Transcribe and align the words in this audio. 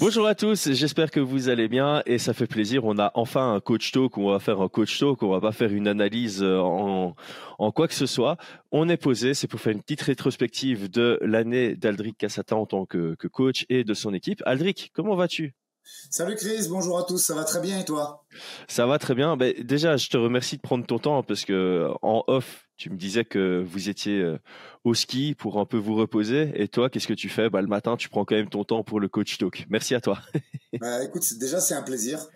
Bonjour 0.00 0.26
à 0.26 0.34
tous, 0.34 0.72
j'espère 0.72 1.12
que 1.12 1.20
vous 1.20 1.48
allez 1.48 1.68
bien 1.68 2.02
et 2.04 2.18
ça 2.18 2.34
fait 2.34 2.48
plaisir. 2.48 2.84
On 2.84 2.98
a 2.98 3.12
enfin 3.14 3.54
un 3.54 3.60
coach 3.60 3.92
talk, 3.92 4.18
on 4.18 4.30
va 4.30 4.40
faire 4.40 4.60
un 4.60 4.68
coach 4.68 4.98
talk, 4.98 5.22
on 5.22 5.28
va 5.28 5.40
pas 5.40 5.52
faire 5.52 5.72
une 5.72 5.86
analyse 5.86 6.42
euh, 6.42 6.58
en, 6.58 7.14
en 7.60 7.72
quoi 7.72 7.86
que 7.86 7.94
ce 7.94 8.06
soit. 8.06 8.36
On 8.72 8.88
est 8.88 8.96
posé, 8.96 9.34
c'est 9.34 9.46
pour 9.46 9.60
faire 9.60 9.72
une 9.72 9.82
petite 9.82 10.02
rétrospective 10.02 10.90
de 10.90 11.20
l'année 11.22 11.76
d'Aldric 11.76 12.18
Cassata 12.18 12.56
en 12.56 12.66
tant 12.66 12.86
que, 12.86 13.14
que 13.14 13.28
coach 13.28 13.66
et 13.68 13.84
de 13.84 13.94
son 13.94 14.12
équipe. 14.14 14.42
Aldric, 14.46 14.90
comment 14.94 15.14
vas-tu? 15.14 15.54
Salut 16.10 16.34
Chris, 16.34 16.66
bonjour 16.70 16.98
à 16.98 17.04
tous, 17.04 17.18
ça 17.18 17.34
va 17.34 17.44
très 17.44 17.60
bien 17.60 17.78
et 17.78 17.84
toi? 17.84 18.24
Ça 18.66 18.86
va 18.86 18.98
très 18.98 19.14
bien. 19.14 19.36
Ben, 19.36 19.54
déjà, 19.62 19.96
je 19.96 20.08
te 20.08 20.16
remercie 20.16 20.56
de 20.56 20.62
prendre 20.62 20.84
ton 20.84 20.98
temps 20.98 21.22
parce 21.22 21.44
que 21.44 21.88
en 22.02 22.24
off, 22.26 22.63
tu 22.76 22.90
me 22.90 22.96
disais 22.96 23.24
que 23.24 23.62
vous 23.66 23.88
étiez 23.88 24.20
euh, 24.20 24.38
au 24.82 24.94
ski 24.94 25.34
pour 25.34 25.60
un 25.60 25.64
peu 25.64 25.76
vous 25.76 25.94
reposer. 25.94 26.50
Et 26.54 26.68
toi, 26.68 26.90
qu'est-ce 26.90 27.06
que 27.06 27.14
tu 27.14 27.28
fais? 27.28 27.48
Bah, 27.48 27.60
Le 27.60 27.68
matin, 27.68 27.96
tu 27.96 28.08
prends 28.08 28.24
quand 28.24 28.34
même 28.34 28.48
ton 28.48 28.64
temps 28.64 28.82
pour 28.82 29.00
le 29.00 29.08
coach 29.08 29.38
talk. 29.38 29.66
Merci 29.70 29.94
à 29.94 30.00
toi. 30.00 30.18
bah, 30.80 31.04
écoute, 31.04 31.22
déjà, 31.38 31.60
c'est 31.60 31.74
un 31.74 31.82
plaisir. 31.82 32.26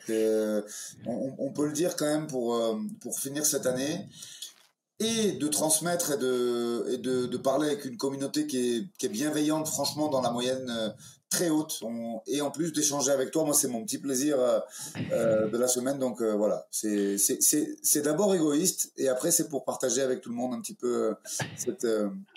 On, 1.06 1.52
peut 1.52 1.66
le 1.66 1.72
dire 1.72 1.96
quand 1.96 2.06
même 2.06 2.26
pour, 2.26 2.54
euh, 2.54 2.78
pour 3.00 3.18
finir 3.18 3.44
cette 3.44 3.66
année 3.66 4.06
et 5.00 5.32
de 5.32 5.48
transmettre 5.48 6.12
et 6.12 6.18
de, 6.18 6.86
et 6.92 6.98
de, 6.98 7.36
parler 7.36 7.68
avec 7.68 7.84
une 7.84 7.96
communauté 7.96 8.46
qui 8.46 8.58
est, 8.58 8.84
qui 8.98 9.06
est 9.06 9.10
bienveillante, 9.10 9.68
franchement, 9.68 10.08
dans 10.08 10.20
la 10.20 10.30
moyenne 10.30 10.68
euh, 10.70 10.88
très 11.30 11.50
haute. 11.50 11.80
On, 11.82 12.20
et 12.26 12.40
en 12.40 12.50
plus 12.50 12.72
d'échanger 12.72 13.10
avec 13.10 13.30
toi, 13.30 13.44
moi, 13.44 13.54
c'est 13.54 13.68
mon 13.68 13.84
petit 13.84 13.98
plaisir 13.98 14.38
euh, 14.40 14.60
euh 15.12 15.48
de 15.48 15.58
la 15.58 15.68
semaine. 15.68 15.98
Donc 15.98 16.20
euh, 16.20 16.34
voilà, 16.34 16.66
c'est 16.70 18.02
d'abord 18.02 18.34
égoïste 18.34 18.92
et 18.96 19.08
après, 19.08 19.30
c'est 19.30 19.48
pour 19.48 19.64
partager 19.64 20.02
avec 20.02 20.20
tout 20.20 20.30
le 20.30 20.36
monde 20.36 20.54
un 20.54 20.60
petit 20.60 20.74
peu 20.74 21.14
cette, 21.56 21.86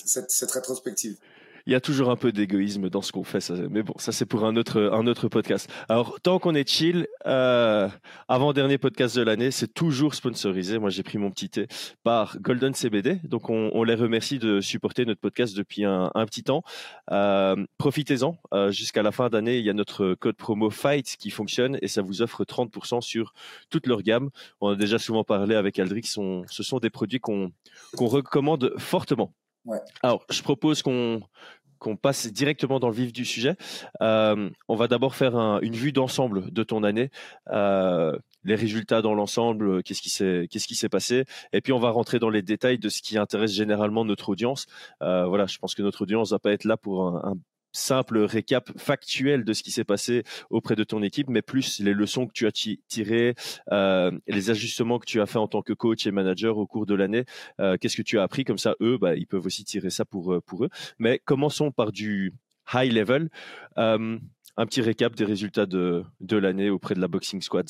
cette, 0.06 0.32
cette 0.32 0.52
rétrospective 0.52 1.18
il 1.66 1.74
y 1.74 1.76
a 1.76 1.82
toujours 1.82 2.10
un 2.10 2.16
peu 2.16 2.32
d'égoïsme 2.32 2.90
dans 2.90 3.02
ce 3.02 3.12
qu'on 3.12 3.24
fait. 3.24 3.50
Mais 3.70 3.84
bon, 3.84 3.94
ça 3.98 4.12
c'est 4.12 4.26
pour 4.26 4.46
un 4.46 4.56
autre, 4.56 4.90
un 4.94 5.08
autre 5.08 5.28
podcast. 5.28 5.70
Alors, 5.90 6.20
tant 6.22 6.40
qu'on 6.40 6.56
est 6.56 6.68
chill, 6.68 7.08
euh, 7.26 7.90
avant-dernier 8.28 8.78
podcast 8.78 9.16
de 9.16 9.22
l'année, 9.22 9.52
c'est 9.52 9.74
toujours 9.74 10.16
sponsorisé. 10.16 10.80
Moi, 10.80 10.90
j'ai 10.90 11.04
pris 11.04 11.18
mon 11.18 11.32
petit 11.32 11.50
thé 11.50 11.68
par 12.04 12.40
Golden 12.40 12.74
CBD. 12.74 13.20
Donc, 13.24 13.50
on, 13.50 13.72
on 13.74 13.84
les 13.84 13.96
remercie 13.96 14.40
de 14.40 14.62
supporter 14.62 15.06
notre 15.06 15.22
podcast 15.22 15.56
depuis 15.56 15.86
un, 15.86 16.12
un 16.16 16.26
petit 16.26 16.44
temps. 16.44 16.64
Euh, 17.12 17.56
Profitez-en. 17.78 18.38
Euh, 18.54 18.72
Jusqu'à 18.72 19.04
la 19.04 19.12
fin 19.12 19.30
d'année, 19.30 19.58
il 19.60 19.66
y 19.66 19.70
a 19.70 19.74
notre 19.74 20.14
code 20.16 20.36
promo 20.36 20.70
FIGHT 20.70 21.18
qui 21.20 21.30
fonctionne 21.30 21.78
et 21.82 21.88
ça 21.88 22.02
vous 22.02 22.22
offre 22.22 22.44
30% 22.44 23.02
sur 23.02 23.34
toute 23.70 23.88
leur 23.88 24.02
gamme. 24.02 24.30
On 24.62 24.70
a 24.70 24.76
déjà 24.76 24.98
souvent 24.98 25.24
parlé 25.24 25.56
avec 25.56 25.80
Aldric. 25.80 26.08
Ce 26.08 26.64
sont 26.64 26.80
des 26.80 26.90
produits 26.90 27.20
qu'on 27.20 27.52
qu'on 27.96 28.08
recommande 28.08 28.74
fortement. 28.78 29.34
Alors, 30.02 30.26
je 30.30 30.42
propose 30.42 30.82
qu'on 30.82 31.22
passe 32.02 32.28
directement 32.32 32.80
dans 32.80 32.90
le 32.90 32.96
vif 32.96 33.14
du 33.14 33.26
sujet. 33.26 33.56
Euh, 34.02 34.50
on 34.68 34.76
va 34.76 34.88
d'abord 34.88 35.16
faire 35.16 35.36
un, 35.36 35.60
une 35.62 35.76
vue 35.76 35.92
d'ensemble 35.92 36.52
de 36.52 36.64
ton 36.64 36.84
année, 36.84 37.10
euh, 37.52 38.18
les 38.44 38.56
résultats 38.56 39.02
dans 39.02 39.14
l'ensemble, 39.14 39.84
qu'est-ce 39.84 40.02
qui 40.02 40.76
s'est 40.76 40.90
passé, 40.90 41.26
et 41.54 41.62
puis 41.62 41.74
on 41.74 41.80
va 41.80 41.92
rentrer 41.92 42.20
dans 42.20 42.30
les 42.30 42.42
détails 42.42 42.80
de 42.80 42.90
ce 42.90 43.02
qui 43.02 43.18
intéresse 43.18 43.52
généralement 43.52 44.06
notre 44.06 44.30
audience. 44.30 44.66
Euh, 45.02 45.26
voilà, 45.26 45.46
je 45.46 45.58
pense 45.58 45.76
que 45.76 45.82
notre 45.82 46.04
audience 46.04 46.32
va 46.32 46.40
pas 46.40 46.52
être 46.52 46.66
là 46.66 46.78
pour 46.78 47.08
un 47.08 47.36
simple 47.72 48.20
récap 48.20 48.72
factuel 48.78 49.44
de 49.44 49.54
ce 49.54 49.64
qui 49.64 49.72
s'est 49.72 49.84
passé 49.84 50.24
auprès 50.50 50.76
de 50.76 50.84
ton 50.84 51.02
équipe, 51.04 51.30
mais 51.30 51.42
plus 51.42 51.80
les 51.80 51.94
leçons 51.94 52.28
que 52.28 52.34
tu 52.34 52.48
as 52.48 52.52
tirées, 52.52 53.36
euh, 53.72 54.12
les 54.28 54.50
ajustements 54.50 55.00
que 55.00 55.06
tu 55.06 55.22
as 55.22 55.26
fait 55.26 55.38
en 55.38 55.48
tant 55.48 55.62
que 55.62 55.74
coach 55.74 56.06
et 56.06 56.12
manager 56.12 56.58
au 56.58 56.68
cours 56.68 56.86
de 56.86 56.96
l'année. 56.96 57.26
Euh, 57.60 57.78
Qu'est-ce 57.80 57.98
que 57.98 58.02
tu 58.02 58.20
as 58.20 58.24
appris? 58.24 58.44
Comme 58.44 58.58
ça 58.58 58.76
Eux, 58.82 58.98
bah, 58.98 59.16
ils 59.16 59.28
peuvent 59.28 59.46
aussi 59.46 59.64
tirer 59.64 59.90
ça 59.90 60.06
pour 60.06 60.34
euh, 60.34 60.42
pour 60.42 60.66
eux. 60.66 60.70
Mais 61.00 61.20
commençons 61.20 61.72
par 61.72 61.92
du 61.92 62.34
high 62.74 62.92
level. 62.92 63.30
Euh, 63.78 64.18
un 64.58 64.66
petit 64.66 64.82
récap 64.82 65.16
des 65.16 65.26
résultats 65.26 65.66
de 65.66 66.04
de 66.20 66.38
l'année 66.38 66.70
auprès 66.70 66.96
de 66.96 67.00
la 67.00 67.08
boxing 67.08 67.42
squad. 67.42 67.70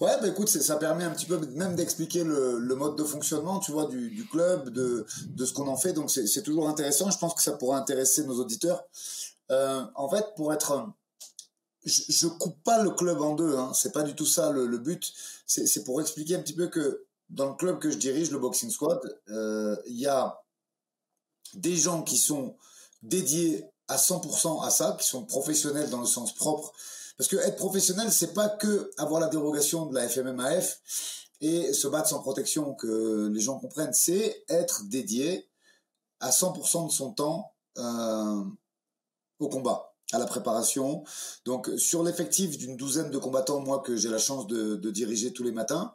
Ouais, 0.00 0.16
bah 0.20 0.28
écoute, 0.28 0.48
ça 0.48 0.76
permet 0.76 1.04
un 1.04 1.10
petit 1.10 1.26
peu 1.26 1.38
même 1.54 1.74
d'expliquer 1.74 2.24
le, 2.24 2.74
mode 2.74 2.96
de 2.96 3.04
fonctionnement, 3.04 3.58
tu 3.58 3.72
vois, 3.72 3.86
du, 3.86 4.26
club, 4.30 4.70
de, 4.70 5.06
de 5.26 5.44
ce 5.44 5.52
qu'on 5.52 5.68
en 5.68 5.76
fait. 5.76 5.92
Donc 5.92 6.10
c'est 6.10 6.42
toujours 6.42 6.68
intéressant. 6.68 7.10
Je 7.10 7.18
pense 7.18 7.34
que 7.34 7.42
ça 7.42 7.52
pourra 7.52 7.78
intéresser 7.78 8.24
nos 8.24 8.38
auditeurs. 8.40 8.84
Euh, 9.50 9.82
en 9.94 10.08
fait, 10.08 10.26
pour 10.36 10.52
être, 10.52 10.86
je, 11.84 12.02
je, 12.08 12.26
coupe 12.26 12.62
pas 12.62 12.82
le 12.82 12.90
club 12.90 13.20
en 13.20 13.34
deux. 13.34 13.56
Hein. 13.56 13.72
C'est 13.74 13.92
pas 13.92 14.02
du 14.02 14.14
tout 14.14 14.26
ça 14.26 14.50
le, 14.50 14.66
le 14.66 14.78
but. 14.78 15.12
C'est 15.46 15.84
pour 15.84 16.00
expliquer 16.00 16.36
un 16.36 16.40
petit 16.40 16.54
peu 16.54 16.68
que 16.68 17.04
dans 17.30 17.48
le 17.48 17.54
club 17.54 17.78
que 17.78 17.90
je 17.90 17.96
dirige, 17.96 18.30
le 18.30 18.38
Boxing 18.38 18.70
Squad, 18.70 19.00
euh, 19.28 19.76
il 19.86 19.98
y 19.98 20.06
a 20.06 20.40
des 21.54 21.76
gens 21.76 22.02
qui 22.02 22.18
sont 22.18 22.56
dédiés 23.02 23.66
à 23.88 23.96
100% 23.96 24.64
à 24.64 24.70
ça, 24.70 24.96
qui 25.00 25.06
sont 25.06 25.24
professionnels 25.24 25.90
dans 25.90 26.00
le 26.00 26.06
sens 26.06 26.34
propre 26.34 26.72
parce 27.18 27.28
que 27.28 27.36
être 27.36 27.56
professionnel, 27.56 28.12
c'est 28.12 28.32
pas 28.32 28.48
que 28.48 28.90
avoir 28.96 29.20
la 29.20 29.26
dérogation 29.26 29.86
de 29.86 29.94
la 29.94 30.08
FMMAF 30.08 30.80
et 31.40 31.72
se 31.72 31.88
battre 31.88 32.08
sans 32.08 32.20
protection, 32.20 32.74
que 32.74 33.28
les 33.32 33.40
gens 33.40 33.58
comprennent. 33.58 33.92
C'est 33.92 34.44
être 34.48 34.84
dédié 34.84 35.48
à 36.20 36.30
100% 36.30 36.86
de 36.86 36.92
son 36.92 37.12
temps 37.12 37.52
euh, 37.78 38.44
au 39.40 39.48
combat, 39.48 39.94
à 40.12 40.18
la 40.18 40.26
préparation. 40.26 41.02
Donc 41.44 41.68
sur 41.76 42.04
l'effectif 42.04 42.56
d'une 42.56 42.76
douzaine 42.76 43.10
de 43.10 43.18
combattants, 43.18 43.60
moi 43.60 43.80
que 43.80 43.96
j'ai 43.96 44.08
la 44.08 44.18
chance 44.18 44.46
de, 44.46 44.76
diriger 44.90 45.32
tous 45.32 45.42
les 45.42 45.52
matins, 45.52 45.94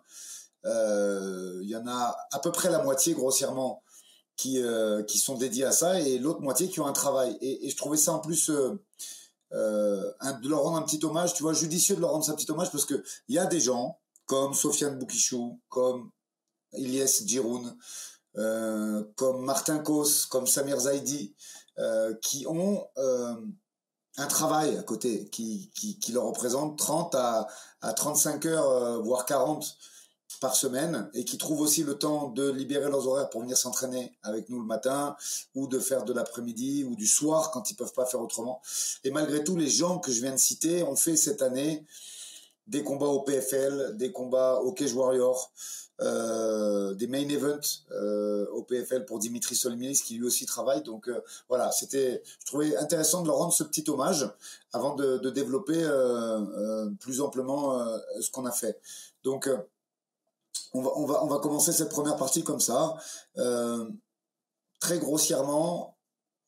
euh, 0.66 1.60
il 1.64 1.70
y 1.70 1.76
en 1.76 1.88
a 1.88 2.18
à 2.32 2.40
peu 2.40 2.52
près 2.52 2.70
la 2.70 2.84
moitié 2.84 3.14
grossièrement 3.14 3.82
qui 4.36 4.62
euh, 4.62 5.04
qui 5.04 5.20
sont 5.20 5.38
dédiés 5.38 5.66
à 5.66 5.72
ça 5.72 6.00
et 6.00 6.18
l'autre 6.18 6.42
moitié 6.42 6.70
qui 6.70 6.82
ont 6.82 6.88
un 6.88 6.94
travail. 6.94 7.38
Et, 7.42 7.70
je 7.70 7.78
trouvais 7.78 7.98
ça 7.98 8.12
en 8.12 8.20
plus 8.20 8.50
euh, 9.54 10.12
de 10.42 10.50
leur 10.50 10.64
rendre 10.64 10.78
un 10.78 10.82
petit 10.82 11.04
hommage, 11.06 11.34
tu 11.34 11.44
vois, 11.44 11.54
judicieux 11.54 11.96
de 11.96 12.02
leur 12.02 12.12
rendre 12.12 12.30
un 12.30 12.36
petit 12.36 12.50
hommage 12.52 12.72
parce 12.72 12.86
que 12.86 13.04
il 13.28 13.36
y 13.36 13.40
a 13.40 13.46
des 13.46 13.60
gens 13.60 14.00
comme 14.26 14.54
Sofiane 14.54 14.98
Boukichou, 14.98 15.60
comme 15.70 16.12
Ilyes 16.74 17.26
Giroun, 17.26 17.76
euh, 18.38 19.04
comme 19.16 19.46
Martin 19.46 19.80
Kos, 19.80 20.26
comme 20.28 20.48
Samir 20.48 20.80
Zaidi, 20.80 21.36
euh, 21.78 22.16
qui 22.22 22.48
ont 22.48 22.88
euh, 22.98 23.36
un 24.18 24.28
travail 24.28 24.76
à 24.78 24.84
côté 24.84 25.30
qui, 25.30 25.72
qui, 25.76 26.00
qui, 26.00 26.12
leur 26.12 26.26
représente 26.26 26.78
30 26.78 27.16
à, 27.16 27.48
à 27.82 27.94
35 27.94 28.46
heures, 28.48 29.02
voire 29.04 29.26
40 29.26 29.78
par 30.40 30.56
semaine 30.56 31.10
et 31.14 31.26
qui 31.26 31.38
trouvent 31.38 31.62
aussi 31.62 31.84
le 31.84 31.96
temps 31.98 32.30
de 32.30 32.50
libérer 32.50 32.90
leurs 32.90 33.08
horaires 33.08 33.30
pour 33.30 33.42
venir 33.42 33.58
s'entraîner 33.58 34.14
avec 34.24 34.50
nous 34.50 34.60
le 34.60 34.66
matin 34.66 35.16
ou 35.56 35.68
de 35.68 35.80
faire 35.80 36.04
de 36.04 36.14
l'après-midi 36.14 36.84
ou 36.84 36.96
du 36.96 37.08
soir 37.08 37.52
quand 37.52 37.72
ils 37.72 37.76
peuvent 37.76 37.94
pas 37.94 38.06
faire 38.06 38.22
autrement. 38.22 38.62
Et 39.04 39.12
malgré 39.12 39.44
tout, 39.44 39.56
les 39.56 39.70
gens 39.70 40.00
que 40.00 40.12
je 40.12 40.22
viens 40.22 40.34
de 40.34 40.38
citer 40.38 40.84
ont 40.84 40.96
fait 40.96 41.16
cette 41.16 41.42
année 41.42 41.86
des 42.68 42.84
combats 42.84 43.08
au 43.08 43.22
PFL, 43.22 43.98
des 43.98 44.12
combats 44.12 44.60
au 44.62 44.72
Cage 44.72 44.94
Warrior, 44.94 45.52
euh, 46.02 46.94
des 46.96 47.08
main 47.08 47.28
events 47.30 47.84
euh, 47.92 48.48
au 48.48 48.64
PFL 48.64 49.06
pour 49.06 49.20
Dimitri 49.20 49.56
Solminis 49.56 50.02
qui 50.04 50.16
lui 50.16 50.26
aussi 50.26 50.46
travaille. 50.46 50.82
Donc 50.82 51.08
euh, 51.08 51.22
voilà, 51.50 51.72
c'était, 51.72 52.24
je 52.40 52.46
trouvais 52.46 52.76
intéressant 52.78 53.22
de 53.22 53.28
leur 53.28 53.38
rendre 53.38 53.54
ce 53.54 53.64
petit 53.64 53.84
hommage 53.90 54.28
avant 54.72 54.96
de, 54.96 55.18
de 55.20 55.30
développer 55.30 55.84
euh, 55.84 56.40
euh, 56.40 56.90
plus 57.00 57.22
amplement 57.22 57.80
euh, 57.80 57.98
ce 58.20 58.32
qu'on 58.32 58.46
a 58.46 58.52
fait. 58.52 58.80
Donc 59.24 59.50
on 60.74 60.82
va, 60.82 60.92
on 60.96 61.06
va, 61.06 61.24
on 61.24 61.28
va 61.28 61.40
commencer 61.40 61.72
cette 61.72 61.90
première 61.90 62.18
partie 62.18 62.44
comme 62.44 62.60
ça. 62.60 62.96
Euh, 63.38 63.90
très 64.80 65.00
grossièrement, 65.00 65.98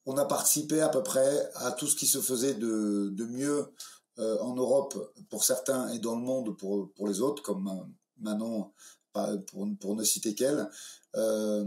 on 0.05 0.17
a 0.17 0.25
participé 0.25 0.81
à 0.81 0.89
peu 0.89 1.03
près 1.03 1.49
à 1.55 1.71
tout 1.71 1.87
ce 1.87 1.95
qui 1.95 2.07
se 2.07 2.19
faisait 2.19 2.55
de, 2.55 3.09
de 3.13 3.25
mieux 3.25 3.71
euh, 4.19 4.39
en 4.39 4.55
Europe 4.55 5.13
pour 5.29 5.43
certains 5.43 5.89
et 5.89 5.99
dans 5.99 6.15
le 6.15 6.21
monde 6.21 6.57
pour, 6.57 6.91
pour 6.93 7.07
les 7.07 7.21
autres, 7.21 7.43
comme 7.43 7.93
Manon, 8.19 8.71
pour, 9.13 9.67
pour 9.79 9.95
ne 9.95 10.03
citer 10.03 10.33
qu'elle. 10.35 10.69
Euh, 11.15 11.65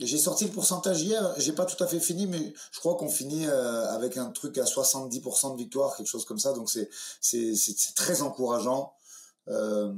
j'ai 0.00 0.18
sorti 0.18 0.46
le 0.46 0.50
pourcentage 0.50 1.02
hier, 1.02 1.34
j'ai 1.38 1.52
pas 1.52 1.66
tout 1.66 1.82
à 1.82 1.86
fait 1.86 2.00
fini, 2.00 2.26
mais 2.26 2.52
je 2.72 2.80
crois 2.80 2.96
qu'on 2.96 3.08
finit 3.08 3.46
avec 3.46 4.16
un 4.16 4.30
truc 4.32 4.58
à 4.58 4.64
70% 4.64 5.52
de 5.52 5.56
victoire, 5.56 5.96
quelque 5.96 6.08
chose 6.08 6.24
comme 6.24 6.40
ça. 6.40 6.52
Donc 6.52 6.68
c'est 6.68 6.90
c'est 7.20 7.94
très 7.94 8.20
encourageant. 8.20 8.92
Euh, 9.48 9.92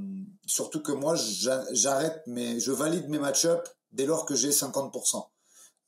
surtout 0.47 0.83
que 0.83 0.93
moi, 0.93 1.15
j'arrête, 1.17 2.23
mais 2.27 2.59
je 2.61 2.73
valide 2.73 3.09
mes 3.09 3.19
match-up 3.19 3.69
dès 3.93 4.07
lors 4.07 4.27
que 4.27 4.35
j'ai 4.35 4.51
50%. 4.51 5.25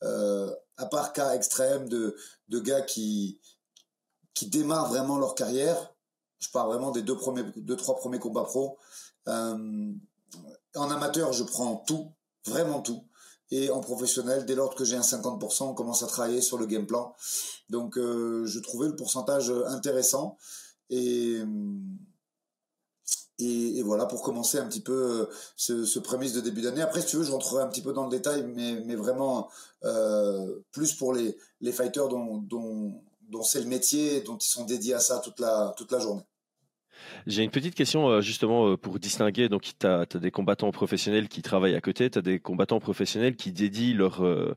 Euh, 0.03 0.53
à 0.77 0.85
part 0.85 1.11
cas 1.11 1.33
extrême 1.33 1.89
de, 1.89 2.15
de 2.47 2.59
gars 2.59 2.81
qui, 2.81 3.39
qui 4.33 4.47
démarrent 4.47 4.89
vraiment 4.89 5.17
leur 5.17 5.35
carrière, 5.35 5.93
je 6.39 6.49
parle 6.51 6.69
vraiment 6.69 6.91
des 6.91 7.01
deux 7.01 7.17
premiers, 7.17 7.43
deux 7.57 7.75
trois 7.75 7.97
premiers 7.97 8.19
combats 8.19 8.45
pro. 8.45 8.77
Euh, 9.27 9.93
en 10.75 10.89
amateur, 10.89 11.33
je 11.33 11.43
prends 11.43 11.75
tout, 11.75 12.13
vraiment 12.45 12.81
tout. 12.81 13.03
Et 13.51 13.71
en 13.71 13.81
professionnel, 13.81 14.45
dès 14.45 14.55
lors 14.55 14.75
que 14.75 14.85
j'ai 14.85 14.95
un 14.95 15.01
50%, 15.01 15.63
on 15.63 15.73
commence 15.73 16.03
à 16.03 16.07
travailler 16.07 16.39
sur 16.39 16.57
le 16.57 16.65
game 16.65 16.85
plan. 16.85 17.15
Donc, 17.69 17.97
euh, 17.97 18.45
je 18.45 18.59
trouvais 18.59 18.87
le 18.87 18.95
pourcentage 18.95 19.51
intéressant. 19.67 20.37
Et 20.91 21.41
et, 23.39 23.77
et, 23.77 23.83
voilà 23.83 24.05
pour 24.05 24.21
commencer 24.21 24.57
un 24.57 24.65
petit 24.65 24.81
peu 24.81 25.21
euh, 25.21 25.25
ce, 25.55 25.85
ce 25.85 25.99
prémisse 25.99 26.33
de 26.33 26.41
début 26.41 26.61
d'année. 26.61 26.81
Après, 26.81 27.01
si 27.01 27.07
tu 27.07 27.17
veux, 27.17 27.23
je 27.23 27.31
rentrerai 27.31 27.63
un 27.63 27.67
petit 27.67 27.81
peu 27.81 27.93
dans 27.93 28.03
le 28.03 28.09
détail, 28.09 28.43
mais, 28.43 28.81
mais 28.85 28.95
vraiment 28.95 29.49
euh, 29.85 30.59
plus 30.71 30.93
pour 30.93 31.13
les, 31.13 31.37
les 31.61 31.71
fighters 31.71 32.09
dont, 32.09 32.37
dont, 32.37 33.01
dont 33.29 33.43
c'est 33.43 33.61
le 33.61 33.67
métier, 33.67 34.21
dont 34.21 34.37
ils 34.37 34.49
sont 34.49 34.65
dédiés 34.65 34.93
à 34.93 34.99
ça 34.99 35.19
toute 35.19 35.39
la, 35.39 35.73
toute 35.77 35.91
la 35.91 35.99
journée. 35.99 36.25
J'ai 37.27 37.43
une 37.43 37.51
petite 37.51 37.75
question 37.75 38.09
euh, 38.09 38.21
justement 38.21 38.69
euh, 38.69 38.77
pour 38.77 38.99
distinguer. 38.99 39.49
Donc, 39.49 39.71
tu 39.79 39.87
as, 39.87 40.05
des 40.05 40.31
combattants 40.31 40.71
professionnels 40.71 41.27
qui 41.27 41.41
travaillent 41.41 41.75
à 41.75 41.81
côté, 41.81 42.09
tu 42.09 42.19
as 42.19 42.21
des 42.21 42.39
combattants 42.39 42.79
professionnels 42.79 43.35
qui 43.35 43.51
dédient 43.51 43.95
leur, 43.95 44.23
euh, 44.23 44.55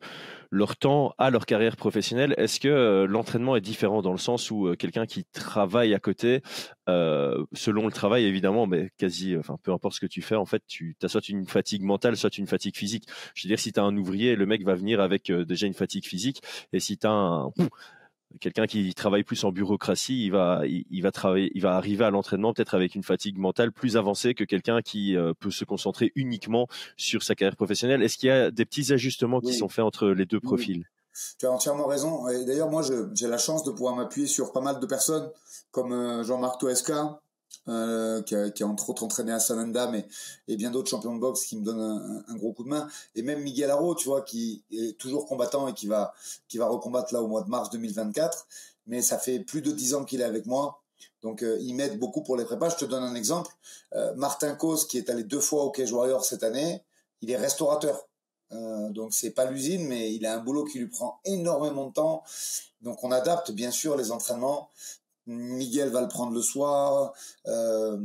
leur 0.50 0.76
temps 0.76 1.14
à 1.18 1.30
leur 1.30 1.46
carrière 1.46 1.76
professionnelle. 1.76 2.34
Est-ce 2.38 2.60
que 2.60 3.04
l'entraînement 3.04 3.56
est 3.56 3.60
différent 3.60 4.02
dans 4.02 4.12
le 4.12 4.18
sens 4.18 4.50
où 4.50 4.74
quelqu'un 4.78 5.06
qui 5.06 5.24
travaille 5.24 5.94
à 5.94 5.98
côté, 5.98 6.42
selon 6.86 7.86
le 7.86 7.92
travail 7.92 8.24
évidemment, 8.24 8.66
mais 8.66 8.90
quasi, 8.98 9.36
enfin 9.36 9.56
peu 9.62 9.72
importe 9.72 9.94
ce 9.94 10.00
que 10.00 10.06
tu 10.06 10.20
fais, 10.20 10.34
en 10.34 10.44
fait, 10.44 10.62
tu 10.66 10.96
as 11.02 11.08
soit 11.08 11.28
une 11.28 11.46
fatigue 11.46 11.82
mentale, 11.82 12.16
soit 12.16 12.36
une 12.36 12.46
fatigue 12.46 12.76
physique. 12.76 13.04
Je 13.34 13.46
veux 13.46 13.48
dire, 13.48 13.58
si 13.58 13.72
tu 13.72 13.80
as 13.80 13.82
un 13.82 13.96
ouvrier, 13.96 14.36
le 14.36 14.44
mec 14.44 14.62
va 14.64 14.74
venir 14.74 15.00
avec 15.00 15.32
déjà 15.32 15.66
une 15.66 15.74
fatigue 15.74 16.04
physique, 16.04 16.42
et 16.72 16.80
si 16.80 16.98
tu 16.98 17.06
as 17.06 17.10
un 17.10 17.52
quelqu'un 18.40 18.66
qui 18.66 18.92
travaille 18.94 19.24
plus 19.24 19.44
en 19.44 19.52
bureaucratie, 19.52 20.26
il 20.26 20.30
va, 20.30 20.62
il, 20.66 21.02
va 21.02 21.10
travailler, 21.10 21.50
il 21.54 21.62
va 21.62 21.74
arriver 21.74 22.04
à 22.04 22.10
l'entraînement 22.10 22.52
peut-être 22.52 22.74
avec 22.74 22.94
une 22.94 23.02
fatigue 23.02 23.38
mentale 23.38 23.72
plus 23.72 23.96
avancée 23.96 24.34
que 24.34 24.44
quelqu'un 24.44 24.82
qui 24.82 25.16
euh, 25.16 25.32
peut 25.38 25.50
se 25.50 25.64
concentrer 25.64 26.12
uniquement 26.14 26.68
sur 26.96 27.22
sa 27.22 27.34
carrière 27.34 27.56
professionnelle. 27.56 28.02
Est-ce 28.02 28.18
qu'il 28.18 28.28
y 28.28 28.32
a 28.32 28.50
des 28.50 28.64
petits 28.64 28.92
ajustements 28.92 29.40
qui 29.40 29.54
sont 29.54 29.68
faits 29.68 29.84
entre 29.84 30.08
les 30.08 30.26
deux 30.26 30.40
profils? 30.40 30.88
Tu 31.38 31.46
as 31.46 31.50
entièrement 31.50 31.86
raison. 31.86 32.28
Et 32.28 32.44
d'ailleurs, 32.44 32.70
moi, 32.70 32.82
j'ai 32.82 33.26
la 33.26 33.38
chance 33.38 33.64
de 33.64 33.70
pouvoir 33.70 33.94
m'appuyer 33.94 34.26
sur 34.26 34.52
pas 34.52 34.60
mal 34.60 34.80
de 34.80 34.86
personnes 34.86 35.30
comme 35.70 35.92
euh, 35.92 36.22
Jean-Marc 36.22 36.60
Toesca, 36.60 37.20
euh, 37.68 38.22
qui, 38.22 38.34
a, 38.34 38.50
qui, 38.50 38.62
a, 38.62 38.66
entre 38.66 38.90
autres 38.90 39.04
entraîné 39.04 39.32
à 39.32 39.38
Sananda, 39.38 39.88
mais 39.88 40.06
et 40.48 40.56
bien 40.56 40.70
d'autres 40.70 40.90
champions 40.90 41.14
de 41.14 41.20
boxe 41.20 41.44
qui 41.44 41.56
me 41.56 41.64
donnent 41.64 41.80
un, 41.80 42.24
un, 42.26 42.36
gros 42.36 42.52
coup 42.52 42.64
de 42.64 42.68
main. 42.68 42.88
Et 43.14 43.22
même 43.22 43.40
Miguel 43.42 43.70
Haro, 43.70 43.94
tu 43.94 44.08
vois, 44.08 44.22
qui 44.22 44.64
est 44.70 44.98
toujours 44.98 45.26
combattant 45.26 45.68
et 45.68 45.74
qui 45.74 45.86
va 45.86 46.12
qui 46.48 46.58
va 46.58 46.66
recombattre 46.66 47.14
là 47.14 47.22
au 47.22 47.28
mois 47.28 47.42
de 47.42 47.48
mars 47.48 47.70
2024. 47.70 48.46
Mais 48.86 49.00
ça 49.02 49.18
fait 49.18 49.40
plus 49.40 49.62
de 49.62 49.70
dix 49.70 49.94
ans 49.94 50.04
qu'il 50.04 50.20
est 50.20 50.24
avec 50.24 50.46
moi. 50.46 50.82
Donc 51.22 51.42
euh, 51.42 51.58
il 51.60 51.74
m'aide 51.74 51.98
beaucoup 51.98 52.22
pour 52.22 52.36
les 52.36 52.44
prépas. 52.44 52.68
Je 52.68 52.76
te 52.76 52.84
donne 52.84 53.04
un 53.04 53.14
exemple. 53.14 53.52
Euh, 53.94 54.14
Martin 54.16 54.54
Cos, 54.54 54.86
qui 54.86 54.98
est 54.98 55.08
allé 55.08 55.22
deux 55.22 55.40
fois 55.40 55.64
au 55.64 55.70
Cage 55.70 55.92
Warrior 55.92 56.24
cette 56.24 56.42
année, 56.42 56.82
il 57.20 57.30
est 57.30 57.36
restaurateur. 57.36 58.08
Euh, 58.52 58.90
donc 58.90 59.14
c'est 59.14 59.30
pas 59.30 59.46
l'usine, 59.46 59.86
mais 59.86 60.12
il 60.12 60.26
a 60.26 60.34
un 60.34 60.38
boulot 60.38 60.64
qui 60.64 60.78
lui 60.78 60.88
prend 60.88 61.20
énormément 61.24 61.86
de 61.86 61.92
temps. 61.92 62.22
Donc 62.82 63.02
on 63.04 63.12
adapte 63.12 63.52
bien 63.52 63.70
sûr 63.70 63.96
les 63.96 64.10
entraînements. 64.10 64.68
Miguel 65.26 65.90
va 65.90 66.00
le 66.00 66.08
prendre 66.08 66.32
le 66.32 66.42
soir. 66.42 67.12
Euh, 67.46 67.96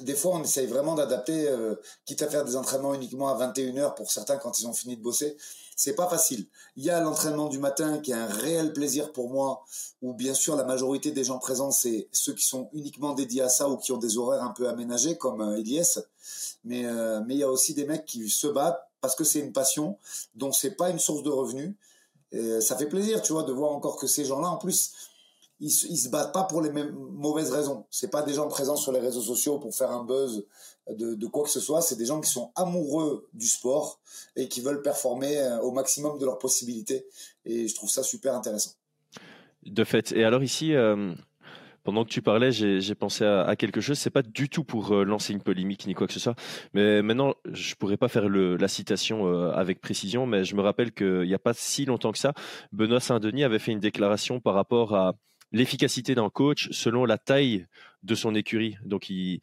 des 0.00 0.14
fois, 0.14 0.32
on 0.34 0.42
essaye 0.42 0.66
vraiment 0.66 0.94
d'adapter, 0.94 1.48
euh, 1.48 1.76
quitte 2.04 2.22
à 2.22 2.28
faire 2.28 2.44
des 2.44 2.56
entraînements 2.56 2.94
uniquement 2.94 3.28
à 3.28 3.38
21h 3.38 3.94
pour 3.94 4.10
certains 4.10 4.36
quand 4.36 4.58
ils 4.60 4.66
ont 4.66 4.72
fini 4.72 4.96
de 4.96 5.02
bosser. 5.02 5.36
C'est 5.76 5.94
pas 5.94 6.08
facile. 6.08 6.46
Il 6.76 6.84
y 6.84 6.90
a 6.90 7.00
l'entraînement 7.00 7.48
du 7.48 7.58
matin 7.58 7.98
qui 7.98 8.10
est 8.10 8.14
un 8.14 8.26
réel 8.26 8.72
plaisir 8.72 9.12
pour 9.12 9.30
moi, 9.30 9.64
où 10.00 10.12
bien 10.12 10.34
sûr 10.34 10.56
la 10.56 10.64
majorité 10.64 11.12
des 11.12 11.24
gens 11.24 11.38
présents, 11.38 11.70
c'est 11.70 12.08
ceux 12.12 12.34
qui 12.34 12.44
sont 12.44 12.68
uniquement 12.72 13.14
dédiés 13.14 13.42
à 13.42 13.48
ça 13.48 13.68
ou 13.68 13.76
qui 13.76 13.92
ont 13.92 13.98
des 13.98 14.18
horaires 14.18 14.42
un 14.42 14.50
peu 14.50 14.68
aménagés, 14.68 15.16
comme 15.16 15.40
euh, 15.40 15.58
Elias. 15.58 16.00
Mais, 16.64 16.82
il 16.82 17.36
y 17.36 17.42
a 17.42 17.50
aussi 17.50 17.74
des 17.74 17.86
mecs 17.86 18.04
qui 18.06 18.28
se 18.28 18.46
battent 18.46 18.88
parce 19.00 19.16
que 19.16 19.24
c'est 19.24 19.40
une 19.40 19.52
passion, 19.52 19.98
dont 20.34 20.52
c'est 20.52 20.72
pas 20.72 20.90
une 20.90 20.98
source 20.98 21.22
de 21.22 21.30
revenus. 21.30 21.74
Ça 22.60 22.76
fait 22.76 22.86
plaisir, 22.86 23.20
tu 23.20 23.32
vois, 23.32 23.42
de 23.42 23.52
voir 23.52 23.72
encore 23.72 23.96
que 23.96 24.06
ces 24.06 24.24
gens-là, 24.24 24.48
en 24.48 24.56
plus, 24.56 24.92
ils, 25.62 25.68
ils 25.90 25.96
se 25.96 26.08
battent 26.08 26.34
pas 26.34 26.42
pour 26.44 26.60
les 26.60 26.70
mêmes 26.70 26.92
mauvaises 26.92 27.52
raisons. 27.52 27.86
C'est 27.88 28.10
pas 28.10 28.22
des 28.22 28.34
gens 28.34 28.48
présents 28.48 28.76
sur 28.76 28.90
les 28.92 28.98
réseaux 28.98 29.22
sociaux 29.22 29.58
pour 29.58 29.74
faire 29.74 29.92
un 29.92 30.04
buzz 30.04 30.44
de, 30.90 31.26
quoi 31.28 31.44
que 31.44 31.50
ce 31.50 31.60
soit. 31.60 31.80
C'est 31.80 31.96
des 31.96 32.06
gens 32.06 32.20
qui 32.20 32.30
sont 32.30 32.50
amoureux 32.56 33.28
du 33.32 33.46
sport 33.46 34.00
et 34.34 34.48
qui 34.48 34.60
veulent 34.60 34.82
performer 34.82 35.38
euh, 35.38 35.60
au 35.60 35.70
maximum 35.70 36.18
de 36.18 36.24
leurs 36.24 36.38
possibilités. 36.38 37.06
Et 37.44 37.68
je 37.68 37.74
trouve 37.76 37.88
ça 37.88 38.02
super 38.02 38.34
intéressant. 38.34 38.72
De 39.64 39.84
fait. 39.84 40.10
Et 40.10 40.24
alors 40.24 40.42
ici, 40.42 40.74
euh, 40.74 41.14
pendant 41.84 42.04
que 42.04 42.10
tu 42.10 42.22
parlais, 42.22 42.50
j'ai 42.50 42.94
pensé 42.96 43.24
à, 43.24 43.54
quelque 43.54 43.80
chose. 43.80 44.00
C'est 44.00 44.10
pas 44.10 44.22
du 44.22 44.48
tout 44.48 44.64
pour 44.64 44.92
euh, 44.92 45.04
lancer 45.04 45.32
une 45.32 45.42
polémique 45.42 45.86
ni 45.86 45.94
quoi 45.94 46.08
que 46.08 46.12
ce 46.12 46.18
soit. 46.18 46.34
Mais 46.74 47.02
maintenant, 47.02 47.34
je 47.44 47.76
pourrais 47.76 47.96
pas 47.96 48.08
faire 48.08 48.28
la 48.28 48.68
citation 48.68 49.26
avec 49.52 49.80
précision, 49.80 50.26
mais 50.26 50.42
je 50.42 50.56
me 50.56 50.62
rappelle 50.62 50.90
qu'il 50.90 51.22
n'y 51.22 51.34
a 51.34 51.38
pas 51.38 51.54
si 51.54 51.84
longtemps 51.84 52.10
que 52.10 52.18
ça, 52.18 52.32
Benoît 52.72 52.98
Saint-Denis 52.98 53.44
avait 53.44 53.60
fait 53.60 53.70
une 53.70 53.80
déclaration 53.80 54.40
par 54.40 54.54
rapport 54.54 54.96
à 54.96 55.14
l'efficacité 55.52 56.14
d'un 56.14 56.30
coach 56.30 56.68
selon 56.70 57.04
la 57.04 57.18
taille 57.18 57.66
de 58.02 58.14
son 58.14 58.34
écurie. 58.34 58.76
Donc 58.84 59.10
il, 59.10 59.40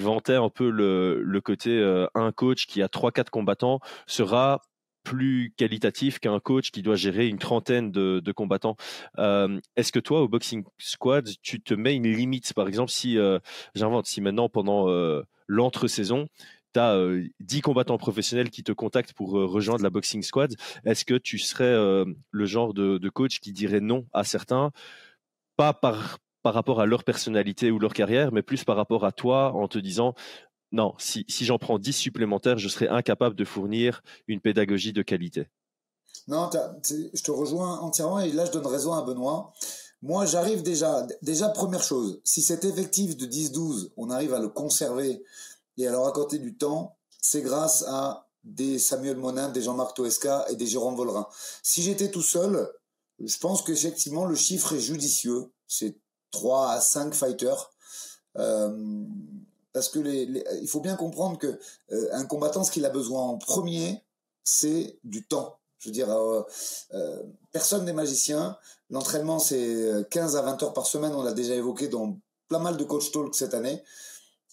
vantait 0.00 0.34
un 0.34 0.48
peu 0.48 0.70
le, 0.70 1.40
côté 1.40 1.70
euh, 1.70 2.06
un 2.14 2.32
coach 2.32 2.66
qui 2.66 2.82
a 2.82 2.88
trois 2.88 3.12
quatre 3.12 3.30
combattants 3.30 3.80
sera 4.06 4.62
plus 5.02 5.52
qualitatif 5.58 6.18
qu'un 6.18 6.40
coach 6.40 6.70
qui 6.70 6.80
doit 6.80 6.96
gérer 6.96 7.28
une 7.28 7.38
trentaine 7.38 7.92
de, 7.92 8.32
combattants. 8.32 8.76
Euh, 9.18 9.60
Est-ce 9.76 9.92
que 9.92 9.98
toi, 9.98 10.22
au 10.22 10.28
Boxing 10.28 10.64
Squad, 10.78 11.28
tu 11.42 11.60
te 11.60 11.74
mets 11.74 11.94
une 11.94 12.10
limite? 12.10 12.54
Par 12.54 12.68
exemple, 12.68 12.90
si, 12.90 13.18
euh, 13.18 13.38
j'invente, 13.74 14.06
si 14.06 14.22
maintenant, 14.22 14.48
pendant 14.48 14.86
l'entre-saison, 15.46 16.28
tu 16.74 16.80
as 16.80 16.94
euh, 16.94 17.26
10 17.40 17.62
combattants 17.62 17.98
professionnels 17.98 18.50
qui 18.50 18.62
te 18.62 18.72
contactent 18.72 19.12
pour 19.14 19.38
euh, 19.38 19.46
rejoindre 19.46 19.82
la 19.82 19.90
Boxing 19.90 20.22
Squad, 20.22 20.54
est-ce 20.84 21.04
que 21.04 21.14
tu 21.14 21.38
serais 21.38 21.64
euh, 21.64 22.04
le 22.30 22.46
genre 22.46 22.74
de, 22.74 22.98
de, 22.98 23.08
coach 23.08 23.40
qui 23.40 23.52
dirait 23.52 23.80
non 23.80 24.06
à 24.12 24.24
certains, 24.24 24.72
pas 25.56 25.72
par, 25.72 26.18
par 26.42 26.54
rapport 26.54 26.80
à 26.80 26.86
leur 26.86 27.04
personnalité 27.04 27.70
ou 27.70 27.78
leur 27.78 27.94
carrière, 27.94 28.32
mais 28.32 28.42
plus 28.42 28.64
par 28.64 28.76
rapport 28.76 29.04
à 29.04 29.12
toi 29.12 29.52
en 29.54 29.68
te 29.68 29.78
disant 29.78 30.14
non, 30.72 30.94
si, 30.98 31.24
si 31.28 31.44
j'en 31.44 31.58
prends 31.58 31.78
10 31.78 31.92
supplémentaires, 31.92 32.58
je 32.58 32.68
serais 32.68 32.88
incapable 32.88 33.36
de 33.36 33.44
fournir 33.44 34.02
une 34.26 34.40
pédagogie 34.40 34.92
de 34.92 35.02
qualité? 35.02 35.46
Non, 36.26 36.50
je 36.52 37.22
te 37.22 37.30
rejoins 37.30 37.78
entièrement 37.78 38.20
et 38.20 38.32
là 38.32 38.44
je 38.44 38.50
donne 38.50 38.66
raison 38.66 38.92
à 38.92 39.02
Benoît. 39.02 39.52
Moi, 40.02 40.26
j'arrive 40.26 40.62
déjà, 40.62 41.06
déjà 41.22 41.48
première 41.48 41.82
chose, 41.82 42.20
si 42.24 42.42
cet 42.42 42.64
effectif 42.64 43.16
de 43.16 43.24
10-12, 43.24 43.90
on 43.96 44.10
arrive 44.10 44.34
à 44.34 44.38
le 44.38 44.48
conserver 44.48 45.22
et 45.76 45.86
alors, 45.86 46.06
à 46.06 46.12
côté 46.12 46.38
du 46.38 46.56
temps, 46.56 46.96
c'est 47.20 47.42
grâce 47.42 47.84
à 47.88 48.28
des 48.44 48.78
Samuel 48.78 49.16
Monin, 49.16 49.48
des 49.48 49.62
Jean-Marc 49.62 49.96
Toesca 49.96 50.46
et 50.50 50.56
des 50.56 50.66
Jérôme 50.66 50.96
Vollerin. 50.96 51.26
Si 51.62 51.82
j'étais 51.82 52.10
tout 52.10 52.22
seul, 52.22 52.70
je 53.18 53.38
pense 53.38 53.62
qu'effectivement, 53.62 54.26
le 54.26 54.34
chiffre 54.34 54.74
est 54.74 54.80
judicieux. 54.80 55.50
C'est 55.66 55.96
3 56.30 56.70
à 56.70 56.80
5 56.80 57.14
fighters. 57.14 57.70
Euh, 58.36 59.04
parce 59.72 59.88
que 59.88 59.98
les, 59.98 60.26
les, 60.26 60.44
il 60.60 60.68
faut 60.68 60.80
bien 60.80 60.96
comprendre 60.96 61.38
que 61.38 61.58
euh, 61.92 62.08
un 62.12 62.26
combattant, 62.26 62.64
ce 62.64 62.70
qu'il 62.70 62.84
a 62.84 62.90
besoin 62.90 63.22
en 63.22 63.38
premier, 63.38 64.04
c'est 64.44 64.98
du 65.04 65.26
temps. 65.26 65.58
Je 65.78 65.88
veux 65.88 65.92
dire, 65.92 66.10
euh, 66.10 66.42
euh 66.92 67.22
personne 67.50 67.84
n'est 67.84 67.92
magicien. 67.92 68.58
L'entraînement, 68.90 69.38
c'est 69.38 70.06
15 70.10 70.36
à 70.36 70.42
20 70.42 70.62
heures 70.62 70.72
par 70.74 70.86
semaine. 70.86 71.14
On 71.14 71.22
l'a 71.22 71.32
déjà 71.32 71.54
évoqué 71.54 71.88
dans 71.88 72.18
pas 72.48 72.58
mal 72.58 72.76
de 72.76 72.84
coach 72.84 73.10
talk 73.10 73.34
cette 73.34 73.54
année. 73.54 73.82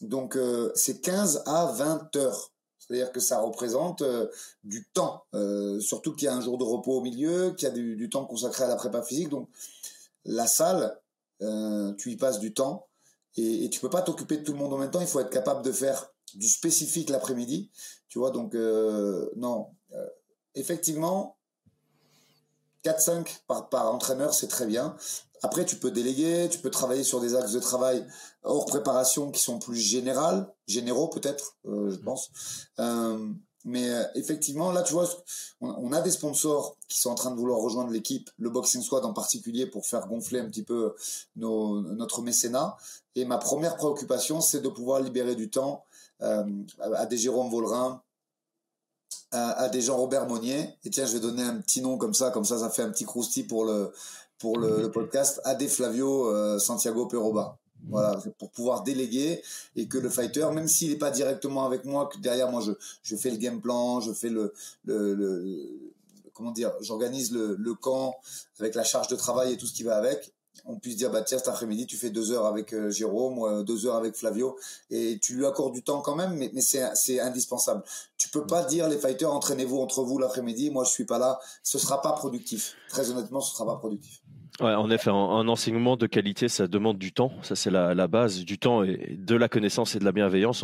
Donc 0.02 0.36
euh, 0.36 0.72
c'est 0.76 1.02
15 1.02 1.44
à 1.46 1.66
20 1.68 2.16
heures. 2.18 2.52
C'est-à-dire 2.78 3.12
que 3.12 3.20
ça 3.20 3.40
représente 3.40 4.02
euh, 4.02 4.28
du 4.64 4.86
temps, 4.94 5.24
euh, 5.34 5.80
surtout 5.80 6.14
qu'il 6.14 6.26
y 6.26 6.28
a 6.28 6.36
un 6.36 6.42
jour 6.42 6.58
de 6.58 6.64
repos 6.64 6.98
au 6.98 7.02
milieu, 7.02 7.52
qu'il 7.52 7.68
y 7.68 7.72
a 7.72 7.74
du, 7.74 8.10
temps 8.10 8.26
consacré 8.26 8.64
à 8.64 8.68
la 8.68 8.76
prépa 8.76 9.02
physique. 9.02 9.30
Donc 9.30 9.50
la 10.26 10.48
salle, 10.48 11.00
tu 11.98 12.12
y 12.12 12.18
passes 12.18 12.40
du 12.40 12.54
temps 12.54 12.88
et, 13.36 13.66
et 13.66 13.70
tu 13.70 13.80
peux 13.80 13.90
pas 13.90 14.02
t'occuper 14.02 14.38
de 14.38 14.44
tout 14.44 14.52
le 14.52 14.60
monde 14.60 14.74
en 14.74 14.78
même 14.78 14.92
temps. 14.92 15.02
Il 15.02 15.08
faut 15.08 15.20
être 15.20 15.30
capable 15.30 15.64
de 15.64 15.72
faire 15.72 16.12
du 16.34 16.48
spécifique 16.48 17.10
l'après-midi. 17.10 17.70
Tu 18.10 18.20
vois, 18.20 18.32
donc 18.32 18.54
non, 19.36 19.68
effectivement, 20.56 21.38
4-5 22.84 23.42
par, 23.48 23.70
par 23.70 23.94
entraîneur, 23.94 24.34
c'est 24.34 24.48
très 24.48 24.66
bien. 24.66 24.96
Après, 25.42 25.66
tu 25.66 25.76
peux 25.78 25.92
déléguer, 25.92 26.48
tu 26.50 26.60
peux 26.60 26.70
travailler 26.70 27.04
sur 27.04 27.20
des 27.20 27.36
axes 27.36 27.54
de 27.54 27.60
travail 27.60 28.06
hors 28.44 28.66
préparation 28.66 29.32
qui 29.32 29.42
sont 29.42 29.60
plus 29.60 29.76
générales, 29.76 30.52
généraux 30.68 31.08
peut-être, 31.08 31.58
euh, 31.66 31.92
je 31.92 31.98
mmh. 31.98 32.04
pense. 32.04 32.32
Euh, 32.80 33.28
mais 33.64 33.90
euh, 33.90 34.04
effectivement, 34.16 34.72
là, 34.72 34.82
tu 34.82 34.94
vois, 34.94 35.08
on, 35.60 35.70
on, 35.70 35.92
a 35.92 36.02
des 36.02 36.12
sponsors 36.12 36.78
qui 36.88 37.00
sont 37.00 37.12
en 37.12 37.16
train 37.16 37.32
de 37.32 37.36
vouloir 37.36 37.60
rejoindre 37.60 37.92
l'équipe, 37.92 38.30
le 38.40 38.50
Boxing 38.50 38.82
Squad 38.82 39.06
en 39.06 39.14
particulier, 39.14 39.68
pour 39.68 39.86
faire 39.86 40.08
gonfler 40.08 40.40
un 40.40 40.46
petit 40.46 40.64
peu 40.64 40.96
nos, 41.36 41.82
notre 41.82 42.22
mécénat. 42.22 42.78
Et 43.16 43.26
ma 43.26 43.38
première 43.38 43.76
préoccupation, 43.76 44.42
c'est 44.42 44.62
de 44.62 44.70
pouvoir 44.70 45.02
libérer 45.02 45.36
du 45.36 45.50
temps 45.50 45.86
euh, 46.22 46.46
à 46.80 47.06
des 47.06 47.18
Jérôme 47.18 47.50
Vollerin, 47.50 48.02
à, 49.32 49.70
des 49.70 49.82
Jean-Robert 49.82 50.28
Monnier. 50.28 50.70
Et 50.84 50.90
tiens, 50.90 51.06
je 51.06 51.14
vais 51.14 51.20
donner 51.20 51.44
un 51.44 51.58
petit 51.58 51.82
nom 51.82 51.98
comme 51.98 52.14
ça, 52.14 52.32
comme 52.32 52.46
ça, 52.46 52.60
ça 52.60 52.70
fait 52.70 52.84
un 52.84 52.90
petit 52.90 53.06
croustillant 53.06 53.48
pour 53.48 53.66
le 53.66 53.92
pour 54.38 54.58
le 54.58 54.90
podcast, 54.90 55.40
à 55.44 55.54
des 55.54 55.68
Flavio 55.68 56.28
euh, 56.28 56.58
Santiago 56.58 57.06
Peroba. 57.06 57.58
Voilà, 57.90 58.20
pour 58.38 58.52
pouvoir 58.52 58.84
déléguer 58.84 59.42
et 59.76 59.88
que 59.88 59.98
le 59.98 60.10
fighter, 60.10 60.48
même 60.54 60.68
s'il 60.68 60.92
n'est 60.92 60.98
pas 60.98 61.10
directement 61.10 61.66
avec 61.66 61.84
moi, 61.84 62.08
que 62.08 62.20
derrière 62.20 62.52
moi 62.52 62.62
je, 62.62 62.74
je 63.02 63.16
fais 63.16 63.32
le 63.32 63.38
game 63.38 63.60
plan, 63.60 64.00
je 64.00 64.14
fais 64.14 64.30
le, 64.30 64.54
le, 64.86 65.16
le 65.16 65.92
comment 66.34 66.52
dire, 66.52 66.72
j'organise 66.82 67.32
le, 67.32 67.56
le 67.56 67.74
camp 67.74 68.16
avec 68.60 68.76
la 68.76 68.84
charge 68.84 69.08
de 69.08 69.16
travail 69.16 69.54
et 69.54 69.58
tout 69.58 69.66
ce 69.66 69.74
qui 69.74 69.84
va 69.84 69.98
avec. 69.98 70.32
On 70.66 70.78
puisse 70.78 70.98
dire 70.98 71.12
bah 71.12 71.22
tiens 71.22 71.38
cet 71.38 71.48
après-midi 71.48 71.88
tu 71.88 71.98
fais 71.98 72.10
deux 72.10 72.32
heures 72.32 72.46
avec 72.46 72.74
euh, 72.74 72.90
Jérôme 72.90 73.44
euh, 73.44 73.64
deux 73.64 73.86
heures 73.86 73.96
avec 73.96 74.16
Flavio 74.16 74.58
et 74.90 75.20
tu 75.22 75.36
lui 75.36 75.46
accordes 75.46 75.74
du 75.74 75.84
temps 75.84 76.02
quand 76.02 76.16
même 76.16 76.34
mais, 76.36 76.52
c'est 76.62 77.20
indispensable 77.20 77.84
tu 78.18 78.30
peux 78.30 78.46
pas 78.46 78.64
dire 78.64 78.88
les 78.88 78.98
fighters 78.98 79.32
entraînez-vous 79.32 79.80
entre 79.80 80.04
vous 80.04 80.18
l'après-midi 80.18 80.70
moi 80.70 80.84
je 80.84 80.92
suis 80.92 81.06
pas 81.06 81.20
là 81.20 81.40
ce 81.64 81.78
sera 81.78 82.02
pas 82.02 82.14
productif 82.14 82.76
très 82.90 83.10
honnêtement 83.10 83.42
ce 83.42 83.54
sera 83.54 83.66
pas 83.66 83.78
productif 83.78 84.22
en 84.60 84.92
effet, 84.92 85.10
un, 85.10 85.48
enseignement 85.48 85.96
de 85.96 86.06
qualité, 86.08 86.48
ça 86.48 86.68
demande 86.68 86.98
du 86.98 87.12
temps. 87.14 87.32
Ça, 87.42 87.56
c'est 87.56 87.72
la, 87.72 88.08
base 88.08 88.44
du 88.44 88.60
temps 88.60 88.84
et 88.84 89.16
de 89.18 89.36
la 89.36 89.48
connaissance 89.48 89.96
et 89.96 90.00
de 90.00 90.06
la 90.06 90.12
bienveillance. 90.12 90.64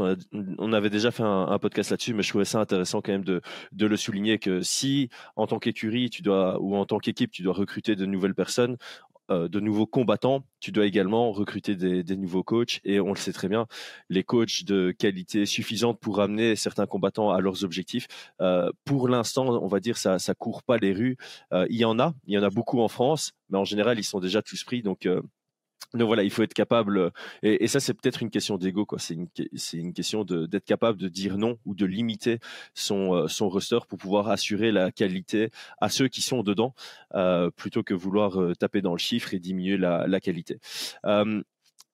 On, 0.60 0.74
avait 0.74 0.90
déjà 0.90 1.12
fait 1.12 1.24
un, 1.24 1.58
podcast 1.60 1.92
là-dessus, 1.92 2.14
mais 2.14 2.24
je 2.24 2.30
trouvais 2.30 2.46
ça 2.46 2.60
intéressant 2.60 3.02
quand 3.02 3.12
même 3.12 3.24
de, 3.24 3.42
de 3.72 3.86
le 3.86 3.98
souligner 3.98 4.38
que 4.40 4.62
si, 4.62 5.10
en 5.36 5.48
tant 5.48 5.60
qu'écurie, 5.60 6.10
tu 6.10 6.22
dois 6.22 6.60
ou 6.62 6.76
en 6.76 6.86
tant 6.86 7.00
qu'équipe, 7.00 7.32
tu 7.32 7.42
dois 7.42 7.54
recruter 7.54 7.96
de 7.96 8.06
nouvelles 8.06 8.36
personnes, 8.36 8.78
de 9.30 9.60
nouveaux 9.60 9.86
combattants, 9.86 10.44
tu 10.60 10.72
dois 10.72 10.86
également 10.86 11.32
recruter 11.32 11.76
des, 11.76 12.16
nouveaux 12.16 12.44
coachs. 12.44 12.80
Et 12.84 13.00
on 13.00 13.10
le 13.10 13.18
sait 13.18 13.34
très 13.34 13.48
bien, 13.48 13.68
les 14.10 14.24
coachs 14.24 14.64
de 14.64 14.92
qualité 14.92 15.46
suffisante 15.46 16.00
pour 16.00 16.22
amener 16.22 16.56
certains 16.56 16.86
combattants 16.86 17.32
à 17.32 17.42
leurs 17.42 17.64
objectifs. 17.64 18.08
Euh, 18.42 18.72
pour 18.86 19.08
l'instant, 19.08 19.48
on 19.48 19.68
va 19.68 19.80
dire 19.80 19.98
ça, 19.98 20.20
ça 20.20 20.34
court 20.34 20.64
pas 20.64 20.78
les 20.78 20.94
rues. 20.94 21.18
Euh, 21.54 21.66
il 21.70 21.78
y 21.78 21.86
en 21.86 22.00
a, 22.00 22.14
il 22.26 22.34
y 22.34 22.38
en 22.38 22.44
a 22.44 22.50
beaucoup 22.50 22.80
en 22.82 22.88
France, 22.88 23.34
mais 23.50 23.58
en 23.58 23.66
général, 23.66 24.00
ils 24.00 24.04
sont 24.04 24.20
déjà 24.20 24.42
tous 24.42 24.64
pris. 24.64 24.82
Donc 24.82 25.08
donc 25.94 26.08
voilà, 26.08 26.24
il 26.24 26.32
faut 26.32 26.44
être 26.44 26.54
capable, 26.54 27.12
et, 27.44 27.68
ça 27.68 27.80
c'est 27.80 27.94
peut-être 27.94 28.22
une 28.22 28.30
question 28.30 28.58
d'ego, 28.58 28.86
quoi. 28.86 29.00
C'est 29.00 29.14
une, 29.14 29.94
question 29.94 30.26
d'être 30.26 30.66
capable 30.66 31.00
de 31.00 31.08
dire 31.08 31.38
non 31.38 31.58
ou 31.66 31.76
de 31.76 31.86
limiter 31.86 32.40
son, 32.74 33.14
euh, 33.14 33.28
son 33.28 33.48
roster 33.48 33.80
pour 33.88 33.98
pouvoir 33.98 34.28
assurer 34.30 34.72
la 34.72 34.92
qualité 34.92 35.50
à 35.80 35.90
ceux 35.90 36.10
qui 36.10 36.22
sont 36.22 36.44
dedans, 36.44 36.74
euh, 37.16 37.50
plutôt 37.52 37.84
que 37.84 37.94
vouloir 37.94 38.42
euh, 38.42 38.54
taper 38.54 38.82
dans 38.82 38.92
le 38.92 38.98
chiffre 38.98 39.34
et 39.34 39.40
diminuer 39.40 39.78
la, 39.78 40.08
la 40.08 40.20
qualité. 40.20 40.60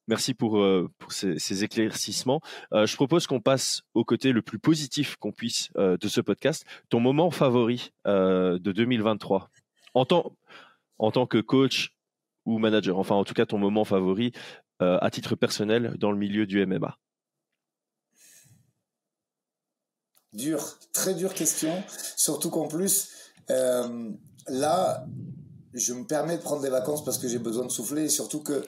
Merci 0.09 0.33
pour, 0.33 0.61
pour 0.97 1.13
ces, 1.13 1.39
ces, 1.39 1.63
éclaircissements. 1.63 2.41
je 2.73 2.93
propose 2.95 3.25
qu'on 3.25 3.39
passe 3.39 3.83
au 3.93 4.03
côté 4.03 4.33
le 4.33 4.41
plus 4.41 4.59
positif 4.59 5.15
qu'on 5.15 5.31
puisse 5.31 5.71
de 5.77 6.07
ce 6.09 6.19
podcast. 6.19 6.65
Ton 6.89 6.99
moment 6.99 7.31
favori 7.31 7.93
de 8.05 8.59
2023 8.59 9.49
en 9.93 10.03
tant, 10.03 10.35
en 10.97 11.11
tant 11.11 11.25
que 11.25 11.37
coach 11.37 11.93
ou 12.45 12.59
manager 12.59 12.97
Enfin, 12.97 13.15
en 13.15 13.23
tout 13.23 13.33
cas, 13.33 13.45
ton 13.45 13.57
moment 13.57 13.85
favori 13.85 14.31
euh, 14.81 14.97
à 15.01 15.09
titre 15.09 15.35
personnel 15.35 15.95
dans 15.97 16.11
le 16.11 16.17
milieu 16.17 16.45
du 16.45 16.65
MMA 16.65 16.97
Dur, 20.33 20.79
très 20.93 21.13
dure 21.13 21.33
question. 21.33 21.71
Surtout 22.17 22.49
qu'en 22.49 22.67
plus, 22.67 23.09
euh, 23.51 24.09
là, 24.47 25.05
je 25.73 25.93
me 25.93 26.05
permets 26.05 26.37
de 26.37 26.41
prendre 26.41 26.63
des 26.63 26.71
vacances 26.71 27.03
parce 27.03 27.19
que 27.19 27.27
j'ai 27.27 27.37
besoin 27.37 27.65
de 27.65 27.71
souffler 27.71 28.05
et 28.05 28.09
surtout 28.09 28.41
que. 28.41 28.65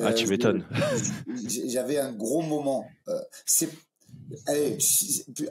ah, 0.00 0.12
tu 0.12 0.26
euh, 0.26 0.30
m'étonnes. 0.30 0.64
J'avais 1.66 1.98
un 1.98 2.12
gros 2.12 2.42
moment. 2.42 2.86
c'est 3.46 3.68
Allez, 4.46 4.76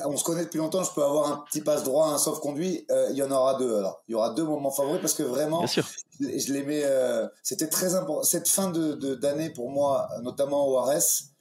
on 0.05 0.17
se 0.17 0.23
connaît 0.23 0.43
depuis 0.43 0.59
longtemps, 0.59 0.83
je 0.83 0.91
peux 0.93 1.03
avoir 1.03 1.31
un 1.31 1.37
petit 1.49 1.61
passe 1.61 1.83
droit, 1.83 2.09
un 2.09 2.17
sauf 2.19 2.39
conduit. 2.39 2.85
Euh, 2.91 3.07
il 3.09 3.17
y 3.17 3.23
en 3.23 3.31
aura 3.31 3.55
deux 3.55 3.75
alors. 3.75 4.03
Il 4.07 4.11
y 4.11 4.15
aura 4.15 4.31
deux 4.31 4.43
moments 4.43 4.69
favoris 4.69 5.01
parce 5.01 5.15
que 5.15 5.23
vraiment, 5.23 5.59
Bien 5.59 5.67
sûr. 5.67 5.87
Je, 6.19 6.53
mets. 6.53 6.83
Euh, 6.83 7.27
c'était 7.43 7.67
très 7.67 7.95
important. 7.95 8.23
Cette 8.23 8.47
fin 8.47 8.71
de 8.71 9.15
d'année 9.15 9.49
pour 9.49 9.69
moi, 9.69 10.09
notamment 10.21 10.67
au 10.67 10.79
RS, 10.79 11.31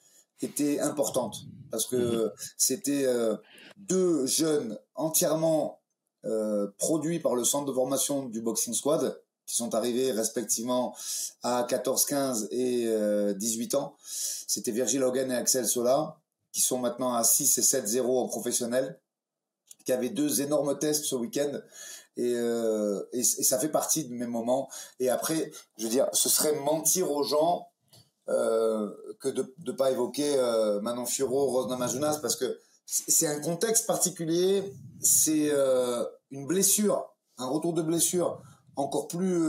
était 0.42 0.80
importante 0.80 1.36
parce 1.70 1.86
que 1.86 1.96
mhm. 1.96 2.32
c'était 2.56 3.06
euh, 3.06 3.36
deux 3.76 4.26
jeunes 4.26 4.78
entièrement 4.94 5.80
produits 6.78 7.20
par 7.20 7.36
le 7.36 7.44
centre 7.44 7.66
de 7.66 7.72
formation 7.72 8.24
du 8.24 8.40
Boxing 8.40 8.74
Squad 8.74 9.22
qui 9.46 9.54
sont 9.54 9.76
arrivés 9.76 10.10
respectivement 10.10 10.92
à 11.44 11.64
14, 11.68 12.04
15 12.04 12.48
et 12.50 12.92
18 13.36 13.76
ans. 13.76 13.94
C'était 14.04 14.72
Virgil 14.72 15.04
Hogan 15.04 15.30
et 15.30 15.36
Axel 15.36 15.68
Sola 15.68 16.18
qui 16.56 16.62
sont 16.62 16.78
maintenant 16.78 17.12
à 17.12 17.22
6 17.22 17.58
et 17.58 17.60
7-0 17.60 18.00
en 18.18 18.28
professionnel, 18.28 18.98
qui 19.84 19.92
avaient 19.92 20.08
deux 20.08 20.40
énormes 20.40 20.78
tests 20.78 21.04
ce 21.04 21.14
week-end. 21.14 21.52
Et, 22.16 22.34
euh, 22.34 23.02
et, 23.12 23.22
ça 23.22 23.58
fait 23.58 23.68
partie 23.68 24.04
de 24.04 24.14
mes 24.14 24.26
moments. 24.26 24.70
Et 25.00 25.10
après, 25.10 25.52
je 25.76 25.84
veux 25.84 25.90
dire, 25.90 26.08
ce 26.12 26.28
serait 26.28 26.54
mentir 26.54 27.10
aux 27.10 27.22
gens 27.22 27.68
euh, 28.28 28.90
que 29.20 29.28
de 29.28 29.54
ne 29.64 29.72
pas 29.72 29.90
évoquer 29.90 30.36
euh, 30.38 30.80
Manon 30.80 31.06
Furo, 31.06 31.46
Rose 31.46 31.68
Namajunas, 31.68 32.18
parce 32.20 32.36
que 32.36 32.58
c'est 32.86 33.26
un 33.26 33.40
contexte 33.40 33.86
particulier, 33.86 34.72
c'est 35.00 35.50
une 36.30 36.46
blessure, 36.46 37.04
un 37.36 37.46
retour 37.46 37.72
de 37.72 37.82
blessure 37.82 38.40
encore 38.76 39.08
plus 39.08 39.42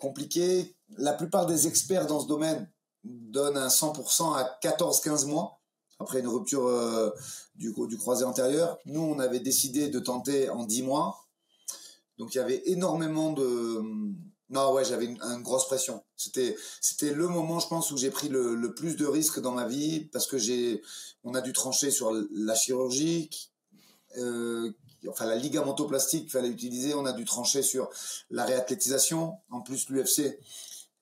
compliqué. 0.00 0.74
La 0.98 1.12
plupart 1.12 1.46
des 1.46 1.68
experts 1.68 2.08
dans 2.08 2.18
ce 2.18 2.26
domaine 2.26 2.68
donnent 3.04 3.56
un 3.56 3.68
100% 3.68 4.34
à 4.34 4.58
14-15 4.60 5.26
mois 5.26 5.60
après 6.00 6.18
une 6.18 6.26
rupture 6.26 6.68
du, 7.54 7.72
du 7.72 7.96
croisé 7.96 8.24
antérieur. 8.24 8.76
Nous, 8.86 9.00
on 9.00 9.20
avait 9.20 9.38
décidé 9.38 9.88
de 9.88 10.00
tenter 10.00 10.50
en 10.50 10.64
10 10.64 10.82
mois. 10.82 11.21
Donc 12.22 12.36
il 12.36 12.38
y 12.38 12.40
avait 12.40 12.62
énormément 12.66 13.32
de... 13.32 13.82
Non, 14.48 14.72
ouais, 14.74 14.84
j'avais 14.84 15.06
une, 15.06 15.18
grosse 15.42 15.66
pression. 15.66 16.04
C'était, 16.16 16.54
c'était 16.80 17.12
le 17.12 17.26
moment, 17.26 17.58
je 17.58 17.66
pense, 17.66 17.90
où 17.90 17.96
j'ai 17.96 18.12
pris 18.12 18.28
le, 18.28 18.72
plus 18.74 18.94
de 18.94 19.06
risques 19.06 19.40
dans 19.40 19.50
ma 19.50 19.66
vie 19.66 20.04
parce 20.12 20.28
que 20.28 20.38
j'ai, 20.38 20.82
on 21.24 21.34
a 21.34 21.40
dû 21.40 21.52
trancher 21.52 21.90
sur 21.90 22.12
la 22.30 22.54
chirurgie, 22.54 23.28
euh, 24.18 24.70
enfin 25.08 25.26
la 25.26 25.34
ligamentoplastique 25.34 26.22
qu'il 26.22 26.30
fallait 26.30 26.48
utiliser. 26.48 26.94
On 26.94 27.06
a 27.06 27.12
dû 27.12 27.24
trancher 27.24 27.60
sur 27.60 27.90
la 28.30 28.44
réathlétisation. 28.44 29.38
En 29.50 29.62
plus, 29.62 29.88
l'UFC 29.88 30.38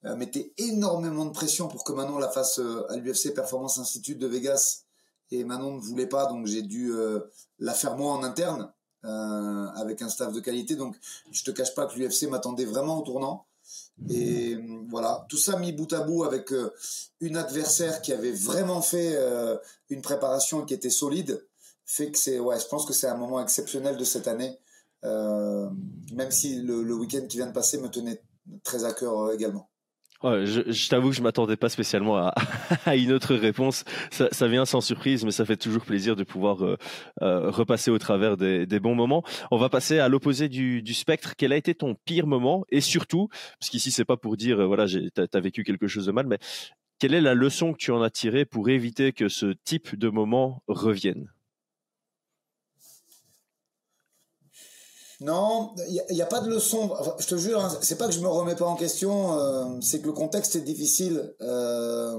euh, 0.07 0.17
mettait 0.17 0.55
énormément 0.57 1.27
de 1.27 1.33
pression 1.33 1.69
pour 1.69 1.85
que 1.85 1.93
Manon 1.93 2.17
la 2.17 2.31
fasse 2.31 2.59
à 2.89 2.97
l'UFC 2.97 3.35
Performance 3.35 3.77
Institute 3.77 4.19
de 4.19 4.27
Vegas 4.27 4.85
et 5.33 5.45
Manon 5.45 5.77
ne 5.77 5.81
voulait 5.81 6.09
pas, 6.09 6.25
donc 6.25 6.47
j'ai 6.47 6.63
dû 6.63 6.95
euh, 6.95 7.21
la 7.59 7.75
faire 7.75 7.99
moi 7.99 8.15
en 8.15 8.23
interne 8.23 8.73
euh, 9.05 9.67
avec 9.75 10.03
un 10.03 10.09
staff 10.09 10.33
de 10.33 10.41
qualité. 10.41 10.77
Donc 10.77 10.97
je 11.31 11.43
te 11.43 11.51
cache 11.51 11.75
pas 11.75 11.87
que 11.87 11.99
l'UFC 11.99 12.29
m'attendait 12.29 12.65
vraiment 12.65 12.99
au 12.99 13.03
tournant. 13.03 13.47
Et 14.09 14.55
euh, 14.55 14.81
voilà, 14.89 15.27
tout 15.29 15.37
ça 15.37 15.59
mis 15.59 15.73
bout 15.73 15.93
à 15.93 16.01
bout 16.01 16.25
avec 16.25 16.53
une 17.21 17.37
adversaire 17.37 18.03
qui 18.03 18.13
avait 18.13 18.33
vraiment 18.33 18.83
fait 18.83 19.17
une 19.91 20.03
préparation 20.03 20.65
qui 20.65 20.75
était 20.75 20.91
solide, 20.91 21.47
fait 21.85 22.11
que 22.11 22.19
c'est, 22.19 22.39
ouais, 22.39 22.59
je 22.59 22.67
pense 22.67 22.87
que 22.87 22.93
c'est 22.93 23.09
un 23.09 23.17
moment 23.17 23.41
exceptionnel 23.41 23.97
de 23.97 24.05
cette 24.05 24.27
année, 24.27 24.59
même 25.03 26.31
si 26.31 26.57
le, 26.57 26.83
le 26.83 26.95
week-end 26.95 27.27
qui 27.29 27.37
vient 27.37 27.47
de 27.47 27.53
passer 27.53 27.79
me 27.79 27.89
tenait 27.89 28.23
très 28.65 28.85
à 28.85 28.93
cœur 28.93 29.33
également 29.33 29.70
je, 30.23 30.89
t'avoue 30.89 31.11
que 31.11 31.17
je 31.17 31.23
m'attendais 31.23 31.57
pas 31.57 31.69
spécialement 31.69 32.17
à, 32.19 32.35
une 32.97 33.13
autre 33.13 33.35
réponse. 33.35 33.85
Ça, 34.11 34.49
vient 34.49 34.65
sans 34.65 34.81
surprise, 34.81 35.25
mais 35.25 35.31
ça 35.31 35.45
fait 35.45 35.57
toujours 35.57 35.85
plaisir 35.85 36.17
de 36.17 36.25
pouvoir 36.25 36.65
euh, 36.65 36.77
euh, 37.23 37.51
repasser 37.51 37.91
au 37.91 37.99
travers 37.99 38.37
des, 38.37 38.67
des, 38.67 38.81
bons 38.81 38.95
moments. 38.95 39.23
On 39.51 39.57
va 39.57 39.69
passer 39.69 39.99
à 39.99 40.09
l'opposé 40.09 40.49
du, 40.49 40.83
du, 40.83 40.95
spectre. 40.95 41.35
Quel 41.37 41.53
a 41.53 41.57
été 41.57 41.75
ton 41.75 41.95
pire 42.05 42.27
moment? 42.27 42.65
Et 42.71 42.81
surtout, 42.81 43.29
parce 43.59 43.71
qu'ici 43.71 43.91
c'est 43.91 44.05
pas 44.05 44.17
pour 44.17 44.37
dire 44.37 44.61
euh, 44.61 44.67
voilà, 44.67 44.87
t'as 45.15 45.27
as 45.33 45.41
vécu 45.41 45.65
quelque 45.65 45.87
chose 45.87 46.07
de 46.07 46.13
mal, 46.13 46.27
mais 46.27 46.39
quelle 46.99 47.15
est 47.15 47.21
la 47.21 47.35
leçon 47.35 47.73
que 47.73 47.79
tu 47.79 47.91
en 47.91 48.03
as 48.03 48.11
tirée 48.11 48.45
pour 48.45 48.69
éviter 48.69 49.13
que 49.13 49.29
ce 49.29 49.55
type 49.65 49.99
de 49.99 50.09
moment 50.09 50.63
revienne? 50.69 51.29
Non, 55.21 55.75
il 55.87 56.03
n'y 56.15 56.23
a, 56.23 56.27
pas 56.27 56.41
de 56.41 56.49
leçon. 56.49 56.91
je 57.19 57.27
te 57.27 57.37
jure, 57.37 57.63
hein, 57.63 57.69
c'est 57.83 57.99
pas 57.99 58.07
que 58.07 58.13
je 58.13 58.21
me 58.21 58.29
remets 58.29 58.57
pas 58.57 58.65
en 58.65 58.75
question, 58.75 59.39
euh, 59.39 59.79
c'est 59.83 60.01
que 60.01 60.07
le 60.07 60.15
contexte 60.15 60.57
est 60.57 60.63
difficile. 60.63 61.35
Euh, 61.43 62.19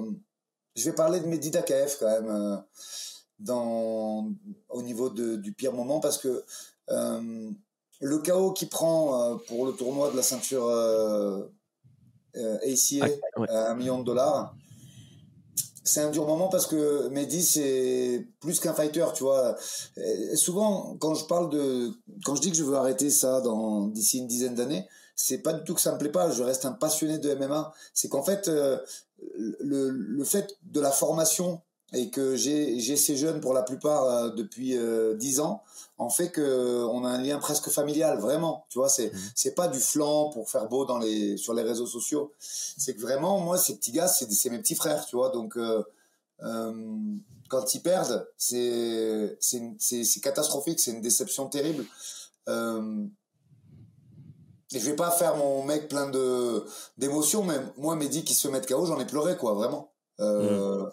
je 0.75 0.85
vais 0.85 0.93
parler 0.93 1.19
de 1.19 1.25
Mehdi 1.25 1.49
Dakaef 1.49 1.97
quand 1.99 2.05
même 2.05 2.29
euh, 2.29 2.57
dans, 3.39 4.29
au 4.69 4.81
niveau 4.83 5.09
de, 5.09 5.35
du 5.35 5.51
pire 5.51 5.73
moment 5.73 5.99
parce 5.99 6.19
que 6.19 6.43
le 6.87 8.19
chaos 8.19 8.51
qu'il 8.51 8.69
prend 8.69 9.37
pour 9.47 9.65
le 9.65 9.71
tournoi 9.73 10.11
de 10.11 10.17
la 10.17 10.23
ceinture 10.23 10.67
ACA, 12.35 13.07
à 13.49 13.71
un 13.71 13.75
million 13.75 13.99
de 13.99 14.03
dollars, 14.03 14.53
c'est 15.83 16.01
un 16.01 16.09
dur 16.09 16.27
moment 16.27 16.47
parce 16.47 16.67
que 16.67 17.07
Mehdi 17.09 17.43
c'est 17.43 18.27
plus 18.39 18.59
qu'un 18.59 18.73
fighter, 18.73 19.05
tu 19.13 19.23
vois. 19.23 19.55
souvent 20.35 20.95
quand 20.99 21.15
je 21.15 21.25
parle 21.25 21.49
de 21.49 21.91
quand 22.23 22.35
je 22.35 22.41
dis 22.41 22.51
que 22.51 22.57
je 22.57 22.63
veux 22.63 22.75
arrêter 22.75 23.09
ça 23.09 23.41
dans 23.41 23.87
d'ici 23.87 24.19
une 24.19 24.27
dizaine 24.27 24.55
d'années, 24.55 24.87
c'est 25.15 25.39
pas 25.39 25.53
du 25.53 25.63
tout 25.63 25.73
que 25.73 25.81
ça 25.81 25.91
me 25.93 25.97
plaît 25.97 26.11
pas, 26.11 26.31
je 26.31 26.43
reste 26.43 26.65
un 26.65 26.71
passionné 26.71 27.17
de 27.17 27.33
MMA, 27.33 27.73
c'est 27.93 28.09
qu'en 28.09 28.23
fait 28.23 28.47
euh, 28.47 28.77
le, 29.59 29.89
le 29.89 30.23
fait 30.23 30.55
de 30.63 30.79
la 30.79 30.91
formation 30.91 31.61
et 31.93 32.09
que 32.09 32.35
j'ai 32.35 32.95
ces 32.95 33.17
jeunes 33.17 33.41
pour 33.41 33.53
la 33.53 33.63
plupart 33.63 34.03
euh, 34.05 34.29
depuis 34.29 34.77
euh, 34.77 35.15
dix 35.15 35.39
ans 35.39 35.63
en 35.97 36.09
fait 36.09 36.29
que 36.29 36.85
on 36.85 37.03
a 37.03 37.09
un 37.09 37.21
lien 37.21 37.37
presque 37.37 37.69
familial 37.69 38.19
vraiment 38.19 38.65
tu 38.69 38.79
vois 38.79 38.89
c'est 38.89 39.13
mmh. 39.13 39.19
c'est 39.35 39.55
pas 39.55 39.67
du 39.67 39.79
flanc 39.79 40.29
pour 40.29 40.49
faire 40.49 40.67
beau 40.67 40.85
dans 40.85 40.97
les 40.97 41.37
sur 41.37 41.53
les 41.53 41.63
réseaux 41.63 41.85
sociaux 41.85 42.31
c'est 42.39 42.95
que 42.95 43.01
vraiment 43.01 43.39
moi 43.39 43.57
ces 43.57 43.75
petits 43.75 43.91
gars 43.91 44.07
c'est 44.07 44.49
mes 44.49 44.59
petits 44.59 44.75
frères 44.75 45.05
tu 45.05 45.15
vois 45.15 45.29
donc 45.29 45.57
euh, 45.57 45.83
euh 46.43 46.73
quand 47.49 47.75
ils 47.75 47.81
perdent 47.81 48.25
c'est 48.37 49.37
c'est 49.39 50.21
catastrophique 50.21 50.79
c'est 50.79 50.91
une 50.91 51.01
déception 51.01 51.47
terrible 51.47 51.85
euh, 52.47 53.05
et 54.73 54.79
je 54.79 54.89
vais 54.89 54.95
pas 54.95 55.11
faire 55.11 55.35
mon 55.35 55.63
mec 55.63 55.89
plein 55.89 56.09
de 56.09 56.63
d'émotions, 56.97 57.43
mais 57.43 57.57
moi, 57.77 57.95
Mehdi 57.95 58.23
qui 58.23 58.33
se 58.33 58.47
met 58.47 58.61
KO, 58.61 58.85
j'en 58.85 58.99
ai 58.99 59.05
pleuré, 59.05 59.35
quoi, 59.35 59.53
vraiment. 59.53 59.91
Euh, 60.19 60.83
mm. 60.83 60.91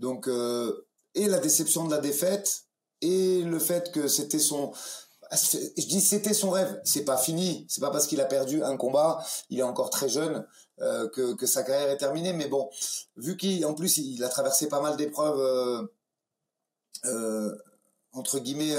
Donc, 0.00 0.28
euh, 0.28 0.86
et 1.14 1.28
la 1.28 1.38
déception 1.38 1.84
de 1.84 1.94
la 1.94 2.00
défaite, 2.00 2.64
et 3.02 3.42
le 3.42 3.58
fait 3.58 3.92
que 3.92 4.08
c'était 4.08 4.38
son, 4.38 4.72
je 5.30 5.86
dis 5.86 6.00
c'était 6.00 6.34
son 6.34 6.50
rêve, 6.50 6.80
c'est 6.84 7.04
pas 7.04 7.18
fini, 7.18 7.66
c'est 7.68 7.82
pas 7.82 7.90
parce 7.90 8.06
qu'il 8.06 8.20
a 8.20 8.24
perdu 8.24 8.62
un 8.62 8.76
combat, 8.76 9.22
il 9.50 9.58
est 9.58 9.62
encore 9.62 9.90
très 9.90 10.08
jeune 10.08 10.46
euh, 10.80 11.08
que, 11.10 11.34
que 11.34 11.46
sa 11.46 11.62
carrière 11.62 11.90
est 11.90 11.98
terminée, 11.98 12.32
mais 12.32 12.48
bon, 12.48 12.70
vu 13.16 13.36
qu'en 13.36 13.74
plus 13.74 13.98
il 13.98 14.24
a 14.24 14.28
traversé 14.28 14.68
pas 14.68 14.80
mal 14.80 14.96
d'épreuves 14.96 15.88
euh, 17.04 17.54
entre 18.12 18.38
guillemets 18.38 18.74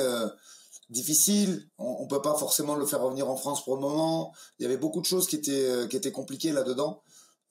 difficile. 0.89 1.69
On, 1.77 2.03
ne 2.03 2.07
peut 2.09 2.21
pas 2.21 2.35
forcément 2.35 2.75
le 2.75 2.85
faire 2.85 3.01
revenir 3.01 3.29
en 3.29 3.37
France 3.37 3.63
pour 3.63 3.75
le 3.75 3.81
moment. 3.81 4.33
Il 4.59 4.63
y 4.63 4.65
avait 4.65 4.77
beaucoup 4.77 4.99
de 4.99 5.05
choses 5.05 5.27
qui 5.27 5.37
étaient 5.37 5.87
qui 5.89 5.95
étaient 5.95 6.11
compliquées 6.11 6.51
là-dedans. 6.51 7.01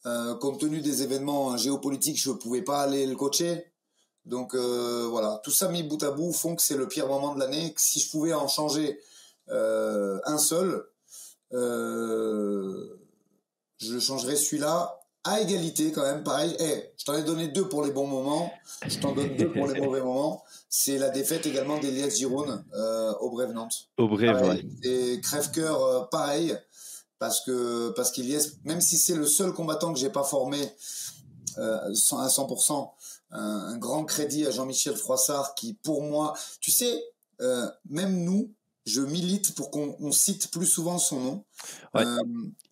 Euh, 0.07 0.35
compte 0.37 0.61
tenu 0.61 0.81
des 0.81 1.03
événements 1.03 1.57
géopolitiques, 1.57 2.21
je 2.21 2.31
ne 2.31 2.37
pouvais 2.37 2.63
pas 2.63 2.81
aller 2.83 3.07
le 3.07 3.17
coacher. 3.17 3.65
Donc 4.25 4.55
euh, 4.55 5.07
voilà, 5.11 5.41
tout 5.45 5.51
ça 5.51 5.69
mis 5.69 5.83
bout 5.83 6.03
à 6.03 6.11
bout 6.11 6.33
font 6.33 6.57
que 6.57 6.63
c'est 6.63 6.77
le 6.77 6.89
pire 6.89 7.07
moment 7.07 7.35
de 7.35 7.41
l'année. 7.41 7.75
Si 7.77 8.01
je 8.01 8.11
pouvais 8.11 8.33
en 8.33 8.49
changer 8.49 9.01
un 9.49 10.39
seul, 10.39 10.85
je 11.53 12.89
changerais 13.99 14.37
celui-là 14.37 15.01
à 15.25 15.41
égalité 15.41 15.91
quand 15.93 16.03
même. 16.03 16.23
Pareil, 16.23 16.57
eh, 16.61 16.93
je 16.97 17.05
t'en 17.05 17.15
ai 17.15 17.23
donné 17.23 17.49
deux 17.49 17.69
pour 17.69 17.85
les 17.85 17.91
bons 17.91 18.07
moments, 18.07 18.53
je 18.87 18.99
t'en 18.99 19.13
donne 19.13 19.37
deux 19.37 19.51
pour 19.51 19.67
les 19.67 19.81
mauvais 19.85 20.03
moments 20.03 20.45
c'est 20.73 20.99
la 20.99 21.11
défaite 21.11 21.45
également 21.47 21.79
d'Elias 21.79 22.11
Giroud 22.11 22.65
euh, 22.75 23.13
au 23.15 23.31
Brève 23.31 23.51
Nantes. 23.51 23.89
Au 23.99 24.07
Brève, 24.07 24.63
Et 24.85 25.21
crève-cœur, 25.21 25.83
euh, 25.83 26.03
pareil, 26.05 26.57
parce 27.21 27.43
que 27.43 27.91
parce 27.91 28.11
qu'Elias, 28.11 28.55
même 28.65 28.81
si 28.81 28.99
c'est 28.99 29.15
le 29.15 29.27
seul 29.27 29.53
combattant 29.53 29.93
que 29.93 29.99
j'ai 30.01 30.11
pas 30.11 30.25
formé 30.25 30.59
euh, 31.59 31.79
à 31.79 32.27
100%, 32.27 32.91
un, 33.31 33.77
grand 33.77 34.05
crédit 34.05 34.47
à 34.47 34.51
Jean-Michel 34.51 34.97
Froissart 34.97 35.55
qui, 35.55 35.75
pour 35.75 36.03
moi, 36.03 36.35
tu 36.61 36.73
sais, 36.73 37.05
euh, 37.41 37.69
même 37.89 38.25
nous, 38.25 38.53
je 38.87 39.03
milite 39.03 39.55
pour 39.55 39.71
qu'on 39.71 40.11
cite 40.11 40.51
plus 40.51 40.67
souvent 40.67 40.99
son 40.99 41.21
nom. 41.21 41.45
Ouais. 41.95 42.03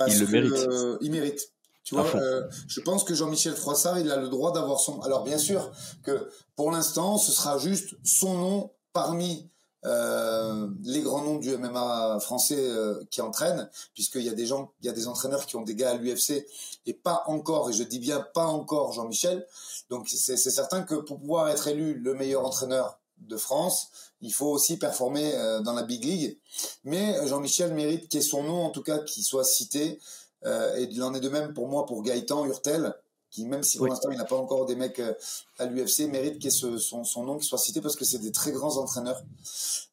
il 0.08 0.18
le 0.18 0.26
mérite. 0.26 0.98
il 1.02 1.10
mérite. 1.12 1.52
Tu 1.84 1.94
vois, 1.94 2.06
euh, 2.16 2.48
je 2.66 2.80
pense 2.80 3.04
que 3.04 3.14
Jean-Michel 3.14 3.54
Froissart, 3.54 3.98
il 3.98 4.10
a 4.10 4.16
le 4.16 4.28
droit 4.28 4.52
d'avoir 4.52 4.80
son. 4.80 5.00
Alors 5.02 5.24
bien 5.24 5.38
sûr 5.38 5.70
que 6.02 6.30
pour 6.56 6.70
l'instant, 6.70 7.18
ce 7.18 7.32
sera 7.32 7.58
juste 7.58 7.96
son 8.02 8.34
nom 8.34 8.72
parmi 8.92 9.50
euh, 9.84 10.68
les 10.82 11.02
grands 11.02 11.22
noms 11.22 11.38
du 11.38 11.56
MMA 11.56 12.18
français 12.20 12.58
euh, 12.58 13.02
qui 13.10 13.20
entraînent, 13.20 13.70
puisqu'il 13.94 14.22
y 14.22 14.28
a 14.28 14.34
des 14.34 14.46
gens, 14.46 14.72
il 14.80 14.86
y 14.86 14.88
a 14.88 14.92
des 14.92 15.06
entraîneurs 15.06 15.46
qui 15.46 15.56
ont 15.56 15.62
des 15.62 15.74
gars 15.74 15.90
à 15.90 15.94
l'UFC 15.94 16.46
et 16.86 16.94
pas 16.94 17.22
encore, 17.26 17.70
et 17.70 17.72
je 17.72 17.82
dis 17.82 18.00
bien 18.00 18.20
pas 18.34 18.46
encore 18.46 18.92
Jean-Michel. 18.92 19.46
Donc 19.90 20.08
c'est 20.08 20.36
certain 20.36 20.82
que 20.82 20.96
pour 20.96 21.20
pouvoir 21.20 21.48
être 21.48 21.68
élu 21.68 21.94
le 21.94 22.14
meilleur 22.14 22.44
entraîneur 22.44 22.98
de 23.18 23.36
France, 23.36 23.90
il 24.20 24.32
faut 24.32 24.46
aussi 24.46 24.78
performer 24.78 25.34
euh, 25.34 25.60
dans 25.60 25.72
la 25.72 25.82
big 25.82 26.04
league. 26.04 26.38
Mais 26.84 27.26
Jean-Michel 27.26 27.72
mérite 27.72 28.08
qu'il 28.08 28.20
ait 28.20 28.22
son 28.22 28.42
nom, 28.42 28.64
en 28.64 28.70
tout 28.70 28.82
cas, 28.82 28.98
qui 28.98 29.22
soit 29.22 29.44
cité. 29.44 30.00
Euh, 30.44 30.76
et 30.76 30.84
il 30.84 31.02
en 31.02 31.14
est 31.14 31.20
de 31.20 31.28
même 31.28 31.52
pour 31.52 31.68
moi 31.68 31.86
pour 31.86 32.02
Gaëtan 32.02 32.44
Hurtel, 32.46 32.94
qui 33.30 33.44
même 33.44 33.62
si 33.62 33.78
pour 33.78 33.86
l'instant 33.86 34.10
il 34.10 34.18
n'a 34.18 34.24
pas 34.24 34.36
encore 34.36 34.66
des 34.66 34.76
mecs 34.76 34.98
euh, 35.00 35.12
à 35.58 35.66
l'UFC, 35.66 36.08
mérite 36.10 36.42
que 36.42 36.50
son, 36.50 37.04
son, 37.04 37.24
nom 37.24 37.38
qui 37.38 37.46
soit 37.46 37.58
cité 37.58 37.80
parce 37.80 37.96
que 37.96 38.04
c'est 38.04 38.18
des 38.18 38.32
très 38.32 38.52
grands 38.52 38.76
entraîneurs. 38.76 39.22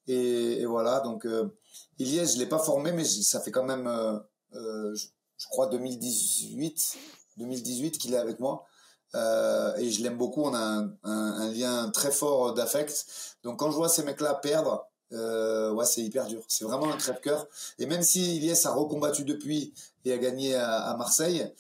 Et, 0.08 0.62
et 0.62 0.66
voilà, 0.66 1.00
donc 1.02 1.26
euh, 1.26 1.50
Iliès, 2.00 2.34
je 2.34 2.40
l'ai 2.40 2.46
pas 2.46 2.60
formé, 2.60 2.92
mais 2.92 3.04
ça 3.04 3.40
fait 3.40 3.52
quand 3.52 3.64
même, 3.64 3.88
euh, 3.88 4.18
euh 4.56 4.96
je, 4.96 5.08
je, 5.38 5.48
crois 5.48 5.68
2018, 5.68 6.98
2018 7.38 7.98
qu'il 7.98 8.14
est 8.14 8.18
avec 8.18 8.40
moi. 8.40 8.66
Euh, 9.16 9.76
et 9.78 9.90
je 9.92 10.04
l'aime 10.04 10.18
beaucoup, 10.18 10.44
on 10.44 10.54
a 10.54 10.60
un, 10.60 10.94
un, 11.04 11.34
un 11.42 11.52
lien 11.52 11.90
très 11.92 12.12
fort 12.12 12.54
d'affect. 12.54 13.06
Donc 13.44 13.60
quand 13.60 13.72
je 13.72 13.76
vois 13.76 13.90
ces 13.90 14.04
mecs-là 14.04 14.36
perdre, 14.36 14.90
euh, 15.16 15.72
ouais, 15.72 15.86
c'est 15.86 16.02
hyper 16.02 16.28
dur. 16.28 16.42
C'est 16.48 16.66
vraiment 16.66 16.92
un 16.92 16.98
crève-cœur. 16.98 17.48
Et 17.80 17.86
même 17.86 18.04
si 18.04 18.38
Iliès 18.38 18.66
a 18.66 18.74
recombattu 18.74 19.24
depuis 19.24 19.74
et 20.04 20.14
a 20.14 20.18
gagné 20.18 20.56
à, 20.56 20.96
Marseille, 20.98 21.52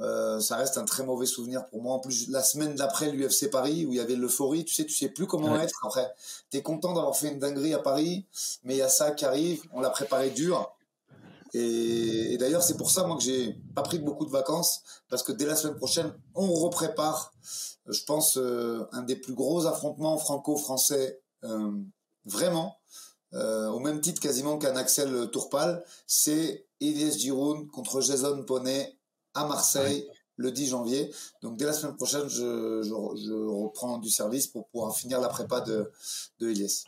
euh, 0.00 0.40
ça 0.40 0.56
reste 0.56 0.78
un 0.78 0.84
très 0.84 1.04
mauvais 1.04 1.26
souvenir 1.26 1.66
pour 1.66 1.82
moi. 1.82 1.94
En 1.94 1.98
plus, 2.00 2.28
la 2.30 2.42
semaine 2.42 2.74
d'après 2.74 3.10
l'UFC 3.10 3.50
Paris, 3.50 3.86
où 3.86 3.92
il 3.92 3.96
y 3.96 4.00
avait 4.00 4.16
l'euphorie, 4.16 4.64
tu 4.64 4.74
sais, 4.74 4.84
tu 4.84 4.94
sais 4.94 5.08
plus 5.08 5.26
comment 5.26 5.54
être 5.60 5.86
après. 5.86 6.12
T'es 6.50 6.62
content 6.62 6.94
d'avoir 6.94 7.16
fait 7.16 7.28
une 7.28 7.38
dinguerie 7.38 7.74
à 7.74 7.78
Paris, 7.78 8.26
mais 8.64 8.74
il 8.74 8.78
y 8.78 8.82
a 8.82 8.88
ça 8.88 9.12
qui 9.12 9.24
arrive. 9.24 9.62
On 9.72 9.80
l'a 9.80 9.90
préparé 9.90 10.30
dur. 10.30 10.74
Et, 11.54 12.38
d'ailleurs, 12.38 12.62
c'est 12.62 12.76
pour 12.76 12.90
ça, 12.90 13.04
moi, 13.06 13.16
que 13.16 13.22
j'ai 13.22 13.54
pas 13.74 13.82
pris 13.82 13.98
beaucoup 13.98 14.24
de 14.24 14.30
vacances, 14.30 14.82
parce 15.08 15.22
que 15.22 15.32
dès 15.32 15.44
la 15.44 15.54
semaine 15.54 15.76
prochaine, 15.76 16.12
on 16.34 16.50
reprépare, 16.50 17.34
je 17.86 18.02
pense, 18.04 18.38
euh, 18.38 18.88
un 18.92 19.02
des 19.02 19.16
plus 19.16 19.34
gros 19.34 19.66
affrontements 19.66 20.16
franco-français, 20.16 21.20
euh, 21.44 21.72
vraiment. 22.24 22.78
Euh, 23.34 23.68
au 23.68 23.78
même 23.78 24.00
titre 24.00 24.20
quasiment 24.20 24.58
qu'un 24.58 24.76
Axel 24.76 25.30
Tourpal, 25.30 25.82
c'est 26.06 26.66
Elias 26.80 27.16
Giroud 27.18 27.68
contre 27.70 28.00
Jason 28.00 28.44
Poney 28.44 28.96
à 29.34 29.46
Marseille 29.46 30.06
le 30.36 30.50
10 30.50 30.70
janvier. 30.70 31.10
Donc 31.42 31.56
dès 31.56 31.64
la 31.64 31.72
semaine 31.72 31.96
prochaine, 31.96 32.28
je, 32.28 32.82
je, 32.82 33.32
reprends 33.32 33.98
du 33.98 34.10
service 34.10 34.46
pour 34.46 34.68
pouvoir 34.68 34.94
finir 34.96 35.20
la 35.20 35.28
prépa 35.28 35.60
de, 35.60 35.90
de 36.40 36.50
Elias. 36.50 36.84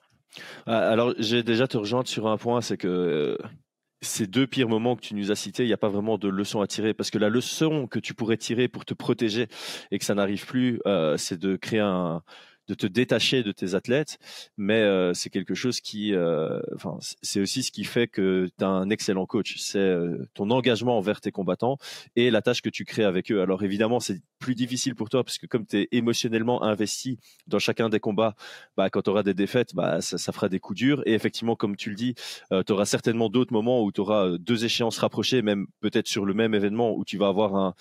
Ah, 0.66 0.90
alors 0.90 1.14
j'ai 1.18 1.42
déjà 1.42 1.68
te 1.68 1.76
rejoindre 1.76 2.08
sur 2.08 2.26
un 2.26 2.36
point, 2.36 2.60
c'est 2.60 2.76
que 2.76 2.88
euh, 2.88 3.38
ces 4.02 4.26
deux 4.26 4.46
pires 4.46 4.68
moments 4.68 4.96
que 4.96 5.02
tu 5.02 5.14
nous 5.14 5.30
as 5.30 5.36
cités, 5.36 5.62
il 5.64 5.68
n'y 5.68 5.72
a 5.72 5.78
pas 5.78 5.88
vraiment 5.88 6.18
de 6.18 6.28
leçon 6.28 6.60
à 6.60 6.66
tirer 6.66 6.94
parce 6.94 7.10
que 7.10 7.18
la 7.18 7.28
leçon 7.28 7.86
que 7.86 7.98
tu 7.98 8.14
pourrais 8.14 8.36
tirer 8.36 8.68
pour 8.68 8.84
te 8.84 8.94
protéger 8.94 9.48
et 9.90 9.98
que 9.98 10.04
ça 10.04 10.14
n'arrive 10.14 10.44
plus, 10.46 10.80
euh, 10.86 11.16
c'est 11.16 11.38
de 11.38 11.56
créer 11.56 11.80
un 11.80 12.22
de 12.68 12.74
te 12.74 12.86
détacher 12.86 13.42
de 13.42 13.52
tes 13.52 13.74
athlètes, 13.74 14.18
mais 14.56 14.80
euh, 14.80 15.12
c'est 15.14 15.30
quelque 15.30 15.54
chose 15.54 15.80
qui, 15.80 16.14
euh, 16.14 16.60
enfin, 16.74 16.96
c'est 17.22 17.40
aussi 17.40 17.62
ce 17.62 17.70
qui 17.70 17.84
fait 17.84 18.06
que 18.06 18.48
tu 18.58 18.64
as 18.64 18.68
un 18.68 18.90
excellent 18.90 19.26
coach. 19.26 19.56
C'est 19.58 19.78
euh, 19.78 20.26
ton 20.34 20.50
engagement 20.50 20.96
envers 20.96 21.20
tes 21.20 21.30
combattants 21.30 21.78
et 22.16 22.30
la 22.30 22.42
tâche 22.42 22.62
que 22.62 22.70
tu 22.70 22.84
crées 22.84 23.04
avec 23.04 23.30
eux. 23.30 23.40
Alors 23.40 23.62
évidemment, 23.62 24.00
c'est 24.00 24.20
plus 24.38 24.54
difficile 24.54 24.94
pour 24.94 25.10
toi 25.10 25.24
parce 25.24 25.38
que 25.38 25.46
comme 25.46 25.66
tu 25.66 25.78
es 25.80 25.88
émotionnellement 25.92 26.62
investi 26.62 27.18
dans 27.46 27.58
chacun 27.58 27.88
des 27.88 28.00
combats, 28.00 28.34
bah, 28.76 28.88
quand 28.90 29.02
tu 29.02 29.10
auras 29.10 29.22
des 29.22 29.34
défaites, 29.34 29.74
bah, 29.74 30.00
ça, 30.00 30.18
ça, 30.18 30.32
fera 30.32 30.48
des 30.48 30.60
coups 30.60 30.78
durs. 30.78 31.02
Et 31.06 31.14
effectivement, 31.14 31.56
comme 31.56 31.76
tu 31.76 31.90
le 31.90 31.96
dis, 31.96 32.14
tu 32.66 32.72
auras 32.72 32.86
certainement 32.86 33.28
d'autres 33.28 33.52
moments 33.52 33.82
où 33.82 33.92
tu 33.92 34.00
auras 34.00 34.38
deux 34.38 34.64
échéances 34.64 34.98
rapprochées, 34.98 35.42
même 35.42 35.66
peut-être 35.80 36.08
sur 36.08 36.24
le 36.24 36.34
même 36.34 36.54
événement 36.54 36.94
où 36.96 37.04
tu 37.04 37.18
vas 37.18 37.28
avoir 37.28 37.54
un, 37.56 37.74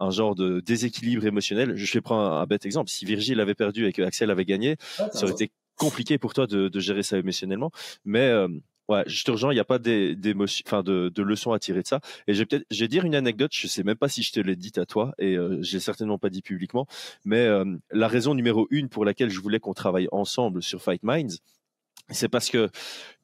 un 0.00 0.10
genre 0.10 0.34
de 0.34 0.60
déséquilibre 0.60 1.26
émotionnel. 1.26 1.76
Je 1.76 1.92
vais 1.92 2.00
prendre 2.00 2.32
un, 2.32 2.46
bête 2.46 2.66
exemple. 2.66 2.90
Si 2.90 3.04
Virgile 3.04 3.40
avait 3.40 3.54
perdu 3.54 3.86
et 3.86 3.92
que 3.92 4.02
Axel 4.02 4.30
avait 4.30 4.44
gagné, 4.44 4.76
ça 5.12 5.24
aurait 5.24 5.32
été 5.32 5.50
compliqué 5.76 6.18
pour 6.18 6.34
toi 6.34 6.46
de, 6.46 6.68
de 6.68 6.80
gérer 6.80 7.02
ça 7.02 7.18
émotionnellement. 7.18 7.70
Mais 8.04 8.28
euh, 8.28 8.48
ouais, 8.88 9.04
je 9.06 9.24
te 9.24 9.30
rejoins. 9.30 9.52
Il 9.52 9.56
n'y 9.56 9.60
a 9.60 9.64
pas 9.64 9.78
d'émotion, 9.78 10.62
enfin 10.66 10.82
de, 10.82 11.10
de, 11.14 11.22
leçons 11.22 11.52
à 11.52 11.58
tirer 11.58 11.82
de 11.82 11.86
ça. 11.86 12.00
Et 12.26 12.34
je 12.34 12.40
vais 12.40 12.46
peut-être, 12.46 12.66
je 12.70 12.80
vais 12.80 12.88
dire 12.88 13.04
une 13.04 13.14
anecdote. 13.14 13.52
Je 13.54 13.66
sais 13.66 13.82
même 13.82 13.96
pas 13.96 14.08
si 14.08 14.22
je 14.22 14.32
te 14.32 14.40
l'ai 14.40 14.56
dit 14.56 14.72
à 14.76 14.86
toi 14.86 15.12
et 15.18 15.36
euh, 15.36 15.58
j'ai 15.62 15.80
certainement 15.80 16.18
pas 16.18 16.30
dit 16.30 16.42
publiquement. 16.42 16.86
Mais 17.24 17.46
euh, 17.46 17.64
la 17.90 18.08
raison 18.08 18.34
numéro 18.34 18.66
une 18.70 18.88
pour 18.88 19.04
laquelle 19.04 19.30
je 19.30 19.40
voulais 19.40 19.60
qu'on 19.60 19.74
travaille 19.74 20.08
ensemble 20.12 20.62
sur 20.62 20.82
Fight 20.82 21.02
Minds, 21.02 21.38
c'est 22.10 22.28
parce 22.28 22.48
que 22.48 22.70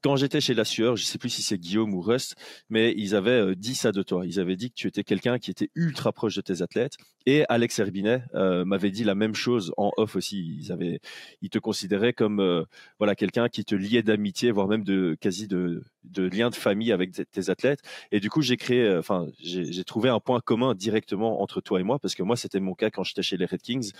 quand 0.04 0.16
j'étais 0.16 0.42
chez 0.42 0.52
La 0.52 0.66
Sueur, 0.66 0.96
je 0.96 1.04
sais 1.04 1.16
plus 1.16 1.30
si 1.30 1.40
c'est 1.40 1.56
Guillaume 1.56 1.94
ou 1.94 2.02
Rust, 2.02 2.34
mais 2.68 2.92
ils 2.94 3.14
avaient 3.14 3.40
euh, 3.40 3.54
dit 3.54 3.74
ça 3.74 3.90
de 3.90 4.02
toi. 4.02 4.26
Ils 4.26 4.38
avaient 4.38 4.54
dit 4.54 4.68
que 4.68 4.74
tu 4.74 4.86
étais 4.86 5.02
quelqu'un 5.02 5.38
qui 5.38 5.50
était 5.50 5.70
ultra 5.74 6.12
proche 6.12 6.36
de 6.36 6.42
tes 6.42 6.60
athlètes. 6.60 6.98
Et 7.24 7.46
Alex 7.48 7.78
Herbinet 7.78 8.22
euh, 8.34 8.66
m'avait 8.66 8.90
dit 8.90 9.02
la 9.02 9.14
même 9.14 9.34
chose 9.34 9.72
en 9.78 9.92
off 9.96 10.14
aussi. 10.14 10.58
Ils 10.60 10.72
avaient, 10.72 11.00
ils 11.40 11.48
te 11.48 11.58
considéraient 11.58 12.12
comme 12.12 12.38
euh, 12.40 12.64
voilà 12.98 13.14
quelqu'un 13.14 13.48
qui 13.48 13.64
te 13.64 13.74
liait 13.74 14.02
d'amitié, 14.02 14.50
voire 14.50 14.68
même 14.68 14.84
de 14.84 15.16
quasi 15.22 15.48
de, 15.48 15.82
de 16.04 16.24
lien 16.24 16.50
de 16.50 16.54
famille 16.54 16.92
avec 16.92 17.12
tes 17.12 17.48
athlètes. 17.48 17.80
Et 18.12 18.20
du 18.20 18.28
coup, 18.28 18.42
j'ai 18.42 18.58
créé, 18.58 18.94
enfin, 18.98 19.26
j'ai 19.40 19.84
trouvé 19.84 20.10
un 20.10 20.20
point 20.20 20.40
commun 20.40 20.74
directement 20.74 21.40
entre 21.40 21.62
toi 21.62 21.80
et 21.80 21.82
moi 21.82 21.98
parce 21.98 22.14
que 22.14 22.22
moi, 22.22 22.36
c'était 22.36 22.60
mon 22.60 22.74
cas 22.74 22.90
quand 22.90 23.04
j'étais 23.04 23.22
chez 23.22 23.38
les 23.38 23.46
Red 23.46 23.62
Kings. 23.62 23.92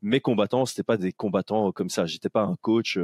Mes 0.00 0.18
combattants, 0.18 0.66
c'était 0.66 0.82
pas 0.82 0.96
des 0.96 1.12
combattants 1.12 1.70
comme 1.70 1.88
ça. 1.88 2.04
J'étais 2.06 2.30
pas 2.30 2.42
un 2.42 2.56
coach 2.56 2.98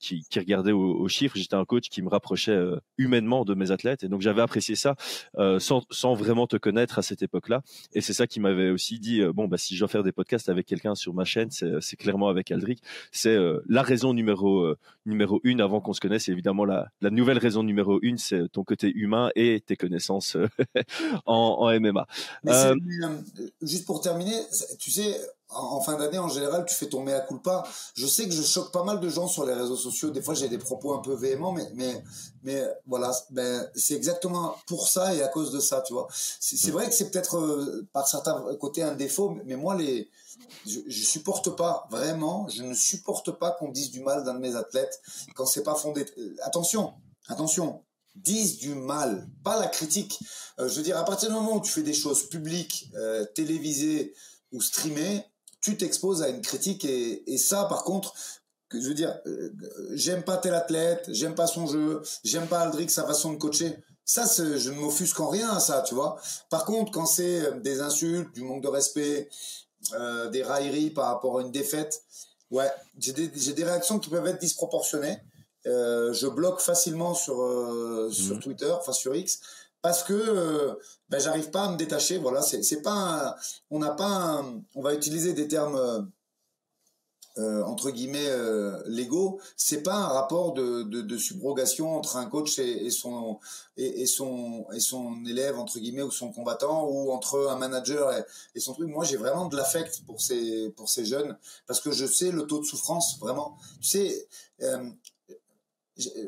qui, 0.00 0.26
regardait 0.36 0.72
aux, 0.72 0.96
aux 0.96 1.06
chiffres. 1.06 1.36
J'étais 1.36 1.54
un 1.54 1.64
coach 1.64 1.75
qui 1.80 2.02
me 2.02 2.08
rapprochait 2.08 2.52
euh, 2.52 2.78
humainement 2.98 3.44
de 3.44 3.54
mes 3.54 3.70
athlètes. 3.70 4.04
Et 4.04 4.08
donc 4.08 4.20
j'avais 4.20 4.42
apprécié 4.42 4.74
ça 4.74 4.96
euh, 5.38 5.58
sans, 5.58 5.82
sans, 5.90 6.14
vraiment 6.14 6.46
te 6.46 6.56
connaître 6.56 6.98
à 6.98 7.02
cette 7.02 7.22
époque-là. 7.22 7.62
Et 7.92 8.00
c'est 8.00 8.12
ça 8.12 8.26
qui 8.26 8.40
m'avait 8.40 8.70
aussi 8.70 8.98
dit, 8.98 9.20
euh, 9.20 9.32
bon, 9.32 9.48
bah, 9.48 9.58
si 9.58 9.74
je 9.74 9.80
dois 9.80 9.88
faire 9.88 10.02
des 10.02 10.12
podcasts 10.12 10.48
avec 10.48 10.66
quelqu'un 10.66 10.94
sur 10.94 11.14
ma 11.14 11.24
chaîne, 11.24 11.50
c'est 11.50 11.96
clairement 11.96 12.28
avec 12.28 12.50
Aldric. 12.50 12.82
C'est 13.12 13.36
la 13.68 13.82
raison 13.82 14.14
numéro, 14.14 14.74
numéro 15.04 15.40
une 15.44 15.60
avant 15.60 15.80
qu'on 15.80 15.92
se 15.92 16.00
connaisse. 16.00 16.28
Et 16.28 16.32
évidemment, 16.32 16.64
la, 16.64 16.88
la 17.00 17.10
nouvelle 17.10 17.38
raison 17.38 17.62
numéro 17.62 17.98
une, 18.02 18.18
c'est 18.18 18.48
ton 18.48 18.64
côté 18.64 18.92
humain 18.94 19.30
et 19.34 19.60
tes 19.60 19.76
connaissances 19.76 20.36
en, 21.26 21.34
en, 21.60 21.80
MMA. 21.80 22.06
juste 23.62 23.86
pour 23.86 24.00
terminer, 24.00 24.36
tu 24.78 24.90
sais, 24.90 25.16
en 25.48 25.80
fin 25.80 25.96
d'année, 25.96 26.18
en 26.18 26.28
général, 26.28 26.64
tu 26.66 26.74
fais 26.74 26.88
ton 26.88 27.02
mea 27.02 27.20
culpa. 27.20 27.64
Je 27.94 28.06
sais 28.06 28.24
que 28.26 28.32
je 28.32 28.42
choque 28.42 28.72
pas 28.72 28.82
mal 28.82 29.00
de 29.00 29.08
gens 29.08 29.28
sur 29.28 29.46
les 29.46 29.54
réseaux 29.54 29.76
sociaux. 29.76 30.10
Des 30.10 30.20
fois, 30.22 30.34
j'ai 30.34 30.48
des 30.48 30.58
propos 30.58 30.94
un 30.94 30.98
peu 30.98 31.14
véhéments, 31.14 31.52
mais, 31.52 31.68
mais, 31.74 32.02
mais 32.42 32.64
voilà, 32.86 33.12
ben, 33.30 33.68
c'est 33.74 33.94
exactement 33.94 34.56
pour 34.66 34.88
ça 34.88 35.14
et 35.14 35.22
à 35.22 35.28
cause 35.28 35.52
de 35.52 35.60
ça, 35.60 35.82
tu 35.82 35.92
vois. 35.92 36.08
C'est 36.10 36.70
vrai 36.70 36.88
que 36.88 36.94
c'est 36.94 37.10
peut-être 37.10 37.38
euh, 37.38 37.88
par 37.92 38.08
certains 38.08 38.42
côtés 38.56 38.82
un 38.82 38.94
défaut, 38.94 39.36
mais 39.44 39.56
moi, 39.56 39.76
les, 39.76 40.10
je, 40.66 40.80
je 40.86 41.04
supporte 41.04 41.54
pas 41.56 41.86
vraiment, 41.90 42.48
je 42.48 42.62
ne 42.62 42.74
supporte 42.74 43.30
pas 43.30 43.52
qu'on 43.52 43.70
dise 43.70 43.90
du 43.90 44.00
mal 44.00 44.24
d'un 44.24 44.34
de 44.34 44.40
mes 44.40 44.56
athlètes 44.56 45.00
quand 45.36 45.46
c'est 45.46 45.62
pas 45.62 45.76
fondé. 45.76 46.06
Euh, 46.18 46.34
attention, 46.42 46.94
attention, 47.28 47.84
disent 48.16 48.58
du 48.58 48.74
mal, 48.74 49.28
pas 49.44 49.60
la 49.60 49.68
critique. 49.68 50.18
Euh, 50.58 50.68
je 50.68 50.76
veux 50.76 50.82
dire, 50.82 50.98
à 50.98 51.04
partir 51.04 51.28
du 51.28 51.34
moment 51.34 51.56
où 51.56 51.60
tu 51.60 51.70
fais 51.70 51.82
des 51.82 51.94
choses 51.94 52.28
publiques, 52.28 52.90
télévisées 53.34 54.12
ou 54.52 54.60
streamées, 54.60 55.24
tu 55.66 55.76
t'exposes 55.76 56.22
à 56.22 56.28
une 56.28 56.42
critique 56.42 56.84
et, 56.84 57.32
et 57.32 57.38
ça, 57.38 57.64
par 57.64 57.82
contre, 57.82 58.14
que 58.68 58.80
je 58.80 58.86
veux 58.86 58.94
dire, 58.94 59.18
euh, 59.26 59.50
j'aime 59.94 60.22
pas 60.22 60.36
tel 60.36 60.54
athlète, 60.54 61.06
j'aime 61.08 61.34
pas 61.34 61.48
son 61.48 61.66
jeu, 61.66 62.02
j'aime 62.22 62.46
pas 62.46 62.60
Aldric 62.60 62.88
sa 62.88 63.04
façon 63.04 63.32
de 63.32 63.36
coacher. 63.36 63.76
Ça, 64.04 64.26
je 64.36 64.70
ne 64.70 64.76
m'offusque 64.76 65.18
en 65.18 65.28
rien 65.28 65.50
à 65.50 65.58
ça, 65.58 65.82
tu 65.82 65.96
vois. 65.96 66.20
Par 66.50 66.64
contre, 66.64 66.92
quand 66.92 67.06
c'est 67.06 67.40
euh, 67.40 67.58
des 67.58 67.80
insultes, 67.80 68.32
du 68.32 68.42
manque 68.42 68.62
de 68.62 68.68
respect, 68.68 69.28
euh, 69.94 70.30
des 70.30 70.44
railleries 70.44 70.90
par 70.90 71.06
rapport 71.06 71.38
à 71.38 71.42
une 71.42 71.50
défaite, 71.50 72.00
ouais, 72.52 72.70
j'ai 72.98 73.12
des, 73.12 73.26
des, 73.26 73.64
réactions 73.64 73.98
qui 73.98 74.08
peuvent 74.08 74.26
être 74.28 74.40
disproportionnées. 74.40 75.18
Euh, 75.66 76.12
je 76.12 76.28
bloque 76.28 76.60
facilement 76.60 77.12
sur, 77.14 77.42
euh, 77.42 78.08
sur 78.12 78.36
mmh. 78.36 78.40
Twitter, 78.40 78.70
enfin 78.70 78.92
sur 78.92 79.16
X, 79.16 79.40
parce 79.86 80.02
que 80.02 80.14
euh, 80.14 80.74
ben, 81.10 81.20
j'arrive 81.20 81.52
pas 81.52 81.66
à 81.66 81.70
me 81.70 81.76
détacher. 81.76 82.18
Voilà, 82.18 82.42
c'est 82.42 82.82
pas, 82.82 83.36
on 83.70 83.78
n'a 83.78 83.92
pas, 83.92 84.44
on 84.74 84.82
va 84.82 84.94
utiliser 84.94 85.32
des 85.32 85.46
termes 85.46 85.76
euh, 85.76 86.00
euh, 87.38 87.62
entre 87.62 87.92
guillemets 87.92 88.26
euh, 88.26 88.82
légaux. 88.86 89.38
C'est 89.56 89.84
pas 89.84 89.94
un 89.94 90.08
rapport 90.08 90.54
de, 90.54 90.82
de, 90.82 91.16
subrogation 91.16 91.94
entre 91.94 92.16
un 92.16 92.26
coach 92.26 92.58
et, 92.58 92.90
son 92.90 93.38
et, 93.76 94.06
son 94.06 94.66
et 94.72 94.80
son 94.80 95.24
élève 95.24 95.56
entre 95.56 95.78
guillemets 95.78 96.02
ou 96.02 96.10
son 96.10 96.32
combattant 96.32 96.88
ou 96.88 97.12
entre 97.12 97.46
un 97.48 97.56
manager 97.56 98.10
et, 98.56 98.58
son 98.58 98.72
truc. 98.72 98.88
Moi, 98.88 99.04
j'ai 99.04 99.18
vraiment 99.18 99.46
de 99.46 99.56
l'affect 99.56 100.02
pour 100.04 100.20
ces 100.20 100.70
pour 100.70 100.88
ces 100.88 101.04
jeunes 101.04 101.38
parce 101.68 101.80
que 101.80 101.92
je 101.92 102.06
sais 102.06 102.32
le 102.32 102.44
taux 102.48 102.58
de 102.58 102.64
souffrance 102.64 103.20
vraiment. 103.20 103.56
Tu 103.80 103.88
sais, 103.88 104.28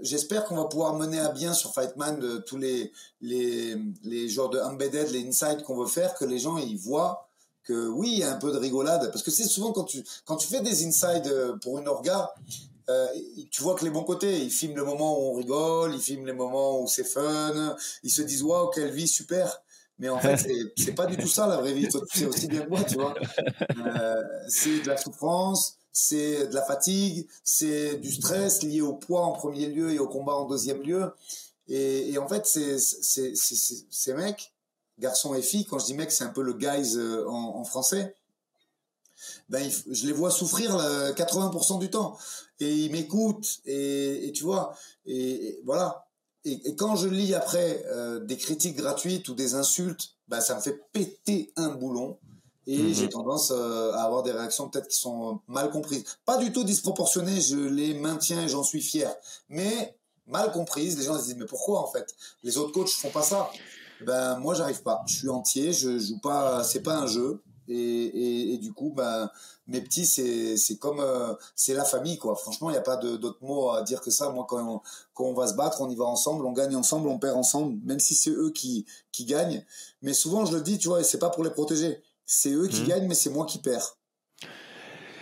J'espère 0.03 0.45
qu'on 0.45 0.57
va 0.57 0.65
pouvoir 0.65 0.95
mener 0.95 1.19
à 1.19 1.29
bien 1.29 1.53
sur 1.53 1.75
Fightman 1.75 2.19
de 2.19 2.39
tous 2.39 2.57
les, 2.57 2.91
les, 3.21 3.77
les 4.03 4.29
genres 4.29 4.49
de 4.49 4.59
embedded, 4.59 5.11
les 5.11 5.27
insights 5.27 5.63
qu'on 5.63 5.77
veut 5.77 5.87
faire, 5.87 6.15
que 6.15 6.25
les 6.25 6.39
gens 6.39 6.57
ils 6.59 6.79
voient 6.79 7.29
que 7.69 7.87
oui, 7.89 8.13
il 8.13 8.19
y 8.21 8.23
a 8.23 8.33
un 8.33 8.39
peu 8.39 8.51
de 8.51 8.57
rigolade. 8.57 9.11
Parce 9.13 9.23
que 9.23 9.31
c'est 9.31 9.45
souvent 9.45 9.73
quand 9.73 9.85
tu, 9.85 10.03
quand 10.25 10.37
tu 10.37 10.49
fais 10.49 10.63
des 10.63 10.87
insides 10.87 11.27
euh, 11.27 11.55
pour 11.59 11.79
une 11.79 11.87
orga, 11.87 12.33
euh, 12.89 13.07
tu 13.51 13.63
vois 13.63 13.75
que 13.75 13.85
les 13.85 13.91
bons 13.91 14.05
côtés, 14.05 14.43
ils 14.43 14.51
filment 14.51 14.77
le 14.77 14.85
moment 14.85 15.21
où 15.21 15.33
on 15.33 15.35
rigole, 15.35 15.95
ils 15.95 16.01
filment 16.01 16.27
les 16.27 16.33
moments 16.33 16.81
où 16.81 16.87
c'est 16.87 17.05
fun, 17.05 17.77
ils 18.03 18.11
se 18.11 18.23
disent 18.23 18.43
waouh, 18.43 18.71
quelle 18.71 18.91
vie 18.91 19.07
super. 19.07 19.63
Mais 19.99 20.09
en 20.09 20.19
fait, 20.19 20.37
c'est 20.77 20.95
pas 20.95 21.07
du 21.07 21.17
tout 21.17 21.29
ça 21.29 21.47
la 21.47 21.57
vraie 21.57 21.75
vie. 21.75 21.89
C'est 22.15 22.25
aussi 22.25 22.47
bien 22.47 22.63
que 22.63 22.71
moi, 22.71 22.83
tu 22.85 22.95
vois. 22.95 23.15
Euh, 23.77 24.23
c'est 24.49 24.81
de 24.81 24.89
la 24.89 24.97
souffrance, 24.97 25.77
c'est 25.93 26.47
de 26.47 26.55
la 26.55 26.63
fatigue, 26.63 27.29
c'est 27.43 27.97
du 27.97 28.13
stress 28.13 28.63
lié 28.63 28.81
au 28.81 28.95
poids 28.95 29.25
en 29.25 29.33
premier 29.33 29.67
lieu 29.67 29.93
et 29.93 29.99
au 29.99 30.09
combat 30.09 30.35
en 30.35 30.47
deuxième 30.47 30.83
lieu. 30.83 31.13
Et, 31.69 32.17
en 32.19 32.29
fait, 32.29 32.47
ces 32.47 34.15
mecs, 34.15 34.55
garçons 34.99 35.35
et 35.35 35.43
filles, 35.43 35.67
quand 35.67 35.79
je 35.79 35.87
dis 35.87 35.95
mec, 35.95 36.11
c'est 36.11 36.25
un 36.25 36.29
peu 36.29 36.43
le 36.43 36.55
guys 36.55 36.97
euh, 36.97 37.29
en, 37.29 37.65
français, 37.65 38.15
ben, 39.49 39.71
je 39.91 40.07
les 40.07 40.13
vois 40.13 40.31
souffrir 40.31 40.77
80% 40.77 41.79
du 41.79 41.91
temps. 41.91 42.17
Et 42.61 42.73
ils 42.75 42.91
m'écoutent, 42.91 43.61
et, 43.67 44.33
tu 44.35 44.45
vois, 44.45 44.75
et, 45.07 45.61
voilà. 45.65 46.07
Et, 46.45 46.75
quand 46.77 46.97
je 46.97 47.09
lis 47.09 47.35
après 47.35 47.85
euh, 47.89 48.21
des 48.21 48.37
critiques 48.37 48.77
gratuites 48.77 49.29
ou 49.29 49.35
des 49.35 49.55
insultes, 49.55 50.15
ben, 50.29 50.41
ça 50.41 50.55
me 50.55 50.61
fait 50.61 50.81
péter 50.93 51.53
un 51.57 51.69
boulon 51.69 52.19
et 52.69 52.77
mhm. 52.77 52.95
j'ai 52.95 53.09
tendance 53.09 53.51
euh, 53.51 53.93
à 53.95 54.03
avoir 54.03 54.23
des 54.23 54.31
réactions 54.31 54.69
peut-être 54.69 54.89
qui 54.89 54.99
sont 54.99 55.41
mal 55.49 55.71
comprises. 55.71 56.05
Pas 56.27 56.37
du 56.37 56.53
tout 56.53 56.65
disproportionnées, 56.65 57.41
je 57.41 57.57
les 57.57 57.95
maintiens 57.95 58.43
et 58.43 58.49
j'en 58.49 58.63
suis 58.63 58.83
fier, 58.83 59.11
mais 59.49 59.97
mal 60.27 60.53
comprises. 60.53 60.99
Les 60.99 61.07
gens 61.07 61.19
se 61.19 61.25
disent 61.25 61.37
mais 61.37 61.47
pourquoi 61.47 61.81
en 61.81 61.87
fait? 61.87 62.15
Les 62.43 62.59
autres 62.59 62.73
coachs 62.73 62.91
font 62.91 63.11
pas 63.11 63.23
ça. 63.23 63.51
Ben 64.05 64.39
moi 64.39 64.55
j'arrive 64.55 64.83
pas. 64.83 65.03
Je 65.07 65.17
suis 65.17 65.29
entier, 65.31 65.73
je 65.73 65.99
joue 65.99 66.19
pas, 66.19 66.63
c'est 66.63 66.83
pas 66.83 66.99
un 66.99 67.07
jeu. 67.07 67.43
Et, 67.71 67.75
et, 67.75 68.55
et, 68.55 68.59
du 68.59 68.73
coup, 68.73 68.95
ben, 68.97 69.29
mes 69.67 69.83
petits, 69.83 70.07
c'est, 70.07 70.57
c'est 70.57 70.77
comme, 70.77 71.01
euh, 71.01 71.35
c'est 71.55 71.75
la 71.75 71.85
famille, 71.85 72.17
quoi. 72.17 72.35
Franchement, 72.35 72.71
il 72.71 72.73
n'y 72.73 72.79
a 72.79 72.83
pas 72.83 72.97
d'autres 72.97 73.43
mots 73.43 73.71
à 73.71 73.83
dire 73.83 74.01
que 74.01 74.11
ça. 74.11 74.31
Moi, 74.31 74.47
quand 74.49 74.67
on, 74.67 74.81
quand 75.13 75.25
on 75.25 75.35
va 75.35 75.47
se 75.47 75.53
battre, 75.53 75.83
on 75.83 75.91
y 75.91 75.95
va 75.95 76.07
ensemble, 76.07 76.47
on 76.47 76.53
gagne 76.53 76.75
ensemble, 76.75 77.09
on 77.09 77.19
perd 77.19 77.37
ensemble, 77.37 77.79
même 77.85 78.01
si 78.01 78.15
c'est 78.15 78.31
eux 78.31 78.51
qui, 78.55 78.87
qui 79.13 79.27
gagnent. 79.27 79.63
Mais 80.01 80.15
souvent, 80.15 80.47
je 80.47 80.57
le 80.57 80.63
dis, 80.63 80.79
tu 80.79 80.89
vois, 80.89 81.03
et 81.03 81.05
c'est 81.05 81.19
pas 81.19 81.29
pour 81.29 81.45
les 81.45 81.51
protéger. 81.51 82.03
C'est 82.31 82.53
eux 82.53 82.69
qui 82.69 82.83
mmh. 82.83 82.87
gagnent, 82.89 83.09
mais 83.09 83.15
c'est 83.15 83.31
moi 83.31 83.47
qui 83.47 83.59
perds. 83.59 83.97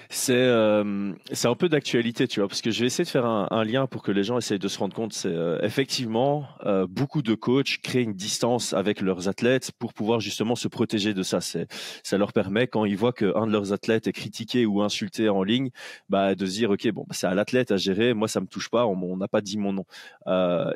C'est 0.09 0.35
euh, 0.35 1.13
c'est 1.33 1.49
un 1.49 1.55
peu 1.55 1.69
d'actualité, 1.69 2.29
tu 2.29 2.41
vois, 2.41 2.49
parce 2.49 2.63
que 2.63 2.71
je 2.71 2.81
vais 2.81 2.87
essayer 2.87 3.05
de 3.05 3.09
faire 3.09 3.27
un, 3.27 3.49
un, 3.51 3.65
lien 3.65 3.87
pour 3.87 4.03
que 4.03 4.13
les 4.13 4.25
gens 4.25 4.39
essayent 4.39 4.59
de 4.59 4.69
se 4.69 4.79
rendre 4.79 4.95
compte. 4.95 5.13
C'est 5.13 5.29
euh, 5.29 5.59
effectivement 5.63 6.47
euh, 6.65 6.87
beaucoup 6.89 7.23
de 7.23 7.35
coachs 7.35 7.79
créent 7.83 8.03
une 8.03 8.15
distance 8.15 8.73
avec 8.73 9.01
leurs 9.01 9.29
athlètes 9.29 9.73
pour 9.79 9.95
pouvoir 9.95 10.21
justement 10.21 10.55
se 10.57 10.69
protéger 10.69 11.13
de 11.15 11.23
ça. 11.23 11.41
C'est 11.41 11.67
ça 12.05 12.19
leur 12.19 12.33
permet 12.33 12.67
quand 12.67 12.85
ils 12.85 12.97
voient 12.97 13.13
qu'un 13.13 13.47
de 13.47 13.53
leurs 13.53 13.73
athlètes 13.73 14.07
est 14.07 14.13
critiqué 14.13 14.65
ou 14.67 14.83
insulté 14.83 15.29
en 15.29 15.43
ligne, 15.43 15.71
bah 16.09 16.35
de 16.35 16.47
se 16.47 16.53
dire 16.53 16.71
ok 16.71 16.89
bon 16.93 17.05
bah, 17.09 17.15
c'est 17.15 17.27
à 17.27 17.35
l'athlète 17.35 17.73
à 17.73 17.77
gérer, 17.77 18.15
moi 18.15 18.29
ça 18.29 18.41
me 18.41 18.47
touche 18.47 18.69
pas, 18.69 18.87
on 18.87 19.17
n'a 19.17 19.29
pas 19.29 19.41
dit 19.41 19.59
mon 19.59 19.73
nom. 19.73 19.85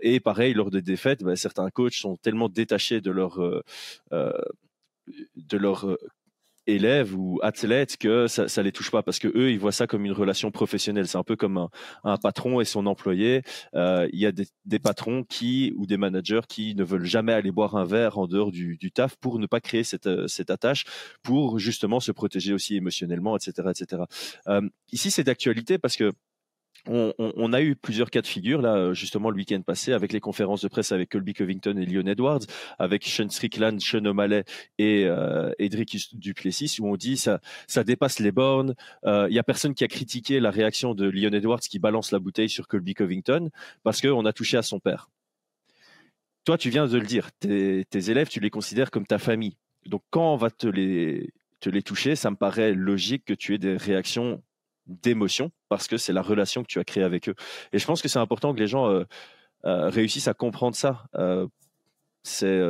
et 0.02 0.20
pareil 0.20 0.54
lors 0.54 0.70
des 0.70 0.82
défaites, 0.82 1.22
bah, 1.22 1.36
certains 1.36 1.70
coachs 1.70 1.94
sont 1.94 2.16
tellement 2.16 2.48
détachés 2.48 3.00
de 3.00 3.10
leur 3.10 3.38
de 4.10 5.56
leur 5.56 5.96
élèves 6.74 7.14
ou 7.16 7.38
athlètes 7.42 7.96
que 7.96 8.26
ça, 8.26 8.48
ça 8.48 8.62
les 8.62 8.72
touche 8.72 8.90
pas 8.90 9.02
parce 9.02 9.18
que 9.18 9.28
eux 9.28 9.50
ils 9.50 9.59
voient 9.59 9.72
ça 9.72 9.87
comme 9.87 10.04
une 10.04 10.12
relation 10.12 10.50
professionnelle. 10.50 11.06
C'est 11.06 11.18
un 11.18 11.24
peu 11.24 11.37
comme 11.37 11.68
un, 12.04 12.16
patron 12.18 12.61
et 12.61 12.64
son 12.64 12.87
employé. 12.87 13.42
Euh, 13.74 14.09
il 14.12 14.20
y 14.20 14.26
a 14.26 14.33
des, 14.33 14.78
patrons 14.78 15.24
qui 15.24 15.72
ou 15.76 15.87
des 15.87 15.96
managers 15.96 16.40
qui 16.48 16.74
ne 16.74 16.85
veulent 16.85 17.04
jamais 17.04 17.33
aller 17.33 17.50
boire 17.50 17.76
un 17.76 17.85
verre 17.85 18.18
en 18.18 18.26
dehors 18.26 18.50
du, 18.50 18.78
taf 18.92 19.16
pour 19.16 19.38
ne 19.38 19.46
pas 19.46 19.61
créer 19.61 19.85
cette, 19.85 20.09
cette 20.26 20.50
attache, 20.50 20.85
pour 21.22 21.59
justement 21.59 22.00
se 22.00 22.12
protéger 22.12 22.52
aussi 22.52 22.76
émotionnellement, 22.76 23.37
etc., 23.37 23.68
etc. 23.70 24.02
Euh, 24.48 24.62
ici 24.92 25.11
c'est 25.11 25.24
d'actualité 25.24 25.78
parce 25.78 25.96
que 25.96 26.12
on, 26.87 27.52
a 27.52 27.61
eu 27.61 27.76
plusieurs 27.76 28.11
cas 28.11 28.22
de 28.22 28.26
figure 28.26 28.62
là 28.62 28.92
justement 28.94 29.30
le 29.30 29.37
week-end 29.37 29.61
passé 29.61 29.92
avec 29.92 30.12
les 30.12 30.20
conférences 30.20 30.62
de 30.62 30.68
presse 30.68 30.92
avec 30.92 31.11
Colby 31.11 31.35
Covington 31.35 31.76
et 31.76 31.85
Leon 31.85 32.06
Edwards, 32.06 32.40
avec 32.78 33.04
Sean 33.04 33.28
Strickland, 33.28 33.78
Sean 33.80 34.04
O'Malley 34.06 34.44
et 34.78 35.04
euh, 35.04 35.52
Edric 35.59 35.96
Duplessis 36.14 36.78
où 36.80 36.87
on 36.87 36.96
dit 36.96 37.16
ça 37.16 37.40
ça 37.66 37.85
dépasse 37.85 38.18
les 38.18 38.33
bornes. 38.33 38.74
Il 39.04 39.09
euh, 39.11 39.28
y 39.30 39.38
a 39.38 39.42
personne 39.42 39.74
qui 39.74 39.85
a 39.85 39.88
critiqué 39.88 40.40
la 40.40 40.50
réaction 40.50 40.94
de 40.94 41.09
Leon 41.09 41.33
Edwards 41.33 41.61
qui 41.61 41.78
balance 41.78 42.12
la 42.12 42.18
bouteille 42.18 42.48
sur 42.48 42.66
Colby 42.66 42.94
Covington 42.94 43.50
parce 43.83 44.00
qu'on 44.00 44.24
a 44.24 44.33
touché 44.33 44.56
à 44.56 44.62
son 44.62 44.80
père. 44.80 45.11
Toi, 46.44 46.56
tu 46.56 46.70
viens 46.70 46.87
de 46.87 46.98
le 46.98 47.06
dire, 47.06 47.30
tes, 47.33 47.85
élèves, 47.92 48.28
tu 48.28 48.40
les 48.40 48.48
considères 48.48 48.90
comme 48.90 49.06
ta 49.06 49.18
famille. 49.18 49.59
Donc 49.85 50.02
quand 50.09 50.33
on 50.33 50.37
va 50.37 50.50
te 50.50 50.66
les 50.66 51.83
toucher, 51.85 52.16
ça 52.16 52.30
me 52.30 52.37
paraît 52.37 52.72
logique 52.72 53.26
que 53.26 53.35
tu 53.35 53.54
aies 53.54 53.59
des 53.59 53.76
réactions 53.76 54.42
d'émotion 55.03 55.50
parce 55.68 55.88
que 55.88 55.96
c'est 55.96 56.12
la 56.12 56.22
relation 56.22 56.62
que 56.62 56.68
tu 56.68 56.79
as 56.79 56.85
créée 56.85 57.05
avec 57.05 57.29
eux. 57.29 57.35
Et 57.72 57.79
je 57.79 57.87
pense 57.87 58.03
que 58.03 58.09
c'est 58.09 58.18
important 58.18 58.55
que 58.55 58.61
les 58.61 58.66
gens 58.66 58.90
euh, 58.90 59.05
euh, 59.64 59.88
réussissent 59.88 60.29
à 60.29 60.35
comprendre 60.35 60.76
ça. 60.76 61.05
Euh, 61.16 61.46
c'est 62.22 62.61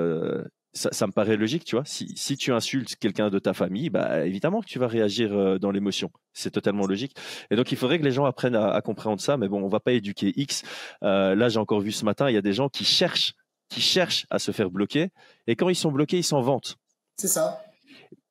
ça, 0.73 1.07
me 1.09 1.13
paraît 1.13 1.37
logique, 1.37 1.65
tu 1.65 1.75
vois. 1.75 1.85
Si, 1.85 2.13
si 2.17 2.37
tu 2.37 2.53
insultes 2.53 2.95
quelqu'un 2.95 3.29
de 3.29 3.41
ta 3.41 3.53
famille, 3.53 3.91
bah 3.91 4.25
évidemment 4.25 4.61
que 4.61 4.69
tu 4.69 4.79
vas 4.79 4.87
réagir 4.87 5.59
dans 5.59 5.73
l'émotion. 5.73 6.13
C'est 6.33 6.53
totalement 6.53 6.87
logique. 6.87 7.17
Et 7.51 7.57
donc 7.57 7.73
il 7.73 7.77
faudrait 7.77 7.99
que 7.99 8.05
les 8.05 8.13
gens 8.13 8.25
apprennent 8.25 8.55
à, 8.55 8.81
comprendre 8.81 9.21
ça. 9.21 9.37
Mais 9.37 9.49
bon, 9.49 9.61
on 9.61 9.67
va 9.67 9.81
pas 9.81 9.91
éduquer 9.91 10.33
X. 10.37 10.63
là, 11.03 11.49
j'ai 11.49 11.59
encore 11.59 11.81
vu 11.81 11.91
ce 11.91 12.05
matin, 12.05 12.31
il 12.31 12.35
y 12.35 12.39
a 12.39 12.43
des 12.43 12.53
gens 12.53 12.69
qui 12.69 12.85
cherchent, 12.85 13.35
qui 13.69 13.81
cherchent 13.81 14.27
à 14.31 14.39
se 14.39 14.53
faire 14.53 14.71
bloquer. 14.71 15.09
Et 15.49 15.57
quand 15.57 15.69
ils 15.69 15.75
sont 15.75 15.91
bloqués, 15.91 16.19
ils 16.19 16.25
s'en 16.25 16.41
vantent. 16.41 16.77
C'est 17.17 17.27
ça. 17.27 17.61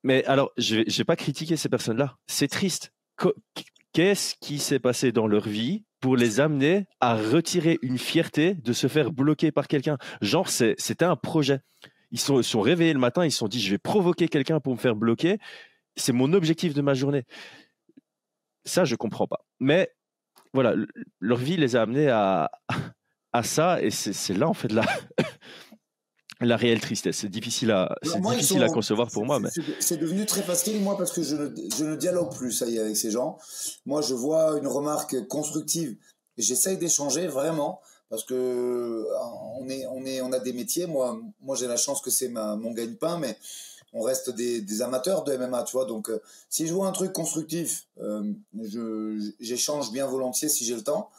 Mais 0.04 0.23
alors, 0.23 0.52
je 0.58 0.84
vais 0.84 1.04
pas 1.04 1.17
critiquer 1.17 1.58
ces 1.58 1.67
personnes-là. 1.67 2.15
C'est 2.28 2.47
triste 2.47 2.93
qu'est-ce 3.93 4.36
qui 4.36 4.60
s'est 4.60 4.80
passé 4.80 5.12
dans 5.12 5.28
leur 5.28 5.47
vie 5.47 5.86
pour 5.99 6.15
les 6.15 6.39
amener 6.39 6.86
à 6.99 7.15
retirer 7.15 7.78
une 7.82 7.97
fierté 7.97 8.54
de 8.54 8.73
se 8.73 8.88
faire 8.88 9.12
bloquer 9.12 9.52
par 9.52 9.67
quelqu'un? 9.67 9.97
Genre, 10.21 10.49
c'était 10.49 11.06
un 11.06 11.15
projet. 11.15 11.60
Ils 12.12 12.19
sont, 12.19 12.41
sont 12.41 12.62
réveillés 12.62 12.93
le 12.93 12.99
matin, 12.99 13.25
ils 13.25 13.32
se 13.32 13.38
sont 13.39 13.47
dit, 13.47 13.62
je 13.62 13.71
vais 13.71 13.78
provoquer 13.78 14.28
quelqu'un 14.28 14.60
pour 14.60 14.73
me 14.73 14.80
faire 14.80 14.95
bloquer. 14.95 15.38
C'est 15.95 16.13
mon 16.13 16.34
objectif 16.34 16.73
de 16.73 16.82
ma 16.82 16.93
journée. 16.93 17.23
Ça, 18.65 18.86
je 18.86 18.95
comprends 18.95 19.28
pas. 19.28 19.45
Mais 19.60 19.91
voilà, 20.54 20.75
leur 21.19 21.38
vie 21.38 21.58
les 21.58 21.75
a 21.75 21.84
amenés 21.84 22.10
à, 22.10 22.49
à 23.34 23.43
ça, 23.43 23.82
et 23.82 23.91
c'est 23.91 24.34
là, 24.34 24.47
en 24.47 24.54
fait, 24.54 24.71
là, 24.71 24.84
la 26.45 26.58
réelle 26.58 26.80
tristesse. 26.80 27.17
C'est 27.17 27.30
difficile 27.30 27.71
à, 27.71 27.95
c'est 28.04 28.21
difficile 28.21 28.63
à 28.63 28.69
concevoir 28.69 29.10
pour 29.10 29.25
moi. 29.25 29.39
Mais... 29.39 29.49
C'est 29.80 29.97
devenu 29.97 30.25
très 30.25 30.41
facile, 30.41 30.82
moi, 30.82 30.97
parce 30.97 31.12
que 31.12 31.21
je 31.21 31.36
ne, 31.36 31.49
je 31.78 31.84
ne 31.84 31.95
dialogue 31.95 32.34
plus, 32.34 32.52
ça 32.52 32.65
y 32.65 32.78
est, 32.78 32.80
avec 32.80 32.97
ces 32.97 33.12
gens. 33.12 33.38
Moi, 33.86 34.02
je 34.02 34.13
vois 34.13 34.58
une 34.58 34.67
remarque 34.67 35.28
constructive. 35.28 35.97
J'essaye 36.38 36.78
d'échanger 36.78 37.28
vraiment, 37.28 37.82
parce 38.10 38.23
que 38.23 39.06
on, 39.60 39.67
est, 39.67 39.86
on, 39.88 40.06
est, 40.06 40.21
on 40.21 40.32
a 40.32 40.39
des 40.39 40.54
métiers. 40.54 40.88
Moi, 40.88 41.19
moi 41.41 41.56
j'ai 41.56 41.67
la 41.67 41.78
chance 41.78 42.02
que 42.02 42.10
c'est 42.10 42.30
mon 42.30 42.71
gagne-pain, 42.71 43.19
mais 43.19 43.38
on 43.91 44.02
reste 44.02 44.30
des, 44.30 44.62
des, 44.62 44.82
amateurs 44.82 45.23
de 45.23 45.36
MMA, 45.36 45.63
tu 45.63 45.73
vois. 45.73 45.86
Donc, 45.86 46.10
euh, 46.10 46.21
si 46.47 46.67
je 46.67 46.73
vois 46.73 46.88
un 46.88 46.91
truc 46.91 47.12
constructif, 47.12 47.88
euh, 47.99 48.23
j'échange 49.39 49.91
bien 49.91 50.06
volontiers 50.06 50.47
si 50.47 50.63
j'ai 50.63 50.75
le 50.75 50.84
temps. 50.84 51.10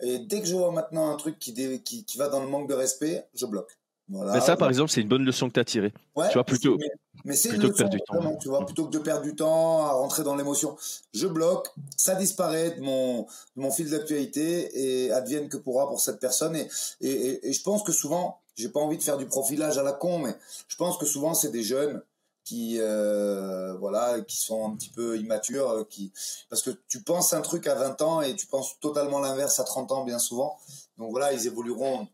Et 0.00 0.18
dès 0.20 0.40
que 0.40 0.46
je 0.46 0.54
vois 0.54 0.72
maintenant 0.72 1.10
un 1.10 1.16
truc 1.16 1.38
qui, 1.38 1.52
qui, 1.80 2.04
qui 2.04 2.18
va 2.18 2.28
dans 2.28 2.40
le 2.40 2.48
manque 2.48 2.68
de 2.68 2.74
respect, 2.74 3.26
je 3.34 3.46
bloque. 3.46 3.78
Mais 4.08 4.40
ça, 4.40 4.56
par 4.56 4.68
exemple, 4.68 4.90
c'est 4.90 5.00
une 5.00 5.08
bonne 5.08 5.24
leçon 5.24 5.48
que 5.48 5.54
tu 5.54 5.60
as 5.60 5.64
tirée. 5.64 5.92
tu 6.16 6.34
vois, 6.34 6.44
plutôt, 6.44 6.76
mais, 7.24 7.36
c'est 7.36 7.50
plutôt 7.50 7.70
que 7.70 7.82
du 7.84 8.00
temps. 8.00 8.36
tu 8.36 8.48
vois, 8.48 8.64
plutôt 8.66 8.86
que 8.86 8.90
de 8.90 8.98
perdre 8.98 9.22
du 9.22 9.34
temps 9.34 9.84
à 9.86 9.92
rentrer 9.92 10.22
dans 10.22 10.34
l'émotion, 10.34 10.76
je 11.12 11.26
bloque, 11.26 11.68
ça 11.96 12.14
disparaît 12.14 12.72
de 12.72 12.80
mon, 12.82 13.22
de 13.22 13.62
mon 13.62 13.70
fil 13.70 13.88
d'actualité 13.90 15.04
et 15.06 15.12
advienne 15.12 15.48
que 15.48 15.56
pourra 15.56 15.88
pour 15.88 16.00
cette 16.00 16.20
personne. 16.20 16.56
Et, 16.56 16.68
et, 17.00 17.48
et 17.48 17.52
je 17.52 17.62
pense 17.62 17.82
que 17.82 17.92
souvent, 17.92 18.40
j'ai 18.56 18.68
pas 18.68 18.80
envie 18.80 18.98
de 18.98 19.02
faire 19.02 19.18
du 19.18 19.26
profilage 19.26 19.78
à 19.78 19.82
la 19.82 19.92
con, 19.92 20.18
mais 20.18 20.34
je 20.68 20.76
pense 20.76 20.98
que 20.98 21.06
souvent, 21.06 21.34
c'est 21.34 21.50
des 21.50 21.62
jeunes 21.62 22.02
qui 22.44 22.78
euh, 22.80 23.74
voilà 23.74 24.20
qui 24.20 24.36
sont 24.36 24.66
un 24.66 24.74
petit 24.74 24.88
peu 24.88 25.16
immatures 25.16 25.70
euh, 25.70 25.84
qui 25.88 26.12
parce 26.50 26.62
que 26.62 26.70
tu 26.88 27.00
penses 27.02 27.32
un 27.34 27.40
truc 27.40 27.66
à 27.68 27.74
20 27.76 28.02
ans 28.02 28.20
et 28.20 28.34
tu 28.34 28.46
penses 28.46 28.78
totalement 28.80 29.20
l'inverse 29.20 29.60
à 29.60 29.64
30 29.64 29.92
ans 29.92 30.04
bien 30.04 30.18
souvent 30.18 30.58
donc 30.98 31.12
voilà 31.12 31.32
ils 31.32 31.46
évolueront 31.46 32.08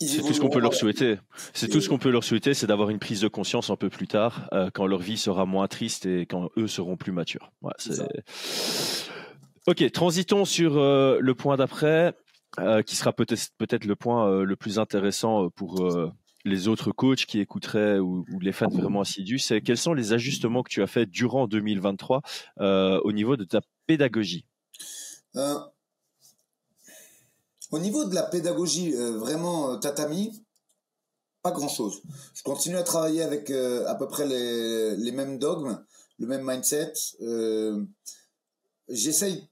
c'est 0.00 0.22
tout 0.22 0.32
ce 0.32 0.40
qu'on 0.40 0.48
peut 0.48 0.60
leur 0.60 0.74
souhaiter. 0.74 1.18
C'est 1.54 1.68
tout 1.68 1.80
ce 1.80 1.88
qu'on 1.88 1.98
peut 1.98 2.10
leur 2.10 2.24
souhaiter, 2.24 2.54
c'est 2.54 2.66
d'avoir 2.66 2.90
une 2.90 2.98
prise 2.98 3.20
de 3.20 3.28
conscience 3.28 3.70
un 3.70 3.76
peu 3.76 3.90
plus 3.90 4.06
tard, 4.06 4.48
euh, 4.52 4.70
quand 4.72 4.86
leur 4.86 5.00
vie 5.00 5.16
sera 5.16 5.46
moins 5.46 5.66
triste 5.66 6.06
et 6.06 6.26
quand 6.26 6.50
eux 6.56 6.68
seront 6.68 6.96
plus 6.96 7.12
matures. 7.12 7.52
ok, 9.66 9.90
transitons 9.92 10.44
sur 10.44 10.76
euh, 10.76 11.18
le 11.20 11.34
point 11.34 11.56
d'après, 11.56 12.14
euh, 12.60 12.82
qui 12.82 12.96
sera 12.96 13.12
peut-être 13.12 13.48
peut-être 13.58 13.84
le 13.84 13.96
point 13.96 14.42
le 14.42 14.56
plus 14.56 14.78
intéressant 14.78 15.50
pour 15.50 15.90
les 16.44 16.68
autres 16.68 16.92
coachs 16.92 17.26
qui 17.26 17.40
écouteraient 17.40 17.98
ou, 17.98 18.24
ou 18.32 18.40
les 18.40 18.52
fans 18.52 18.68
vraiment 18.68 19.00
assidus. 19.00 19.40
C'est 19.40 19.60
quels 19.60 19.76
sont 19.76 19.94
les 19.94 20.12
ajustements 20.12 20.62
que 20.62 20.70
tu 20.70 20.82
as 20.82 20.86
fait 20.86 21.06
durant 21.06 21.46
2023 21.46 22.22
au 22.60 23.12
niveau 23.12 23.36
de 23.36 23.44
ta 23.44 23.60
pédagogie? 23.86 24.44
Au 27.70 27.78
niveau 27.78 28.04
de 28.04 28.14
la 28.14 28.22
pédagogie, 28.22 28.94
euh, 28.94 29.18
vraiment 29.18 29.72
euh, 29.72 29.76
tatami, 29.76 30.42
pas 31.42 31.50
grand-chose. 31.50 32.00
Je 32.34 32.42
continue 32.42 32.76
à 32.76 32.82
travailler 32.82 33.22
avec 33.22 33.50
euh, 33.50 33.86
à 33.86 33.94
peu 33.94 34.08
près 34.08 34.26
les, 34.26 34.96
les, 34.96 35.12
mêmes 35.12 35.38
dogmes, 35.38 35.84
le 36.18 36.26
même 36.26 36.42
mindset. 36.44 36.92
J'essaye 38.88 39.46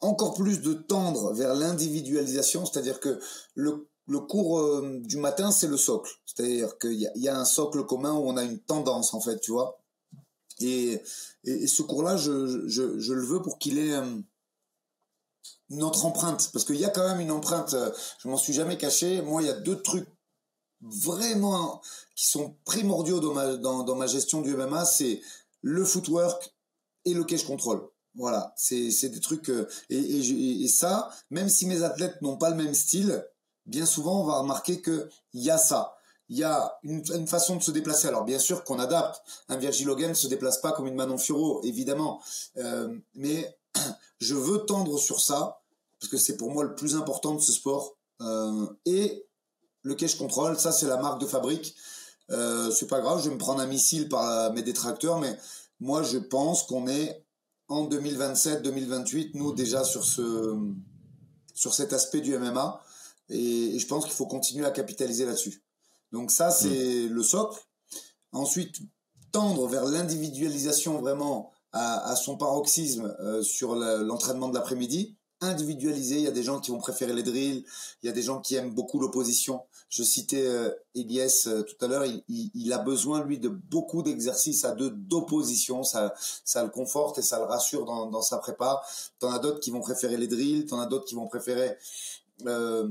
encore 0.00 0.34
plus 0.34 0.60
de 0.60 0.72
tendre 0.72 1.32
vers 1.32 1.54
l'individualisation, 1.54 2.64
c'est-à-dire 2.64 3.00
que 3.00 3.18
le, 3.56 3.88
le 4.06 4.20
cours 4.20 4.80
du 5.00 5.16
matin, 5.16 5.50
c'est 5.50 5.66
le 5.66 5.76
socle. 5.76 6.12
C'est-à-dire 6.24 6.78
qu'il 6.78 6.92
y, 6.92 7.10
y, 7.16 7.28
a 7.28 7.36
un 7.36 7.44
socle 7.44 7.84
commun 7.84 8.12
où 8.12 8.28
on 8.28 8.36
a 8.36 8.44
une 8.44 8.60
tendance, 8.60 9.14
en 9.14 9.20
fait, 9.20 9.40
tu 9.40 9.50
vois. 9.50 9.80
Et, 10.60 11.02
et, 11.42 11.66
ce 11.66 11.82
cours-là, 11.82 12.16
je, 12.16 12.68
je, 12.68 12.98
je, 12.98 13.12
le 13.12 13.22
veux 13.22 13.42
pour 13.42 13.58
qu'il 13.58 13.78
ait 13.78 13.96
notre 15.70 16.06
empreinte, 16.06 16.50
parce 16.52 16.64
qu'il 16.64 16.76
y 16.76 16.84
a 16.84 16.90
quand 16.90 17.06
même 17.06 17.20
une 17.20 17.30
empreinte, 17.30 17.74
euh, 17.74 17.90
je 18.22 18.28
m'en 18.28 18.36
suis 18.36 18.52
jamais 18.52 18.78
caché, 18.78 19.20
moi 19.22 19.42
il 19.42 19.48
y 19.48 19.50
a 19.50 19.54
deux 19.54 19.80
trucs 19.80 20.08
vraiment 20.80 21.80
qui 22.14 22.28
sont 22.28 22.56
primordiaux 22.64 23.20
dans 23.20 23.34
ma, 23.34 23.56
dans, 23.56 23.96
ma 23.96 24.06
gestion 24.06 24.40
du 24.40 24.56
MMA, 24.56 24.84
c'est 24.84 25.20
le 25.60 25.84
footwork 25.84 26.54
et 27.04 27.14
le 27.14 27.24
cage 27.24 27.44
control. 27.44 27.88
Voilà, 28.14 28.52
c'est 28.56 29.08
des 29.08 29.20
trucs 29.20 29.48
euh, 29.50 29.68
et, 29.90 29.96
et, 29.96 30.62
et, 30.62 30.68
ça, 30.68 31.10
même 31.30 31.48
si 31.48 31.66
mes 31.66 31.82
athlètes 31.82 32.20
n'ont 32.22 32.36
pas 32.36 32.50
le 32.50 32.56
même 32.56 32.74
style, 32.74 33.24
bien 33.66 33.86
souvent 33.86 34.22
on 34.22 34.24
va 34.24 34.40
remarquer 34.40 34.80
que 34.80 35.08
il 35.34 35.42
y 35.42 35.50
a 35.50 35.58
ça. 35.58 35.94
Il 36.30 36.36
y 36.36 36.44
a 36.44 36.78
une, 36.82 37.02
une, 37.14 37.26
façon 37.26 37.56
de 37.56 37.62
se 37.62 37.70
déplacer. 37.70 38.08
Alors 38.08 38.24
bien 38.24 38.38
sûr 38.38 38.64
qu'on 38.64 38.78
adapte. 38.78 39.22
Un 39.48 39.56
Virgil 39.56 39.88
Hogan 39.88 40.10
ne 40.10 40.14
se 40.14 40.26
déplace 40.26 40.60
pas 40.60 40.72
comme 40.72 40.86
une 40.86 40.94
Manon 40.94 41.16
Furo, 41.16 41.62
évidemment. 41.64 42.20
Euh, 42.58 42.94
mais 43.14 43.56
je 44.20 44.34
veux 44.34 44.66
tendre 44.66 44.98
sur 44.98 45.20
ça 45.20 45.57
parce 46.00 46.10
que 46.10 46.16
c'est 46.16 46.36
pour 46.36 46.50
moi 46.50 46.64
le 46.64 46.74
plus 46.74 46.96
important 46.96 47.34
de 47.34 47.40
ce 47.40 47.52
sport. 47.52 47.96
Euh, 48.20 48.66
et 48.84 49.26
le 49.82 49.94
cache 49.94 50.16
control, 50.16 50.58
ça 50.58 50.72
c'est 50.72 50.86
la 50.86 50.96
marque 50.96 51.20
de 51.20 51.26
fabrique. 51.26 51.74
Euh, 52.30 52.70
c'est 52.70 52.86
pas 52.86 53.00
grave, 53.00 53.22
je 53.22 53.28
vais 53.28 53.34
me 53.34 53.38
prendre 53.38 53.60
un 53.60 53.66
missile 53.66 54.08
par 54.08 54.52
mes 54.52 54.62
détracteurs, 54.62 55.18
mais 55.18 55.38
moi 55.80 56.02
je 56.02 56.18
pense 56.18 56.64
qu'on 56.64 56.86
est 56.86 57.24
en 57.68 57.88
2027-2028, 57.88 59.30
nous 59.34 59.52
déjà 59.52 59.84
sur 59.84 60.04
ce 60.04 60.56
sur 61.54 61.74
cet 61.74 61.92
aspect 61.92 62.20
du 62.20 62.36
MMA, 62.38 62.80
et, 63.30 63.78
je 63.78 63.86
pense 63.86 64.04
qu'il 64.04 64.14
faut 64.14 64.26
continuer 64.26 64.64
à 64.64 64.70
capitaliser 64.70 65.26
là-dessus. 65.26 65.62
Donc 66.12 66.30
ça 66.30 66.50
c'est 66.50 67.08
mmh. 67.08 67.12
le 67.12 67.22
socle. 67.22 67.60
Ensuite, 68.32 68.76
tendre 69.32 69.66
vers 69.66 69.84
l'individualisation 69.84 71.00
vraiment 71.00 71.52
à, 71.72 72.16
son 72.16 72.36
paroxysme 72.36 73.14
euh, 73.20 73.42
sur 73.42 73.74
l'entraînement 73.74 74.48
de 74.48 74.54
l'après-midi, 74.54 75.17
individualisé. 75.40 76.16
Il 76.16 76.22
y 76.22 76.28
a 76.28 76.32
des 76.32 76.42
gens 76.42 76.60
qui 76.60 76.70
vont 76.70 76.78
préférer 76.78 77.12
les 77.12 77.22
drills, 77.22 77.64
il 78.02 78.06
y 78.06 78.08
a 78.08 78.12
des 78.12 78.22
gens 78.22 78.40
qui 78.40 78.54
aiment 78.54 78.74
beaucoup 78.74 78.98
l'opposition. 78.98 79.62
Je 79.88 80.02
citais 80.02 80.46
euh, 80.46 80.70
euh, 80.96 81.62
tout 81.62 81.84
à 81.84 81.88
l'heure, 81.88 82.04
il, 82.28 82.72
a 82.72 82.78
besoin 82.78 83.24
lui 83.24 83.38
de 83.38 83.48
beaucoup 83.48 84.02
d'exercices 84.02 84.64
à 84.64 84.72
deux 84.72 84.90
d'opposition, 84.90 85.82
ça, 85.82 86.12
le 86.56 86.68
conforte 86.68 87.18
et 87.18 87.22
ça 87.22 87.38
le 87.38 87.44
rassure 87.44 87.84
dans, 87.84 88.22
sa 88.22 88.38
prépa. 88.38 88.82
T'en 89.18 89.30
as 89.30 89.38
d'autres 89.38 89.60
qui 89.60 89.70
vont 89.70 89.80
préférer 89.80 90.16
les 90.16 90.26
drills, 90.26 90.66
t'en 90.66 90.80
as 90.80 90.86
d'autres 90.86 91.06
qui 91.06 91.14
vont 91.14 91.26
préférer 91.26 91.76
euh, 92.46 92.88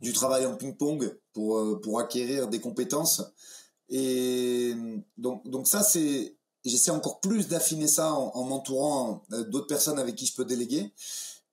du 0.00 0.12
travail 0.12 0.46
en 0.46 0.54
ping-pong 0.54 1.16
pour 1.32 1.58
euh, 1.58 1.80
pour 1.82 1.98
acquérir 1.98 2.48
des 2.48 2.60
compétences. 2.60 3.22
Et 3.88 4.74
donc 5.18 5.48
donc 5.48 5.66
ça 5.66 5.82
c'est 5.82 6.36
j'essaie 6.64 6.90
encore 6.90 7.20
plus 7.20 7.48
d'affiner 7.48 7.86
ça 7.86 8.12
en, 8.12 8.44
m'entourant 8.44 9.22
d'autres 9.30 9.66
personnes 9.66 9.98
avec 9.98 10.14
qui 10.14 10.26
je 10.26 10.34
peux 10.34 10.44
déléguer. 10.44 10.92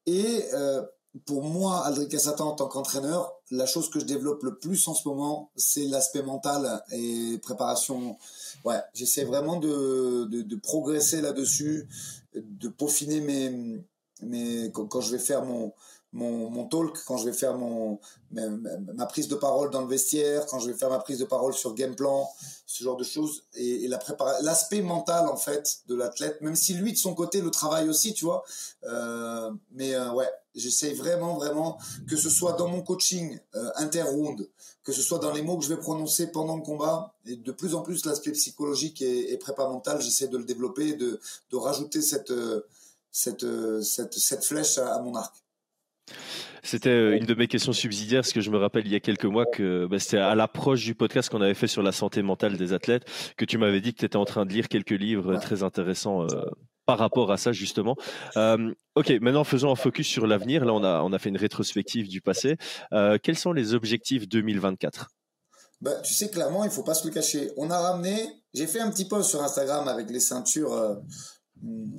Et 0.05 0.45
euh, 0.53 0.83
pour 1.25 1.43
moi, 1.43 1.85
Aldrich 1.85 2.17
Satan, 2.17 2.49
en 2.49 2.55
tant 2.55 2.67
qu'entraîneur, 2.67 3.33
la 3.51 3.65
chose 3.65 3.89
que 3.89 3.99
je 3.99 4.05
développe 4.05 4.43
le 4.43 4.57
plus 4.57 4.87
en 4.87 4.93
ce 4.93 5.07
moment, 5.07 5.51
c'est 5.55 5.85
l'aspect 5.85 6.23
mental 6.23 6.83
et 6.91 7.37
préparation. 7.39 8.17
Ouais, 8.63 8.79
j'essaie 8.93 9.25
vraiment 9.25 9.57
de, 9.57 10.25
de, 10.25 10.41
de 10.41 10.55
progresser 10.55 11.21
là-dessus, 11.21 11.87
de 12.33 12.69
peaufiner 12.69 13.19
mes, 13.19 13.83
mes 14.21 14.71
quand 14.71 15.01
je 15.01 15.11
vais 15.11 15.19
faire 15.19 15.43
mon 15.43 15.73
mon, 16.13 16.49
mon 16.49 16.65
talk, 16.65 16.97
quand 17.05 17.17
je 17.17 17.25
vais 17.25 17.33
faire 17.33 17.57
mon, 17.57 17.99
ma, 18.31 19.05
prise 19.05 19.27
de 19.27 19.35
parole 19.35 19.69
dans 19.71 19.81
le 19.81 19.87
vestiaire, 19.87 20.45
quand 20.45 20.59
je 20.59 20.69
vais 20.69 20.77
faire 20.77 20.89
ma 20.89 20.99
prise 20.99 21.19
de 21.19 21.25
parole 21.25 21.53
sur 21.53 21.73
game 21.73 21.95
plan, 21.95 22.29
ce 22.65 22.83
genre 22.83 22.97
de 22.97 23.03
choses. 23.03 23.43
Et, 23.55 23.85
et 23.85 23.87
la 23.87 23.99
l'aspect 24.41 24.81
mental, 24.81 25.27
en 25.27 25.37
fait, 25.37 25.79
de 25.87 25.95
l'athlète, 25.95 26.41
même 26.41 26.55
si 26.55 26.73
lui, 26.73 26.91
de 26.91 26.97
son 26.97 27.13
côté, 27.13 27.41
le 27.41 27.49
travaille 27.49 27.87
aussi, 27.87 28.13
tu 28.13 28.25
vois. 28.25 28.43
Euh, 28.83 29.51
mais 29.71 29.93
euh, 29.93 30.11
ouais, 30.11 30.29
j'essaye 30.53 30.93
vraiment, 30.93 31.35
vraiment, 31.35 31.77
que 32.09 32.17
ce 32.17 32.29
soit 32.29 32.53
dans 32.53 32.67
mon 32.67 32.81
coaching 32.81 33.39
euh, 33.55 33.69
inter-round, 33.77 34.49
que 34.83 34.91
ce 34.91 35.01
soit 35.01 35.19
dans 35.19 35.31
les 35.31 35.43
mots 35.43 35.57
que 35.57 35.63
je 35.63 35.69
vais 35.69 35.79
prononcer 35.79 36.27
pendant 36.27 36.57
le 36.57 36.63
combat, 36.63 37.13
et 37.25 37.37
de 37.37 37.51
plus 37.53 37.73
en 37.73 37.81
plus 37.83 38.05
l'aspect 38.05 38.31
psychologique 38.31 39.01
et, 39.01 39.31
et 39.31 39.37
prépa 39.37 39.67
mental, 39.67 40.01
j'essaie 40.01 40.27
de 40.27 40.37
le 40.37 40.43
développer, 40.43 40.93
de, 40.93 41.21
de 41.51 41.57
rajouter 41.57 42.01
cette, 42.01 42.33
cette, 43.11 43.45
cette, 43.81 44.13
cette 44.13 44.43
flèche 44.43 44.77
à 44.77 44.99
mon 44.99 45.15
arc. 45.15 45.41
C'était 46.63 46.89
euh, 46.89 47.17
une 47.17 47.25
de 47.25 47.33
mes 47.33 47.47
questions 47.47 47.73
subsidiaires, 47.73 48.21
parce 48.21 48.33
que 48.33 48.41
je 48.41 48.51
me 48.51 48.57
rappelle 48.57 48.85
il 48.85 48.91
y 48.91 48.95
a 48.95 48.99
quelques 48.99 49.25
mois 49.25 49.45
que 49.45 49.87
bah, 49.87 49.99
c'était 49.99 50.17
à 50.17 50.35
l'approche 50.35 50.83
du 50.83 50.95
podcast 50.95 51.29
qu'on 51.29 51.41
avait 51.41 51.55
fait 51.55 51.67
sur 51.67 51.81
la 51.81 51.91
santé 51.91 52.21
mentale 52.21 52.57
des 52.57 52.73
athlètes, 52.73 53.05
que 53.37 53.45
tu 53.45 53.57
m'avais 53.57 53.81
dit 53.81 53.93
que 53.93 53.99
tu 53.99 54.05
étais 54.05 54.17
en 54.17 54.25
train 54.25 54.45
de 54.45 54.53
lire 54.53 54.67
quelques 54.67 54.91
livres 54.91 55.37
très 55.37 55.63
intéressants 55.63 56.23
euh, 56.23 56.45
par 56.85 56.99
rapport 56.99 57.31
à 57.31 57.37
ça 57.37 57.51
justement. 57.51 57.95
Euh, 58.37 58.73
ok, 58.95 59.11
maintenant 59.21 59.43
faisons 59.43 59.71
un 59.71 59.75
focus 59.75 60.07
sur 60.07 60.27
l'avenir. 60.27 60.65
Là, 60.65 60.73
on 60.73 60.83
a, 60.83 61.01
on 61.03 61.13
a 61.13 61.19
fait 61.19 61.29
une 61.29 61.37
rétrospective 61.37 62.07
du 62.07 62.21
passé. 62.21 62.57
Euh, 62.93 63.17
quels 63.21 63.37
sont 63.37 63.53
les 63.53 63.73
objectifs 63.73 64.27
2024 64.27 65.07
bah, 65.81 65.95
tu 66.03 66.13
sais, 66.13 66.29
clairement, 66.29 66.63
il 66.63 66.69
faut 66.69 66.83
pas 66.83 66.93
se 66.93 67.07
le 67.07 67.11
cacher. 67.11 67.51
On 67.57 67.71
a 67.71 67.79
ramené, 67.79 68.15
j'ai 68.53 68.67
fait 68.67 68.79
un 68.79 68.91
petit 68.91 69.05
post 69.05 69.31
sur 69.31 69.41
Instagram 69.41 69.87
avec 69.87 70.11
les 70.11 70.19
ceintures 70.19 70.73
euh, 70.73 70.93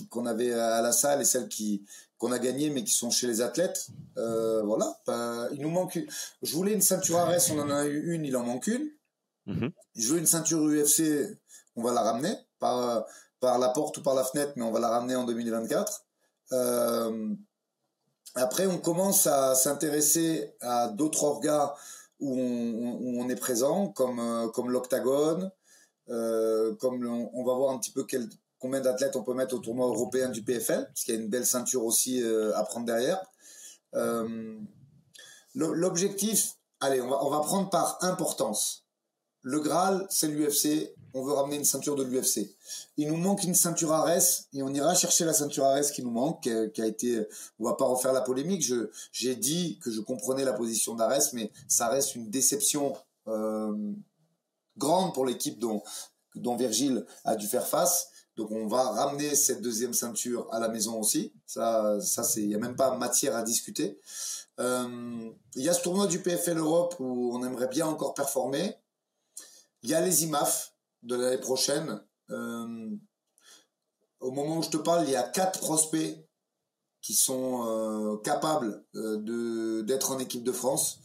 qu'on 0.09 0.25
avait 0.25 0.53
à 0.53 0.81
la 0.83 0.93
salle 0.93 1.21
et 1.21 1.25
celles 1.25 1.49
qui, 1.49 1.85
qu'on 2.23 2.31
a 2.31 2.39
gagné 2.39 2.71
mais 2.71 2.85
qui 2.85 2.95
sont 2.95 3.11
chez 3.11 3.27
les 3.27 3.41
athlètes. 3.41 3.89
Euh, 4.17 4.63
voilà, 4.63 4.97
bah, 5.09 5.49
il 5.53 5.61
nous 5.61 5.71
manque. 5.71 5.99
Je 6.41 6.55
voulais 6.55 6.73
une 6.73 6.81
ceinture 6.81 7.19
Ares, 7.19 7.51
on 7.51 7.59
en 7.59 7.69
a 7.69 7.85
eu 7.85 8.15
une, 8.15 8.25
il 8.25 8.37
en 8.37 8.45
manque 8.45 8.69
une. 8.69 8.91
Mhm. 9.47 9.73
Je 9.97 10.13
veux 10.13 10.19
une 10.21 10.27
ceinture 10.27 10.61
UFC, 10.61 11.03
on 11.75 11.83
va 11.83 11.93
la 11.93 12.03
ramener 12.03 12.33
par 12.61 13.05
par 13.41 13.59
la 13.59 13.71
porte 13.71 13.97
ou 13.97 14.03
par 14.03 14.15
la 14.15 14.23
fenêtre, 14.23 14.53
mais 14.55 14.63
on 14.63 14.71
va 14.71 14.79
la 14.79 14.89
ramener 14.89 15.17
en 15.17 15.25
2024. 15.25 16.05
Euh, 16.53 17.35
après, 18.37 18.69
on 18.69 18.79
commence 18.79 19.27
à 19.27 19.57
s'intéresser 19.57 20.55
à 20.61 20.87
d'autres 20.87 21.25
orgas 21.25 21.75
où 22.21 22.39
on, 22.39 23.29
est 23.29 23.35
présent, 23.35 23.89
comme, 23.89 24.49
comme 24.55 24.71
l'Octagone, 24.71 25.51
comme 26.07 27.31
on, 27.35 27.45
va 27.45 27.55
voir 27.55 27.75
un 27.75 27.79
petit 27.79 27.91
peu 27.91 28.05
quel, 28.05 28.29
combien 28.63 28.81
d'athlètes 28.81 29.17
on 29.17 29.23
peut 29.23 29.35
mettre 29.35 29.55
au 29.55 29.59
tournoi 29.59 29.87
européen 29.87 30.31
du 30.31 30.43
PFL, 30.43 30.87
parce 30.87 31.03
qu'il 31.05 31.15
y 31.15 31.19
a 31.19 31.21
une 31.21 31.29
belle 31.29 31.45
ceinture 31.45 31.85
aussi 31.85 32.23
à 32.55 32.63
prendre 32.63 32.87
derrière. 32.87 33.21
L'objectif, 35.55 36.57
allez, 36.81 37.01
on 37.01 37.31
va, 37.31 37.41
prendre 37.41 37.69
par 37.69 37.99
importance. 38.03 38.85
Le 39.43 39.61
Graal, 39.61 40.07
c'est 40.09 40.29
l'UFC. 40.29 40.95
On 41.15 41.23
veut 41.25 41.33
ramener 41.33 41.57
une 41.57 41.65
ceinture 41.65 41.95
de 41.95 42.05
l'UFC. 42.05 42.55
Il 42.97 43.09
nous 43.09 43.17
manque 43.17 43.43
une 43.45 43.55
ceinture 43.55 43.93
Ares 43.93 44.47
et 44.55 44.63
on 44.63 44.73
ira 44.73 44.95
chercher 44.95 45.25
la 45.25 45.35
ceinture 45.35 45.65
Ares 45.65 45.91
qui 45.93 46.03
nous 46.03 46.11
manque, 46.11 46.49
qui 46.73 46.83
a, 46.83 46.87
été. 46.87 47.27
On 47.59 47.65
va 47.65 47.75
pas 47.75 47.85
refaire 47.85 48.13
la 48.13 48.23
polémique. 48.23 48.65
J'ai 49.13 49.37
dit 49.37 49.79
que 49.83 49.91
je 49.91 50.01
comprenais 50.01 50.45
la 50.45 50.55
position 50.55 50.95
d'Ares, 50.95 51.35
mais 51.35 51.51
ça 51.69 51.89
reste 51.89 52.15
une 52.15 52.31
déception 52.31 52.95
euh, 53.27 53.93
grande 54.79 55.13
pour 55.13 55.27
l'équipe 55.27 55.59
dont 55.59 55.83
dont 56.35 56.57
Virgile 56.57 57.05
a 57.25 57.37
dû 57.37 57.47
faire 57.47 57.67
face. 57.67 58.09
Donc 58.37 58.51
on 58.51 58.67
va 58.67 58.83
ramener 58.91 59.35
cette 59.35 59.61
deuxième 59.61 59.93
ceinture 59.93 60.49
à 60.53 60.59
la 60.59 60.69
maison 60.69 60.99
aussi. 60.99 61.33
Ça, 61.47 62.01
ça 62.01 62.23
c'est, 62.23 62.43
il 62.43 62.51
y 62.51 62.55
a 62.55 62.59
même 62.59 62.77
pas 62.77 62.97
matière 62.97 63.37
à 63.37 63.43
discuter. 63.43 63.99
Euh, 64.61 65.31
il 65.55 65.63
y 65.63 65.69
a 65.69 65.75
ce 65.75 65.83
tournoi 65.83 66.07
du 66.07 66.21
PFL 66.21 66.59
Europe 66.59 66.97
où 66.99 67.31
on 67.35 67.45
aimerait 67.45 67.69
bien 67.69 67.87
encore 67.87 68.15
performer. 68.15 68.77
Il 69.83 69.91
y 69.91 69.95
a 69.95 70.01
les 70.01 70.25
IMAF 70.25 70.75
de 71.03 71.17
l'année 71.17 71.39
prochaine. 71.39 72.01
Euh, 72.31 72.91
au 74.21 74.31
moment 74.31 74.59
où 74.59 74.63
je 74.63 74.71
te 74.71 74.77
parle, 74.77 75.05
il 75.07 75.11
y 75.11 75.17
a 75.17 75.23
quatre 75.23 75.61
prospects 75.61 76.17
qui 77.01 77.15
sont 77.15 77.67
euh, 77.67 78.17
capables 78.19 78.85
de 78.95 79.83
d'être 79.83 80.13
en 80.13 80.19
équipe 80.21 80.45
de 80.45 80.53
France. 80.53 81.01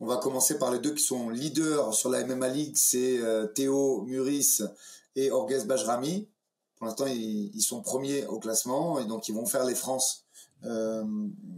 On 0.00 0.06
va 0.06 0.16
commencer 0.16 0.58
par 0.58 0.70
les 0.70 0.78
deux 0.78 0.94
qui 0.94 1.02
sont 1.04 1.28
leaders 1.28 1.94
sur 1.94 2.08
la 2.10 2.24
MMA 2.24 2.48
League, 2.48 2.76
c'est 2.76 3.20
Théo 3.54 4.02
Muris 4.02 4.62
et 5.14 5.30
Orges 5.30 5.66
Bajrami. 5.66 6.28
Pour 6.76 6.86
l'instant, 6.86 7.06
ils, 7.06 7.50
ils, 7.54 7.62
sont 7.62 7.80
premiers 7.80 8.26
au 8.26 8.38
classement 8.38 8.98
et 8.98 9.04
donc 9.04 9.28
ils 9.28 9.34
vont 9.34 9.46
faire 9.46 9.64
les 9.64 9.74
France 9.74 10.24
euh, 10.66 11.04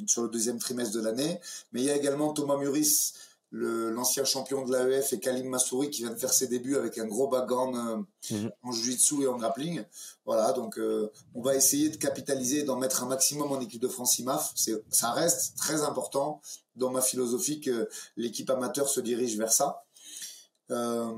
sur 0.06 0.22
le 0.22 0.28
deuxième 0.28 0.58
trimestre 0.58 0.94
de 0.94 1.00
l'année. 1.00 1.40
Mais 1.72 1.80
il 1.80 1.86
y 1.86 1.90
a 1.90 1.96
également 1.96 2.32
Thomas 2.32 2.56
Muris, 2.56 3.12
l'ancien 3.52 4.24
champion 4.24 4.64
de 4.64 4.72
l'AEF, 4.72 5.12
et 5.12 5.20
Kalim 5.20 5.48
Massouri 5.48 5.90
qui 5.90 6.02
vient 6.02 6.10
de 6.10 6.16
faire 6.16 6.32
ses 6.32 6.48
débuts 6.48 6.76
avec 6.76 6.98
un 6.98 7.06
gros 7.06 7.28
background 7.28 7.76
euh, 7.76 8.36
mhm. 8.36 8.50
en 8.62 8.72
jiu-jitsu 8.72 9.22
et 9.22 9.26
en 9.28 9.36
grappling. 9.36 9.84
Voilà, 10.24 10.52
donc 10.52 10.78
euh, 10.78 11.10
on 11.34 11.42
va 11.42 11.54
essayer 11.54 11.88
de 11.88 11.96
capitaliser, 11.96 12.64
d'en 12.64 12.76
mettre 12.76 13.04
un 13.04 13.06
maximum 13.06 13.52
en 13.52 13.60
équipe 13.60 13.80
de 13.80 13.88
France 13.88 14.18
IMAF. 14.18 14.52
Ça 14.90 15.12
reste 15.12 15.56
très 15.56 15.82
important 15.82 16.40
dans 16.74 16.90
ma 16.90 17.00
philosophie 17.00 17.60
que 17.60 17.88
l'équipe 18.16 18.50
amateur 18.50 18.88
se 18.88 19.00
dirige 19.00 19.38
vers 19.38 19.52
ça. 19.52 19.85
Euh, 20.72 21.12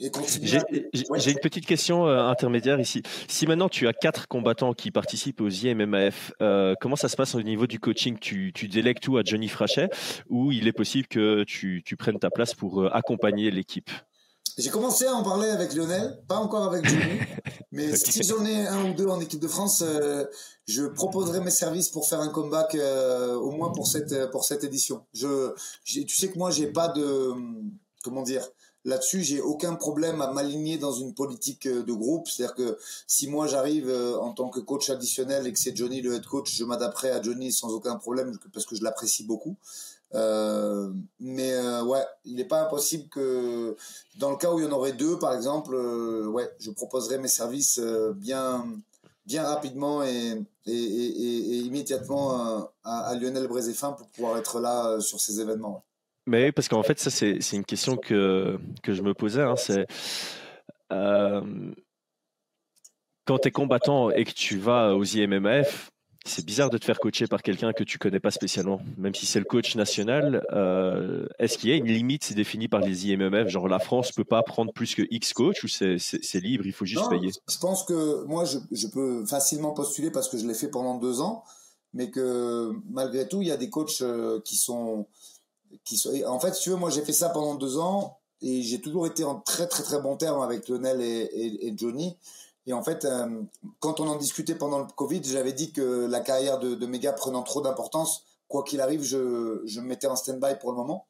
j'ai 0.00 1.30
une 1.30 1.38
petite 1.38 1.66
question 1.66 2.06
euh, 2.06 2.22
intermédiaire 2.22 2.80
ici. 2.80 3.02
Si 3.28 3.46
maintenant 3.46 3.68
tu 3.68 3.86
as 3.86 3.92
quatre 3.92 4.26
combattants 4.26 4.72
qui 4.72 4.90
participent 4.90 5.40
aux 5.42 5.50
IMMAF, 5.50 6.32
euh, 6.40 6.74
comment 6.80 6.96
ça 6.96 7.08
se 7.08 7.16
passe 7.16 7.34
au 7.34 7.42
niveau 7.42 7.66
du 7.66 7.78
coaching? 7.78 8.18
Tu, 8.18 8.52
tu, 8.54 8.68
délègues 8.68 9.00
tout 9.00 9.18
à 9.18 9.22
Johnny 9.22 9.48
Frachet 9.48 9.90
ou 10.30 10.50
il 10.50 10.66
est 10.66 10.72
possible 10.72 11.08
que 11.08 11.44
tu, 11.44 11.82
tu 11.84 11.96
prennes 11.96 12.18
ta 12.18 12.30
place 12.30 12.54
pour 12.54 12.86
accompagner 12.94 13.50
l'équipe? 13.50 13.90
J'ai 14.56 14.70
commencé 14.70 15.04
à 15.04 15.12
en 15.12 15.22
parler 15.22 15.50
avec 15.50 15.74
Lionel, 15.74 16.18
pas 16.26 16.36
encore 16.36 16.64
avec 16.64 16.88
Johnny, 16.88 17.20
mais 17.72 17.94
si 17.94 18.22
j'en 18.22 18.42
ai 18.46 18.66
un 18.66 18.90
ou 18.90 18.94
deux 18.94 19.06
en 19.06 19.20
équipe 19.20 19.40
de 19.40 19.48
France, 19.48 19.84
je 20.66 20.84
proposerai 20.84 21.40
mes 21.40 21.50
services 21.50 21.90
pour 21.90 22.08
faire 22.08 22.20
un 22.20 22.28
comeback 22.30 22.74
au 22.74 23.50
moins 23.50 23.70
pour 23.72 23.86
cette 23.86 24.30
pour 24.30 24.44
cette 24.44 24.64
édition. 24.64 25.04
Je, 25.12 25.52
tu 25.84 26.08
sais 26.08 26.30
que 26.30 26.38
moi 26.38 26.50
j'ai 26.50 26.68
pas 26.68 26.88
de 26.88 27.34
comment 28.06 28.22
dire, 28.22 28.48
Là-dessus, 28.86 29.24
j'ai 29.24 29.40
aucun 29.40 29.74
problème 29.74 30.20
à 30.22 30.30
m'aligner 30.30 30.78
dans 30.78 30.92
une 30.92 31.12
politique 31.12 31.66
euh, 31.66 31.82
de 31.82 31.92
groupe. 31.92 32.28
C'est-à-dire 32.28 32.54
que 32.54 32.78
si 33.08 33.26
moi 33.26 33.48
j'arrive 33.48 33.88
euh, 33.88 34.16
en 34.16 34.32
tant 34.32 34.48
que 34.48 34.60
coach 34.60 34.90
additionnel 34.90 35.44
et 35.44 35.52
que 35.52 35.58
c'est 35.58 35.76
Johnny 35.76 36.00
le 36.02 36.14
head 36.14 36.24
coach, 36.24 36.54
je 36.54 36.62
m'adapterai 36.62 37.10
à 37.10 37.20
Johnny 37.20 37.50
sans 37.50 37.70
aucun 37.70 37.96
problème 37.96 38.38
parce 38.52 38.64
que 38.64 38.76
je 38.76 38.84
l'apprécie 38.84 39.24
beaucoup. 39.24 39.56
Euh, 40.14 40.92
mais 41.18 41.52
ouais, 41.80 42.04
il 42.24 42.36
n'est 42.36 42.44
pas 42.44 42.62
impossible 42.62 43.08
que 43.08 43.76
dans 44.18 44.30
le 44.30 44.36
cas 44.36 44.52
où 44.52 44.60
il 44.60 44.64
y 44.64 44.68
en 44.68 44.72
aurait 44.72 44.92
deux, 44.92 45.18
par 45.18 45.34
exemple, 45.34 45.74
ouais, 45.74 46.48
je 46.60 46.70
proposerai 46.70 47.18
mes 47.18 47.26
services 47.26 47.80
bien, 48.14 48.64
bien 49.26 49.42
rapidement 49.42 50.04
et, 50.04 50.40
et, 50.66 51.58
immédiatement 51.58 52.70
à, 52.84 53.14
Lionel 53.16 53.48
Brézéfin 53.48 53.92
pour 53.92 54.06
pouvoir 54.06 54.38
être 54.38 54.60
là 54.60 55.00
sur 55.00 55.20
ces 55.20 55.40
événements. 55.40 55.82
Mais 56.26 56.52
parce 56.52 56.68
qu'en 56.68 56.82
fait, 56.82 56.98
ça, 56.98 57.10
c'est 57.10 57.52
une 57.52 57.64
question 57.64 57.96
que, 57.96 58.58
que 58.82 58.92
je 58.92 59.02
me 59.02 59.14
posais. 59.14 59.42
Hein, 59.42 59.56
c'est 59.56 59.86
euh, 60.92 61.40
quand 63.26 63.38
tu 63.38 63.48
es 63.48 63.50
combattant 63.50 64.10
et 64.10 64.24
que 64.24 64.32
tu 64.32 64.58
vas 64.58 64.94
aux 64.94 65.04
IMMF, 65.04 65.90
c'est 66.24 66.44
bizarre 66.44 66.70
de 66.70 66.78
te 66.78 66.84
faire 66.84 66.98
coacher 66.98 67.26
par 67.26 67.42
quelqu'un 67.42 67.72
que 67.72 67.84
tu 67.84 67.98
connais 67.98 68.18
pas 68.18 68.30
spécialement, 68.30 68.80
même 68.96 69.14
si 69.14 69.26
c'est 69.26 69.38
le 69.38 69.44
coach 69.44 69.76
national. 69.76 70.44
Euh, 70.52 71.26
Est-ce 71.38 71.56
qu'il 71.58 71.70
y 71.70 71.72
a 71.72 71.76
une 71.76 71.86
limite 71.86 72.32
définie 72.34 72.68
par 72.68 72.80
les 72.80 73.06
IMMF 73.06 73.48
Genre 73.48 73.68
la 73.68 73.78
France 73.78 74.12
peut 74.12 74.24
pas 74.24 74.42
prendre 74.42 74.72
plus 74.72 74.94
que 74.94 75.02
X 75.10 75.32
coach 75.32 75.62
ou 75.62 75.68
c'est 75.68 76.40
libre, 76.40 76.66
il 76.66 76.72
faut 76.72 76.84
juste 76.84 77.08
payer? 77.08 77.30
Je 77.48 77.58
pense 77.58 77.84
que 77.84 78.24
moi, 78.24 78.44
je, 78.44 78.58
je, 78.72 78.88
peux 78.88 79.24
facilement 79.26 79.72
postuler 79.72 80.10
parce 80.10 80.28
que 80.28 80.36
je 80.36 80.46
l'ai 80.46 80.54
fait 80.54 80.68
pendant 80.68 80.98
deux 80.98 81.20
ans, 81.20 81.44
mais 81.94 82.10
que 82.10 82.72
malgré 82.90 83.28
tout, 83.28 83.42
il 83.42 83.48
y 83.48 83.52
a 83.52 83.56
des 83.56 83.70
coachs 83.70 84.02
euh, 84.02 84.40
en 86.26 86.40
fait, 86.40 86.54
si 86.54 86.62
tu 86.62 86.70
veux, 86.70 86.76
moi 86.76 86.90
j'ai 86.90 87.02
fait 87.02 87.12
ça 87.12 87.28
pendant 87.28 87.54
deux 87.54 87.78
ans 87.78 88.18
et 88.42 88.62
j'ai 88.62 88.80
toujours 88.80 89.06
été 89.06 89.24
en 89.24 89.40
très 89.40 89.66
très 89.66 89.82
très 89.82 90.00
bon 90.00 90.16
terme 90.16 90.42
avec 90.42 90.68
Lionel 90.68 91.00
et, 91.00 91.74
Johnny. 91.76 92.16
Et 92.66 92.72
en 92.72 92.82
fait, 92.82 93.04
euh, 93.04 93.42
quand 93.78 94.00
on 94.00 94.08
en 94.08 94.16
discutait 94.16 94.56
pendant 94.56 94.80
le 94.80 94.86
Covid, 94.86 95.22
j'avais 95.24 95.52
dit 95.52 95.72
que 95.72 96.06
la 96.06 96.20
carrière 96.20 96.58
de, 96.58 96.74
de 96.74 96.86
Méga 96.86 97.12
prenant 97.12 97.42
trop 97.42 97.60
d'importance, 97.60 98.24
quoi 98.48 98.64
qu'il 98.64 98.80
arrive, 98.80 99.02
je, 99.02 99.62
je 99.64 99.80
me 99.80 99.86
mettais 99.86 100.08
en 100.08 100.16
stand-by 100.16 100.58
pour 100.60 100.72
le 100.72 100.76
moment. 100.76 101.06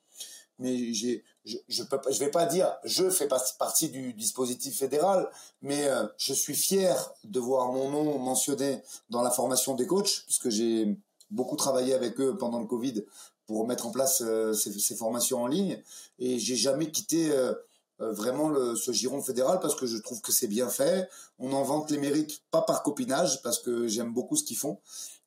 Mais 0.59 0.92
j'ai, 0.92 1.25
je, 1.45 1.83
peux 1.83 1.99
je 2.11 2.19
vais 2.19 2.31
pas 2.31 2.47
dire, 2.47 2.75
je 2.85 3.11
fais 3.11 3.29
partie 3.29 3.88
du 3.88 4.14
dispositif 4.14 4.79
fédéral, 4.79 5.31
mais 5.62 5.87
euh, 5.87 6.07
je 6.16 6.33
suis 6.33 6.55
fier 6.55 7.12
de 7.25 7.40
voir 7.40 7.73
mon 7.73 7.90
nom 7.90 8.19
mentionné 8.19 8.83
dans 9.11 9.23
la 9.23 9.31
formation 9.31 9.75
des 9.75 9.87
coachs, 9.87 10.25
puisque 10.25 10.51
j'ai 10.51 10.97
beaucoup 11.31 11.57
travaillé 11.57 11.95
avec 11.95 12.21
eux 12.21 12.37
pendant 12.37 12.59
le 12.59 12.66
Covid 12.66 13.05
pour 13.46 13.66
mettre 13.66 13.87
en 13.87 13.90
place 13.90 14.22
euh, 14.24 14.52
ces, 14.52 14.96
formations 14.96 15.42
en 15.42 15.46
ligne. 15.46 15.80
Et 16.18 16.38
j'ai 16.38 16.56
jamais 16.56 16.90
quitté 16.90 17.30
euh, 17.30 17.54
euh, 18.00 18.12
vraiment 18.12 18.48
le, 18.48 18.76
ce 18.76 18.92
giron 18.92 19.22
fédéral 19.22 19.61
parce 19.61 19.74
que 19.74 19.87
je 19.87 19.96
trouve 19.98 20.20
que 20.20 20.32
c'est 20.32 20.48
bien 20.48 20.68
fait. 20.68 21.09
On 21.38 21.52
en 21.52 21.62
vante 21.62 21.90
les 21.90 21.98
mérites, 21.98 22.42
pas 22.50 22.62
par 22.62 22.82
copinage, 22.82 23.42
parce 23.42 23.59
que 23.61 23.87
j'aime 23.87 24.12
beaucoup 24.12 24.37
ce 24.37 24.44
qu'ils 24.44 24.56
font. 24.56 24.78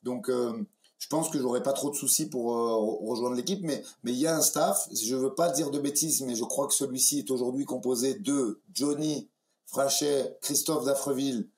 Donc, 0.04 0.32
je 0.32 1.08
pense 1.10 1.30
que 1.30 1.38
j'aurai 1.40 1.62
pas 1.62 1.74
trop 1.74 1.90
de 1.90 1.96
soucis 1.96 2.30
pour 2.30 2.54
rejoindre 3.02 3.36
l'équipe, 3.36 3.60
mais 3.64 3.84
mais 4.04 4.14
il 4.14 4.18
y 4.18 4.28
a 4.28 4.38
un 4.38 4.42
staff. 4.42 4.88
Je 4.94 5.14
veux 5.14 5.36
pas 5.36 5.50
dire 5.52 5.72
de 5.72 5.80
bêtises, 5.80 6.22
mais 6.22 6.36
je 6.36 6.44
crois 6.46 6.68
que 6.68 6.74
celui-ci 6.74 7.20
est 7.20 7.32
aujourd'hui 7.32 7.66
composé 7.66 8.14
de 8.16 8.62
Johnny 8.74 9.28
Frachet, 9.66 10.38
Christophe 10.42 10.86
Daffreville 10.86 11.50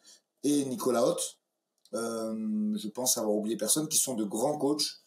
et 0.43 0.65
Nicolas 0.65 1.05
Hoth. 1.05 1.37
je 1.93 2.87
pense 2.87 3.19
avoir 3.19 3.35
oublié 3.35 3.57
personne, 3.57 3.87
qui 3.87 3.99
sont 3.99 4.15
de 4.15 4.23
grands 4.23 4.57
coachs. 4.57 5.01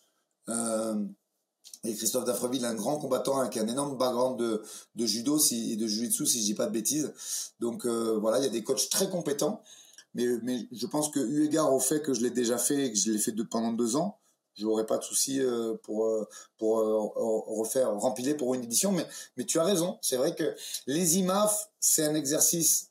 Et 1.85 1.95
Christophe 1.95 2.25
Dafreville, 2.25 2.65
un 2.65 2.75
grand 2.75 2.99
combattant 2.99 3.39
avec 3.39 3.57
un 3.59 3.67
énorme 3.69 3.99
background 3.99 4.39
de, 4.39 5.07
judo 5.07 5.39
et 5.39 5.77
de 5.77 5.87
jiu-jitsu, 5.87 6.27
si 6.27 6.41
je 6.41 6.45
dis 6.45 6.55
pas 6.55 6.67
de 6.67 6.73
bêtises. 6.73 7.13
Donc 7.61 7.85
euh, 7.85 8.19
voilà, 8.19 8.39
il 8.39 8.45
y 8.45 8.47
a 8.47 8.51
des 8.51 8.65
coachs 8.65 8.89
très 8.89 9.11
compétents. 9.11 9.61
Mais, 10.15 10.69
je 10.73 10.87
pense 10.87 11.11
que 11.11 11.19
eu 11.19 11.45
égard 11.45 11.75
au 11.75 11.81
fait 11.81 12.01
que 12.01 12.15
je 12.15 12.23
l'ai 12.23 12.31
déjà 12.31 12.57
fait 12.57 12.87
et 12.87 12.93
que 12.93 12.99
je 12.99 13.11
l'ai 13.11 13.19
fait 13.19 13.33
pendant 13.51 13.73
deux 13.73 13.97
ans, 13.97 14.19
je 14.55 14.65
n'aurais 14.65 14.87
pas 14.87 14.99
de 14.99 15.03
souci 15.03 15.41
euh, 15.41 15.75
pour 15.83 16.07
euh, 16.07 16.27
refaire 16.61 17.93
rempiler 17.93 18.35
pour 18.35 18.55
une 18.55 18.63
édition. 18.63 18.95
Mais 19.37 19.45
tu 19.45 19.59
as 19.59 19.65
raison, 19.65 19.99
c'est 20.01 20.17
vrai 20.17 20.35
que 20.35 20.55
les 20.87 21.19
IMAF, 21.19 21.71
c'est 21.81 22.05
un 22.05 22.15
exercice. 22.15 22.91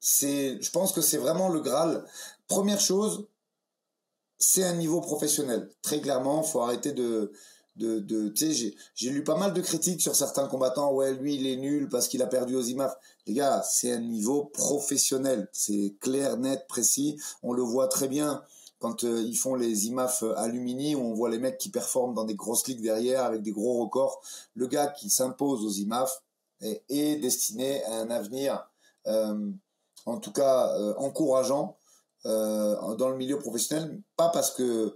C'est, 0.00 0.60
je 0.62 0.70
pense 0.70 0.92
que 0.92 1.02
c'est 1.02 1.18
vraiment 1.18 1.50
le 1.50 1.60
Graal. 1.60 2.04
Première 2.48 2.80
chose, 2.80 3.26
c'est 4.38 4.64
un 4.64 4.74
niveau 4.74 5.02
professionnel. 5.02 5.70
Très 5.82 6.00
clairement, 6.00 6.42
faut 6.42 6.60
arrêter 6.62 6.92
de 6.92 7.32
de, 7.76 7.98
de 7.98 8.28
tu 8.28 8.52
sais, 8.52 8.74
j'ai 8.94 9.10
lu 9.10 9.24
pas 9.24 9.36
mal 9.36 9.54
de 9.54 9.60
critiques 9.60 10.02
sur 10.02 10.14
certains 10.14 10.48
combattants. 10.48 10.92
Ouais, 10.92 11.14
lui, 11.14 11.36
il 11.36 11.46
est 11.46 11.56
nul 11.56 11.88
parce 11.88 12.08
qu'il 12.08 12.22
a 12.22 12.26
perdu 12.26 12.56
aux 12.56 12.62
IMAF. 12.62 12.94
Les 13.26 13.34
gars, 13.34 13.62
c'est 13.62 13.92
un 13.92 14.00
niveau 14.00 14.44
professionnel. 14.44 15.48
C'est 15.52 15.94
clair, 16.00 16.36
net, 16.36 16.66
précis. 16.68 17.18
On 17.42 17.52
le 17.52 17.62
voit 17.62 17.88
très 17.88 18.08
bien 18.08 18.42
quand 18.80 19.04
euh, 19.04 19.22
ils 19.22 19.36
font 19.36 19.54
les 19.54 19.86
IMAF 19.86 20.22
euh, 20.22 20.34
Alumini, 20.36 20.96
on 20.96 21.12
voit 21.12 21.28
les 21.28 21.38
mecs 21.38 21.58
qui 21.58 21.70
performent 21.70 22.14
dans 22.14 22.24
des 22.24 22.34
grosses 22.34 22.66
ligues 22.66 22.80
derrière 22.80 23.24
avec 23.24 23.42
des 23.42 23.52
gros 23.52 23.84
records. 23.84 24.20
Le 24.54 24.66
gars 24.66 24.88
qui 24.88 25.10
s'impose 25.10 25.64
aux 25.64 25.70
IMAF 25.70 26.22
est, 26.62 26.82
est, 26.88 27.16
destiné 27.16 27.84
à 27.84 28.00
un 28.00 28.10
avenir, 28.10 28.66
euh, 29.06 29.50
en 30.06 30.18
tout 30.18 30.32
cas 30.32 30.74
encourageant 30.96 31.76
dans 32.24 33.08
le 33.08 33.16
milieu 33.16 33.38
professionnel. 33.38 34.02
Pas 34.16 34.28
parce 34.28 34.50
que 34.50 34.94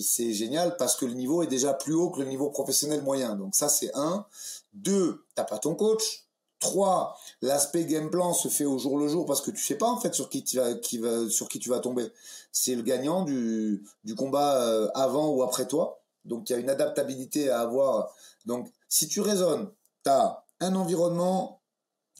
c'est 0.00 0.32
génial 0.32 0.76
parce 0.76 0.96
que 0.96 1.06
le 1.06 1.14
niveau 1.14 1.42
est 1.42 1.46
déjà 1.46 1.72
plus 1.74 1.94
haut 1.94 2.10
que 2.10 2.20
le 2.20 2.26
niveau 2.26 2.50
professionnel 2.50 3.02
moyen. 3.02 3.36
Donc 3.36 3.54
ça, 3.54 3.68
c'est 3.68 3.90
un. 3.94 4.26
Deux, 4.72 5.24
t'as 5.34 5.44
pas 5.44 5.58
ton 5.58 5.74
coach. 5.74 6.26
Trois, 6.58 7.16
l'aspect 7.40 7.86
game 7.86 8.10
plan 8.10 8.34
se 8.34 8.48
fait 8.48 8.66
au 8.66 8.76
jour 8.76 8.98
le 8.98 9.08
jour 9.08 9.24
parce 9.24 9.40
que 9.40 9.50
tu 9.50 9.62
sais 9.62 9.76
pas 9.76 9.86
en 9.86 9.98
fait 9.98 10.12
sur 10.12 10.28
qui 10.28 10.44
tu 10.44 10.58
vas, 10.58 11.28
sur 11.30 11.48
qui 11.48 11.58
tu 11.58 11.70
vas 11.70 11.78
tomber. 11.78 12.12
C'est 12.52 12.74
le 12.74 12.82
gagnant 12.82 13.24
du, 13.24 13.82
du 14.04 14.14
combat 14.14 14.62
euh, 14.62 14.90
avant 14.94 15.30
ou 15.30 15.42
après 15.42 15.66
toi. 15.66 16.02
Donc 16.26 16.50
il 16.50 16.52
y 16.52 16.56
a 16.56 16.58
une 16.58 16.68
adaptabilité 16.68 17.48
à 17.48 17.60
avoir. 17.60 18.14
Donc 18.44 18.70
si 18.90 19.08
tu 19.08 19.22
raisonnes, 19.22 19.70
tu 20.04 20.10
as 20.10 20.44
un 20.60 20.74
environnement 20.74 21.62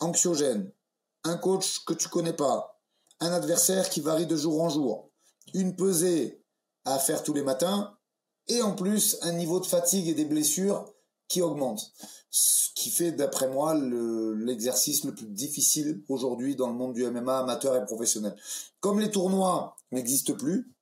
anxiogène, 0.00 0.72
un 1.24 1.36
coach 1.36 1.84
que 1.84 1.92
tu 1.92 2.08
connais 2.08 2.32
pas, 2.32 2.80
un 3.20 3.32
adversaire 3.32 3.90
qui 3.90 4.00
varie 4.00 4.26
de 4.26 4.36
jour 4.36 4.62
en 4.62 4.70
jour, 4.70 5.10
une 5.52 5.76
pesée 5.76 6.39
à 6.84 6.98
faire 6.98 7.22
tous 7.22 7.32
les 7.32 7.42
matins, 7.42 7.96
et 8.48 8.62
en 8.62 8.74
plus 8.74 9.18
un 9.22 9.32
niveau 9.32 9.60
de 9.60 9.66
fatigue 9.66 10.08
et 10.08 10.14
des 10.14 10.24
blessures 10.24 10.92
qui 11.28 11.42
augmente 11.42 11.92
ce 12.30 12.68
qui 12.74 12.90
fait 12.90 13.12
d'après 13.12 13.48
moi 13.48 13.74
l'exercice 13.74 15.04
le, 15.04 15.14
plus 15.14 15.26
difficile 15.26 16.02
aujourd'hui 16.08 16.56
dans 16.56 16.68
le 16.68 16.74
monde 16.74 16.94
du 16.94 17.04
MMA 17.04 17.40
amateur 17.40 17.76
et 17.76 17.84
professionnel. 17.84 18.34
Comme 18.80 19.00
les 19.00 19.10
tournois 19.10 19.76
n'existent 19.90 20.34
plus, 20.34 20.72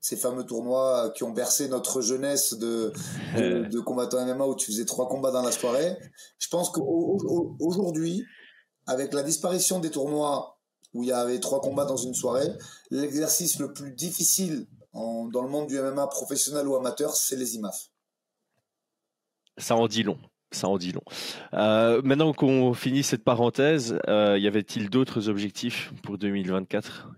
ces 0.00 0.16
fameux 0.16 0.44
tournois 0.44 1.12
qui 1.14 1.24
ont 1.24 1.30
bercé 1.30 1.68
notre 1.68 2.00
jeunesse 2.00 2.54
de, 2.54 2.92
de, 3.36 3.80
combattants 3.84 4.24
MMA 4.24 4.46
où 4.46 4.54
tu 4.54 4.66
faisais 4.66 4.84
trois 4.84 5.08
combats 5.08 5.30
dans 5.30 5.42
la 5.42 5.52
soirée, 5.52 5.96
je 6.38 6.48
pense 6.48 6.70
qu'aujourd'hui, 6.70 8.24
avec 8.86 9.12
la 9.12 9.22
disparition 9.22 9.78
des 9.78 9.90
tournois 9.90 10.58
où 10.94 11.02
il 11.02 11.08
y 11.08 11.12
avait 11.12 11.40
trois 11.40 11.60
combats 11.60 11.84
dans 11.84 11.96
une 11.96 12.14
soirée, 12.14 12.48
l'exercice 12.90 13.58
le 13.58 13.72
plus 13.72 13.92
difficile 13.92 14.66
dans 14.94 15.42
le 15.42 15.48
monde 15.48 15.68
du 15.68 15.78
MMA 15.80 16.06
professionnel 16.08 16.66
ou 16.68 16.76
amateur, 16.76 17.14
c'est 17.14 17.36
les 17.36 17.56
IMAF. 17.56 17.90
Ça 19.58 19.76
en 19.76 19.86
dit 19.86 20.02
long 20.02 20.18
ça 20.54 20.68
en 20.68 20.78
dit 20.78 20.92
long. 20.92 21.02
Euh, 21.54 22.00
maintenant 22.04 22.32
qu'on 22.32 22.74
finit 22.74 23.02
cette 23.02 23.24
parenthèse, 23.24 23.98
euh, 24.08 24.38
y 24.38 24.46
avait-il 24.46 24.90
d'autres 24.90 25.28
objectifs 25.28 25.92
pour 26.02 26.18
2024 26.18 27.08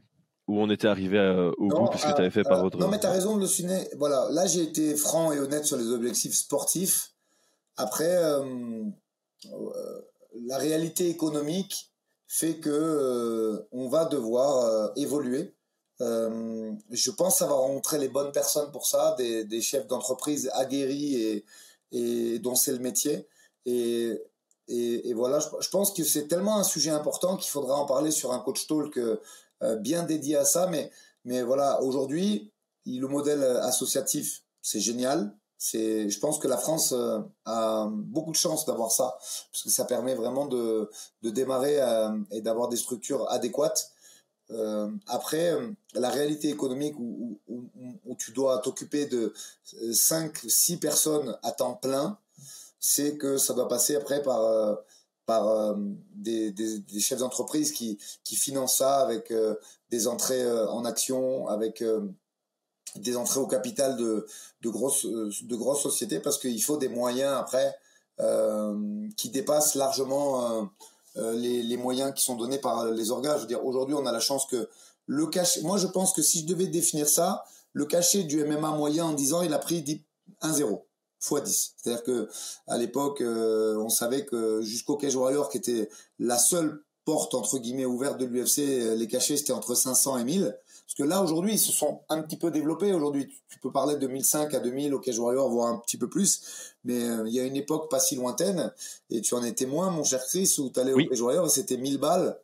où 0.46 0.60
on 0.60 0.68
était 0.68 0.88
arrivé 0.88 1.18
euh, 1.18 1.50
au 1.56 1.68
bout 1.68 1.88
puisque 1.88 2.14
tu 2.14 2.20
avais 2.20 2.30
fait 2.30 2.42
par 2.42 2.62
autre 2.62 2.78
Non, 2.78 2.88
mais 2.88 3.00
tu 3.00 3.06
as 3.06 3.10
raison 3.10 3.36
de 3.36 3.40
le 3.40 3.46
souligner. 3.46 3.88
Voilà, 3.96 4.28
là 4.30 4.46
j'ai 4.46 4.62
été 4.62 4.94
franc 4.94 5.32
et 5.32 5.38
honnête 5.38 5.64
sur 5.64 5.76
les 5.76 5.90
objectifs 5.90 6.34
sportifs. 6.34 7.12
Après, 7.76 8.14
la 10.46 10.58
réalité 10.58 11.08
économique 11.08 11.92
fait 12.28 12.56
que 12.56 13.66
on 13.72 13.88
va 13.88 14.04
devoir 14.04 14.92
évoluer. 14.96 15.54
Je 16.00 17.10
pense 17.10 17.42
avoir 17.42 17.60
rencontré 17.60 17.98
les 17.98 18.08
bonnes 18.08 18.32
personnes 18.32 18.70
pour 18.72 18.86
ça, 18.86 19.14
des, 19.18 19.60
chefs 19.60 19.86
d'entreprise 19.86 20.50
aguerris 20.54 21.42
et, 21.92 22.38
dont 22.40 22.54
c'est 22.54 22.72
le 22.72 22.78
métier. 22.78 23.28
Et, 23.66 25.12
voilà, 25.14 25.38
je, 25.60 25.68
pense 25.68 25.92
que 25.92 26.04
c'est 26.04 26.28
tellement 26.28 26.58
un 26.58 26.64
sujet 26.64 26.90
important 26.90 27.36
qu'il 27.36 27.50
faudra 27.50 27.76
en 27.76 27.86
parler 27.86 28.10
sur 28.10 28.32
un 28.32 28.40
coach 28.40 28.66
talk 28.66 28.98
euh, 28.98 29.76
bien 29.76 30.02
dédié 30.02 30.36
à 30.36 30.44
ça. 30.44 30.68
Mais, 30.68 31.42
voilà, 31.42 31.82
aujourd'hui, 31.82 32.52
le 32.86 33.06
modèle 33.06 33.42
associatif, 33.42 34.42
c'est 34.60 34.80
génial. 34.80 35.34
Je 35.72 36.18
pense 36.18 36.38
que 36.38 36.48
la 36.48 36.58
France 36.58 36.92
euh, 36.92 37.20
a 37.44 37.88
beaucoup 37.90 38.32
de 38.32 38.36
chance 38.36 38.66
d'avoir 38.66 38.90
ça, 38.90 39.16
parce 39.50 39.62
que 39.62 39.70
ça 39.70 39.84
permet 39.84 40.14
vraiment 40.14 40.46
de, 40.46 40.90
démarrer 41.22 41.80
euh, 41.80 42.10
et 42.30 42.40
d'avoir 42.40 42.68
des 42.68 42.76
structures 42.76 43.30
adéquates. 43.30 43.90
Euh, 44.50 44.90
après, 45.06 45.52
la 45.94 46.10
réalité 46.10 46.50
économique 46.50 46.94
où, 46.98 47.38
tu 48.18 48.32
dois 48.32 48.58
t'occuper 48.58 49.06
de 49.06 49.32
5, 49.92 50.36
6 50.46 50.76
personnes 50.76 51.36
à 51.42 51.50
temps 51.50 51.74
plein, 51.74 52.18
c'est 52.84 53.16
que 53.16 53.38
ça 53.38 53.54
doit 53.54 53.66
passer 53.66 53.96
après 53.96 54.22
par 54.22 54.44
euh, 54.44 54.74
euh, 55.30 55.74
des, 56.14 56.54
chefs 57.00 57.18
d'entreprise 57.18 57.72
qui, 57.72 57.98
financent 58.24 58.76
ça 58.76 59.00
avec 59.00 59.30
euh, 59.30 59.54
des 59.90 60.06
entrées 60.06 60.46
en 60.68 60.84
action, 60.84 61.48
avec 61.48 61.82
des 62.96 63.16
entrées 63.16 63.40
au 63.40 63.46
capital 63.46 63.96
de, 63.96 64.26
de, 64.60 64.68
grosses, 64.68 65.06
de 65.06 65.56
grosses 65.56 65.82
sociétés, 65.82 66.20
parce 66.20 66.38
qu'il 66.38 66.62
faut 66.62 66.76
des 66.76 66.90
moyens 66.90 67.38
après 67.38 67.74
qui 69.16 69.30
dépassent 69.30 69.74
largement 69.76 70.68
les, 71.16 71.62
les, 71.62 71.76
moyens 71.76 72.12
qui 72.14 72.24
sont 72.24 72.34
donnés 72.34 72.58
par 72.58 72.86
les 72.86 73.10
organes. 73.10 73.36
Je 73.36 73.42
veux 73.42 73.46
dire, 73.46 73.64
aujourd'hui, 73.64 73.94
on 73.94 74.04
a 74.06 74.12
la 74.12 74.20
chance 74.20 74.46
que 74.46 74.68
le 75.06 75.26
cachet, 75.26 75.62
moi 75.62 75.78
je 75.78 75.86
pense 75.86 76.12
que 76.12 76.22
si 76.22 76.40
je 76.40 76.46
devais 76.46 76.66
définir 76.66 77.08
ça, 77.08 77.44
le 77.72 77.84
cachet 77.84 78.22
du 78.22 78.44
MMA 78.44 78.70
moyen 78.70 79.06
en 79.06 79.12
10 79.12 79.34
ans, 79.34 79.42
il 79.42 79.52
a 79.52 79.58
pris 79.58 80.02
1-0 80.42 80.82
x 81.20 81.42
10. 81.42 81.74
C'est-à-dire 81.76 82.02
que 82.02 82.28
à 82.66 82.78
l'époque, 82.78 83.20
euh, 83.20 83.76
on 83.78 83.88
savait 83.88 84.24
que 84.24 84.62
jusqu'au 84.62 84.96
Cage 84.96 85.16
Warrior, 85.16 85.48
qui 85.48 85.58
était 85.58 85.88
la 86.18 86.38
seule 86.38 86.82
porte 87.04 87.34
entre 87.34 87.58
guillemets 87.58 87.84
ouverte 87.84 88.18
de 88.18 88.24
l'UFC, 88.24 88.60
euh, 88.60 88.94
les 88.94 89.08
cachets 89.08 89.36
c'était 89.36 89.52
entre 89.52 89.74
500 89.74 90.18
et 90.18 90.24
1000. 90.24 90.58
Parce 90.86 90.94
que 90.96 91.02
là 91.02 91.22
aujourd'hui, 91.22 91.54
ils 91.54 91.58
se 91.58 91.72
sont 91.72 92.02
un 92.08 92.22
petit 92.22 92.36
peu 92.36 92.50
développés. 92.50 92.92
Aujourd'hui, 92.92 93.26
tu 93.48 93.58
peux 93.58 93.72
parler 93.72 93.96
de 93.96 94.06
1005 94.06 94.52
à 94.54 94.60
2000 94.60 94.94
au 94.94 95.00
Cage 95.00 95.18
Warrior, 95.18 95.48
voire 95.48 95.72
un 95.72 95.78
petit 95.78 95.96
peu 95.96 96.08
plus. 96.08 96.74
Mais 96.84 97.02
euh, 97.02 97.24
il 97.26 97.32
y 97.32 97.40
a 97.40 97.44
une 97.44 97.56
époque 97.56 97.90
pas 97.90 98.00
si 98.00 98.16
lointaine, 98.16 98.72
et 99.10 99.20
tu 99.20 99.34
en 99.34 99.42
es 99.42 99.52
témoin, 99.52 99.90
mon 99.90 100.04
cher 100.04 100.20
Chris, 100.26 100.56
où 100.58 100.70
tu 100.70 100.78
allais 100.78 100.92
au 100.92 100.98
Cage 100.98 101.20
Warrior 101.20 101.46
et 101.46 101.48
c'était 101.48 101.76
1000 101.76 101.98
balles. 101.98 102.38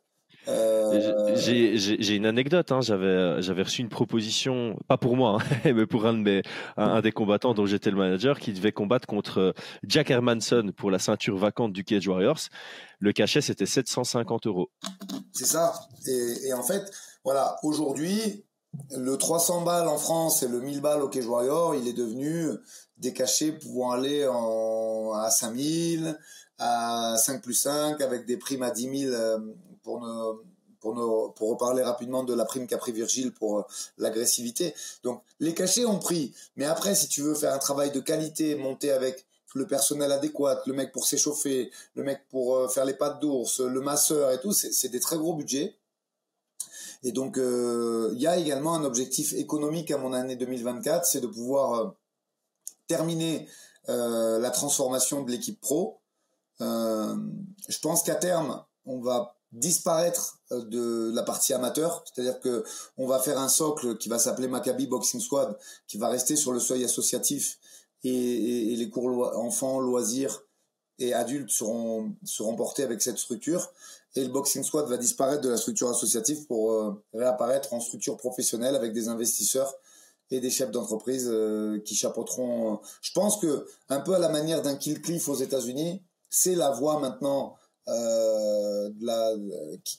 Euh, 0.47 1.35
j'ai 1.35 2.15
une 2.15 2.25
anecdote. 2.25 2.71
Hein. 2.71 2.81
J'avais 2.81 3.41
j'avais 3.41 3.61
reçu 3.61 3.81
une 3.81 3.89
proposition, 3.89 4.77
pas 4.87 4.97
pour 4.97 5.15
moi, 5.15 5.37
hein, 5.39 5.55
mais 5.75 5.85
pour 5.85 6.05
un 6.05 6.13
de 6.13 6.19
mes 6.19 6.41
un, 6.77 7.01
des 7.01 7.11
combattants 7.11 7.53
dont 7.53 7.65
j'étais 7.65 7.91
le 7.91 7.97
manager, 7.97 8.39
qui 8.39 8.53
devait 8.53 8.71
combattre 8.71 9.07
contre 9.07 9.37
euh, 9.39 9.51
Jack 9.85 10.09
Hermanson 10.09 10.71
pour 10.75 10.89
la 10.89 10.99
ceinture 10.99 11.37
vacante 11.37 11.73
du 11.73 11.83
Cage 11.83 12.07
Warriors. 12.07 12.39
Le 12.99 13.13
cachet 13.13 13.41
c'était 13.41 13.65
750 13.65 14.47
euros. 14.47 14.71
C'est 15.31 15.45
ça. 15.45 15.73
Et, 16.07 16.47
et, 16.47 16.53
en 16.53 16.63
fait, 16.63 16.91
voilà, 17.23 17.57
aujourd'hui, 17.63 18.45
le 18.91 19.17
300 19.17 19.61
balles 19.61 19.87
en 19.87 19.97
France 19.97 20.43
et 20.43 20.47
le 20.47 20.59
1000 20.59 20.81
balles 20.81 21.01
au 21.01 21.09
Cage 21.09 21.27
Warrior, 21.27 21.75
il 21.75 21.87
est 21.87 21.93
devenu 21.93 22.49
des 22.97 23.13
cachets 23.13 23.51
pouvant 23.51 23.91
aller 23.91 24.27
en, 24.27 25.11
à 25.13 25.29
5000, 25.29 26.17
à 26.57 27.15
5 27.17 27.41
plus 27.41 27.53
5, 27.53 27.99
avec 28.01 28.25
des 28.25 28.37
primes 28.37 28.63
à 28.63 28.71
10 28.71 29.09
000 29.09 29.15
pour 29.83 29.99
pour, 30.81 31.33
pour 31.35 31.49
reparler 31.49 31.83
rapidement 31.83 32.23
de 32.23 32.33
la 32.33 32.43
prime 32.43 32.67
qu'a 32.67 32.77
pris 32.77 32.91
Virgile 32.91 33.31
pour 33.31 33.59
euh, 33.59 33.63
l'agressivité. 33.97 34.73
Donc 35.03 35.23
les 35.39 35.53
cachets 35.53 35.85
ont 35.85 35.99
pris, 35.99 36.33
mais 36.57 36.65
après 36.65 36.95
si 36.95 37.07
tu 37.07 37.21
veux 37.21 37.35
faire 37.35 37.53
un 37.53 37.59
travail 37.59 37.91
de 37.91 38.01
qualité, 38.01 38.55
monter 38.55 38.91
avec 38.91 39.25
le 39.53 39.67
personnel 39.67 40.11
adéquat, 40.11 40.61
le 40.65 40.73
mec 40.73 40.91
pour 40.91 41.05
s'échauffer, 41.05 41.71
le 41.95 42.03
mec 42.03 42.21
pour 42.29 42.57
euh, 42.57 42.67
faire 42.67 42.85
les 42.85 42.93
pattes 42.93 43.21
d'ours, 43.21 43.61
le 43.61 43.79
masseur 43.79 44.31
et 44.31 44.41
tout, 44.41 44.51
c'est 44.51 44.89
des 44.89 44.99
très 44.99 45.17
gros 45.17 45.35
budgets. 45.35 45.77
Et 47.03 47.11
donc 47.11 47.37
euh, 47.37 48.11
il 48.13 48.21
y 48.21 48.27
a 48.27 48.37
également 48.37 48.75
un 48.75 48.83
objectif 48.83 49.33
économique 49.33 49.91
à 49.91 49.97
mon 49.97 50.13
année 50.13 50.35
2024, 50.35 51.05
c'est 51.05 51.21
de 51.21 51.27
pouvoir 51.27 51.95
terminer 52.87 53.47
la 53.87 54.51
transformation 54.51 55.23
de 55.23 55.31
l'équipe 55.31 55.59
pro. 55.59 55.99
je 56.59 57.79
pense 57.81 58.03
qu'à 58.03 58.15
terme, 58.15 58.63
on 58.85 59.01
va 59.01 59.35
disparaître 59.51 60.39
euh, 60.51 60.63
de 60.63 61.11
la 61.13 61.23
partie 61.23 61.53
amateur, 61.53 62.03
c'est-à-dire 62.05 62.39
que 62.39 62.63
on 62.97 63.07
va 63.07 63.19
faire 63.19 63.37
un 63.37 63.49
socle 63.49 63.97
qui 63.97 64.09
va 64.09 64.19
s'appeler 64.19 64.47
Maccabi 64.47 64.87
Boxing 64.87 65.19
Squad, 65.19 65.57
qui 65.87 65.97
va 65.97 66.09
rester 66.09 66.35
sur 66.35 66.53
le 66.53 66.59
seuil 66.59 66.83
associatif 66.83 67.59
et, 68.03 68.75
les 68.75 68.89
cours 68.89 69.37
enfants, 69.37 69.79
loisirs 69.79 70.43
et 70.97 71.13
adultes 71.13 71.51
seront 71.51 72.15
portés 72.57 72.83
avec 72.83 73.01
cette 73.01 73.17
structure 73.17 73.71
et 74.15 74.23
le 74.23 74.29
Boxing 74.29 74.63
Squad 74.63 74.87
va 74.87 74.97
disparaître 74.97 75.41
de 75.41 75.49
la 75.49 75.57
structure 75.57 75.89
associative 75.89 76.45
pour 76.47 76.73
euh, 76.73 77.03
réapparaître 77.13 77.73
en 77.73 77.79
structure 77.79 78.17
professionnelle 78.17 78.75
avec 78.75 78.93
des 78.93 79.07
investisseurs 79.07 79.73
et 80.29 80.39
des 80.39 80.49
chefs 80.49 80.71
d'entreprise 80.71 81.27
euh, 81.29 81.79
qui 81.79 81.95
chapeauteront. 81.95 82.79
je 83.01 83.11
pense 83.13 83.37
que 83.37 83.65
un 83.89 83.99
peu 83.99 84.13
à 84.13 84.19
la 84.19 84.29
manière 84.29 84.61
d'un 84.61 84.75
Kill 84.75 85.01
Cliff 85.01 85.27
aux 85.29 85.35
États-Unis, 85.35 86.01
c'est 86.29 86.55
la 86.55 86.71
voie 86.71 86.99
maintenant 86.99 87.55
euh, 87.87 88.89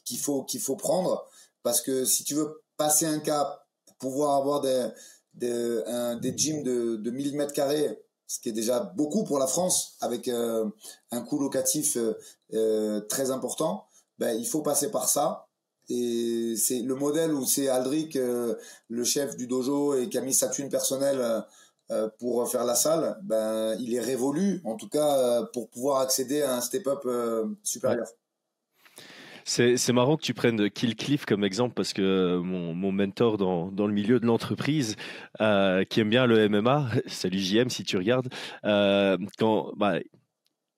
qu'il 0.04 0.18
faut 0.18 0.76
prendre 0.76 1.26
parce 1.62 1.80
que 1.80 2.04
si 2.04 2.24
tu 2.24 2.34
veux 2.34 2.62
passer 2.76 3.06
un 3.06 3.18
cap, 3.18 3.66
pouvoir 3.98 4.36
avoir 4.36 4.60
des 4.60 4.88
des, 5.34 5.82
des 6.20 6.36
gyms 6.36 6.62
de, 6.62 6.96
de 6.96 7.10
1000 7.10 7.36
mètres 7.36 7.54
carrés, 7.54 7.98
ce 8.32 8.40
qui 8.40 8.48
est 8.48 8.52
déjà 8.52 8.80
beaucoup 8.80 9.24
pour 9.24 9.38
la 9.38 9.46
France, 9.46 9.96
avec 10.00 10.26
euh, 10.26 10.66
un 11.10 11.20
coût 11.20 11.38
locatif 11.38 11.98
euh, 11.98 12.14
euh, 12.54 13.00
très 13.00 13.30
important, 13.30 13.86
ben, 14.18 14.38
il 14.38 14.46
faut 14.46 14.62
passer 14.62 14.90
par 14.90 15.08
ça. 15.08 15.46
Et 15.88 16.54
c'est 16.56 16.80
le 16.80 16.94
modèle 16.94 17.34
où 17.34 17.44
c'est 17.44 17.68
Aldric, 17.68 18.14
le 18.16 19.04
chef 19.04 19.36
du 19.36 19.46
dojo, 19.46 19.94
et 19.94 20.08
qui 20.08 20.16
a 20.16 20.20
mis 20.20 20.32
sa 20.32 20.48
thune 20.48 20.68
personnelle 20.68 21.44
euh, 21.92 22.08
pour 22.18 22.48
faire 22.50 22.64
la 22.64 22.74
salle, 22.74 23.18
ben, 23.22 23.76
il 23.78 23.94
est 23.94 24.00
révolu, 24.00 24.62
en 24.64 24.76
tout 24.76 24.88
cas, 24.88 25.18
euh, 25.18 25.44
pour 25.52 25.68
pouvoir 25.68 26.00
accéder 26.00 26.40
à 26.40 26.56
un 26.56 26.60
step-up 26.60 27.00
euh, 27.04 27.46
supérieur. 27.62 28.06
C'est 29.44 29.92
marrant 29.92 30.16
que 30.16 30.22
tu 30.22 30.34
prennes 30.34 30.70
Kill 30.70 30.94
Cliff 30.94 31.26
comme 31.26 31.44
exemple 31.44 31.74
parce 31.74 31.92
que 31.92 32.38
mon, 32.38 32.74
mon 32.74 32.92
mentor 32.92 33.38
dans, 33.38 33.72
dans, 33.72 33.86
le 33.86 33.92
milieu 33.92 34.20
de 34.20 34.26
l'entreprise, 34.26 34.96
euh, 35.40 35.84
qui 35.84 36.00
aime 36.00 36.10
bien 36.10 36.26
le 36.26 36.48
MMA, 36.48 36.88
salut 37.08 37.38
JM 37.40 37.68
si 37.68 37.82
tu 37.82 37.96
regardes, 37.96 38.28
euh, 38.64 39.18
quand, 39.38 39.72
bah, 39.76 39.98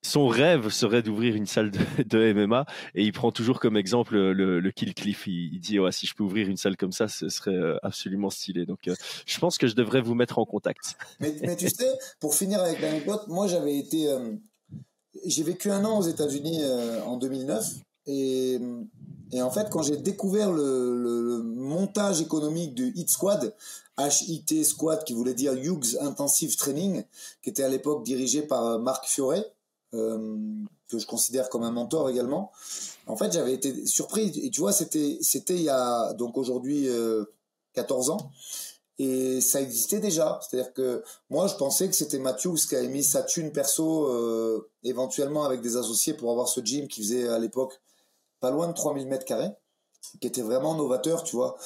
son 0.04 0.28
rêve 0.28 0.68
serait 0.68 1.02
d'ouvrir 1.02 1.34
une 1.34 1.46
salle 1.46 1.70
de, 1.70 2.32
MMA 2.34 2.66
et 2.94 3.02
il 3.02 3.12
prend 3.12 3.32
toujours 3.32 3.58
comme 3.58 3.76
exemple 3.76 4.16
le, 4.16 4.70
Kill 4.70 4.94
Cliff. 4.94 5.26
Il, 5.26 5.58
dit 5.60 5.78
si 5.90 6.06
je 6.06 6.14
peux 6.14 6.22
ouvrir 6.22 6.48
une 6.48 6.56
salle 6.56 6.76
comme 6.76 6.92
ça, 6.92 7.08
ce 7.08 7.28
serait 7.28 7.54
euh, 7.54 7.78
absolument 7.82 8.30
stylé. 8.30 8.66
Donc 8.66 8.86
euh, 8.86 8.94
je 9.26 9.38
pense 9.38 9.58
que 9.58 9.66
je 9.66 9.74
devrais 9.74 10.02
vous 10.02 10.14
mettre 10.14 10.38
en 10.38 10.44
contact. 10.44 10.96
Mais, 11.20 11.56
tu 11.56 11.68
sais, 11.68 11.98
pour 12.20 12.34
finir 12.34 12.60
avec 12.60 12.80
l'anecdote, 12.80 13.24
moi 13.28 13.46
j'avais 13.46 13.78
été, 13.78 14.08
euh, 14.10 14.32
j'ai 15.24 15.42
vécu 15.42 15.70
un 15.70 15.84
an 15.84 15.98
aux 15.98 16.06
États-Unis 16.06 16.62
en 17.06 17.16
2009 17.16 17.64
et, 18.06 18.60
en 19.40 19.50
fait 19.50 19.68
quand 19.70 19.82
j'ai 19.82 19.96
découvert 19.96 20.52
le, 20.52 21.42
montage 21.42 22.20
économique 22.20 22.74
du 22.74 22.92
Hit 22.94 23.10
Squad, 23.10 23.54
HIT 23.98 24.64
Squad 24.64 25.02
qui 25.04 25.14
voulait 25.14 25.34
dire 25.34 25.54
Hughes 25.54 25.96
Intensive 26.00 26.56
Training, 26.56 27.04
qui 27.42 27.50
était 27.50 27.62
à 27.62 27.68
l'époque 27.68 28.04
dirigé 28.04 28.42
par 28.42 28.78
Marc 28.78 29.06
Fioret 29.06 29.38
euh, 29.38 29.53
que 30.88 30.98
je 30.98 31.06
considère 31.06 31.48
comme 31.48 31.62
un 31.62 31.70
mentor 31.70 32.10
également. 32.10 32.52
En 33.06 33.16
fait, 33.16 33.32
j'avais 33.32 33.54
été 33.54 33.86
surpris. 33.86 34.32
Et 34.42 34.50
tu 34.50 34.60
vois, 34.60 34.72
c'était 34.72 35.18
c'était 35.20 35.54
il 35.54 35.62
y 35.62 35.68
a 35.68 36.12
donc 36.14 36.36
aujourd'hui 36.36 36.88
14 37.74 38.08
euh, 38.08 38.12
ans. 38.12 38.30
Et 38.98 39.40
ça 39.40 39.60
existait 39.60 39.98
déjà. 39.98 40.38
C'est-à-dire 40.42 40.72
que 40.72 41.02
moi, 41.28 41.48
je 41.48 41.56
pensais 41.56 41.88
que 41.88 41.94
c'était 41.94 42.18
Matthews 42.18 42.58
qui 42.68 42.76
avait 42.76 42.88
mis 42.88 43.02
sa 43.02 43.22
thune 43.22 43.50
perso, 43.50 44.06
euh, 44.06 44.70
éventuellement 44.84 45.44
avec 45.44 45.60
des 45.62 45.76
associés 45.76 46.14
pour 46.14 46.30
avoir 46.30 46.48
ce 46.48 46.60
gym 46.60 46.86
qui 46.86 47.02
faisait 47.02 47.28
à 47.28 47.38
l'époque 47.38 47.80
pas 48.38 48.50
loin 48.50 48.68
de 48.68 48.72
3000 48.72 49.08
mètres 49.08 49.24
carrés, 49.24 49.50
qui 50.20 50.28
était 50.28 50.42
vraiment 50.42 50.74
novateur, 50.74 51.24
tu 51.24 51.34
vois. 51.34 51.56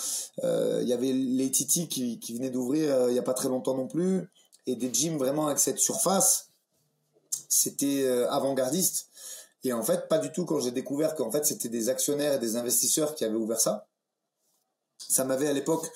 Il 0.42 0.88
y 0.88 0.92
avait 0.92 1.12
les 1.12 1.50
Titi 1.50 1.88
qui, 1.88 2.18
qui 2.18 2.34
venaient 2.34 2.50
d'ouvrir 2.50 3.10
il 3.10 3.14
y 3.14 3.18
a 3.18 3.22
pas 3.22 3.34
très 3.34 3.48
longtemps 3.48 3.74
non 3.74 3.88
plus, 3.88 4.30
et 4.66 4.76
des 4.76 4.92
gyms 4.92 5.18
vraiment 5.18 5.48
avec 5.48 5.58
cette 5.58 5.80
surface 5.80 6.47
c'était 7.48 8.04
euh, 8.04 8.30
avant-gardiste. 8.30 9.08
Et 9.64 9.72
en 9.72 9.82
fait, 9.82 10.08
pas 10.08 10.18
du 10.18 10.30
tout 10.30 10.44
quand 10.44 10.60
j'ai 10.60 10.70
découvert 10.70 11.14
qu'en 11.14 11.30
fait 11.30 11.44
c'était 11.44 11.68
des 11.68 11.88
actionnaires 11.88 12.34
et 12.34 12.38
des 12.38 12.56
investisseurs 12.56 13.14
qui 13.14 13.24
avaient 13.24 13.36
ouvert 13.36 13.60
ça. 13.60 13.88
Ça 14.98 15.24
m'avait 15.24 15.48
à 15.48 15.52
l'époque 15.52 15.90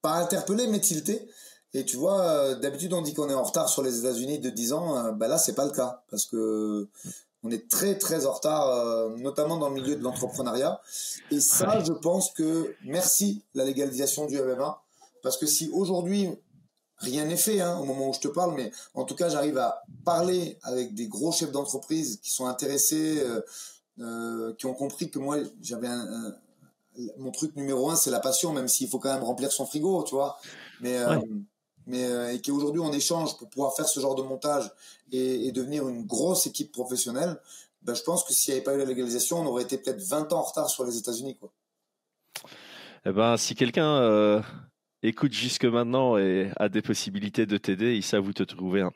pas 0.00 0.14
interpellé 0.14 0.66
mais 0.66 0.80
tilté. 0.80 1.28
Et 1.74 1.84
tu 1.84 1.96
vois, 1.96 2.20
euh, 2.22 2.54
d'habitude 2.54 2.92
on 2.92 3.02
dit 3.02 3.14
qu'on 3.14 3.28
est 3.28 3.34
en 3.34 3.42
retard 3.42 3.68
sur 3.68 3.82
les 3.82 3.98
États-Unis 4.00 4.38
de 4.38 4.50
10 4.50 4.72
ans, 4.72 4.96
euh, 4.96 5.12
bah 5.12 5.28
là 5.28 5.38
c'est 5.38 5.54
pas 5.54 5.64
le 5.64 5.72
cas 5.72 6.02
parce 6.10 6.26
que 6.26 6.88
on 7.44 7.50
est 7.50 7.68
très 7.68 7.98
très 7.98 8.26
en 8.26 8.32
retard, 8.32 9.08
notamment 9.16 9.56
dans 9.56 9.68
le 9.68 9.74
milieu 9.74 9.96
de 9.96 10.02
l'entrepreneuriat. 10.02 10.80
Et 11.32 11.40
ça, 11.40 11.82
je 11.82 11.92
pense 11.92 12.30
que 12.30 12.76
merci 12.84 13.42
la 13.54 13.64
légalisation 13.64 14.26
du 14.26 14.40
MMA 14.40 14.80
parce 15.24 15.36
que 15.36 15.46
si 15.46 15.68
aujourd'hui 15.72 16.28
rien 17.02 17.24
n'est 17.24 17.36
fait 17.36 17.60
hein, 17.60 17.78
au 17.78 17.84
moment 17.84 18.08
où 18.08 18.14
je 18.14 18.20
te 18.20 18.28
parle, 18.28 18.54
mais 18.54 18.70
en 18.94 19.04
tout 19.04 19.14
cas, 19.14 19.28
j'arrive 19.28 19.58
à 19.58 19.82
parler 20.04 20.58
avec 20.62 20.94
des 20.94 21.08
gros 21.08 21.32
chefs 21.32 21.52
d'entreprise 21.52 22.18
qui 22.22 22.30
sont 22.30 22.46
intéressés, 22.46 23.20
euh, 23.20 23.40
euh, 24.00 24.54
qui 24.54 24.66
ont 24.66 24.74
compris 24.74 25.10
que 25.10 25.18
moi, 25.18 25.38
j'avais 25.60 25.88
un, 25.88 26.34
mon 27.18 27.30
truc 27.30 27.56
numéro 27.56 27.90
un, 27.90 27.96
c'est 27.96 28.10
la 28.10 28.20
passion, 28.20 28.52
même 28.52 28.68
s'il 28.68 28.88
faut 28.88 28.98
quand 28.98 29.12
même 29.12 29.24
remplir 29.24 29.50
son 29.52 29.66
frigo, 29.66 30.02
tu 30.04 30.14
vois. 30.14 30.38
Mais, 30.80 30.98
euh, 30.98 31.18
mais 31.86 32.34
et 32.34 32.40
qu'aujourd'hui, 32.40 32.80
on 32.80 32.92
échange 32.92 33.36
pour 33.36 33.48
pouvoir 33.48 33.74
faire 33.74 33.88
ce 33.88 33.98
genre 33.98 34.14
de 34.14 34.22
montage 34.22 34.70
et, 35.10 35.50
devenir 35.52 35.88
une 35.88 36.06
grosse 36.06 36.46
équipe 36.46 36.72
professionnelle. 36.72 37.38
Ben, 37.82 37.94
je 37.94 38.02
pense 38.02 38.22
que 38.22 38.32
s'il 38.32 38.54
n'y 38.54 38.58
avait 38.58 38.64
pas 38.64 38.74
eu 38.74 38.78
la 38.78 38.84
légalisation, 38.84 39.40
on 39.40 39.46
aurait 39.46 39.64
été 39.64 39.76
peut-être 39.76 40.00
20 40.00 40.32
ans 40.32 40.38
en 40.38 40.42
retard 40.42 40.70
sur 40.70 40.84
les 40.84 40.96
États-Unis, 40.96 41.36
quoi. 41.36 41.52
Eh 43.04 43.10
ben, 43.10 43.36
si 43.36 43.56
quelqu'un 43.56 44.40
écoute 45.02 45.32
jusque 45.32 45.64
maintenant 45.64 46.16
et 46.16 46.50
a 46.56 46.68
des 46.68 46.82
possibilités 46.82 47.46
de 47.46 47.56
t'aider, 47.56 47.94
ils 47.94 48.02
savent 48.02 48.26
où 48.26 48.32
te 48.32 48.42
trouver. 48.42 48.82
Hein. 48.82 48.92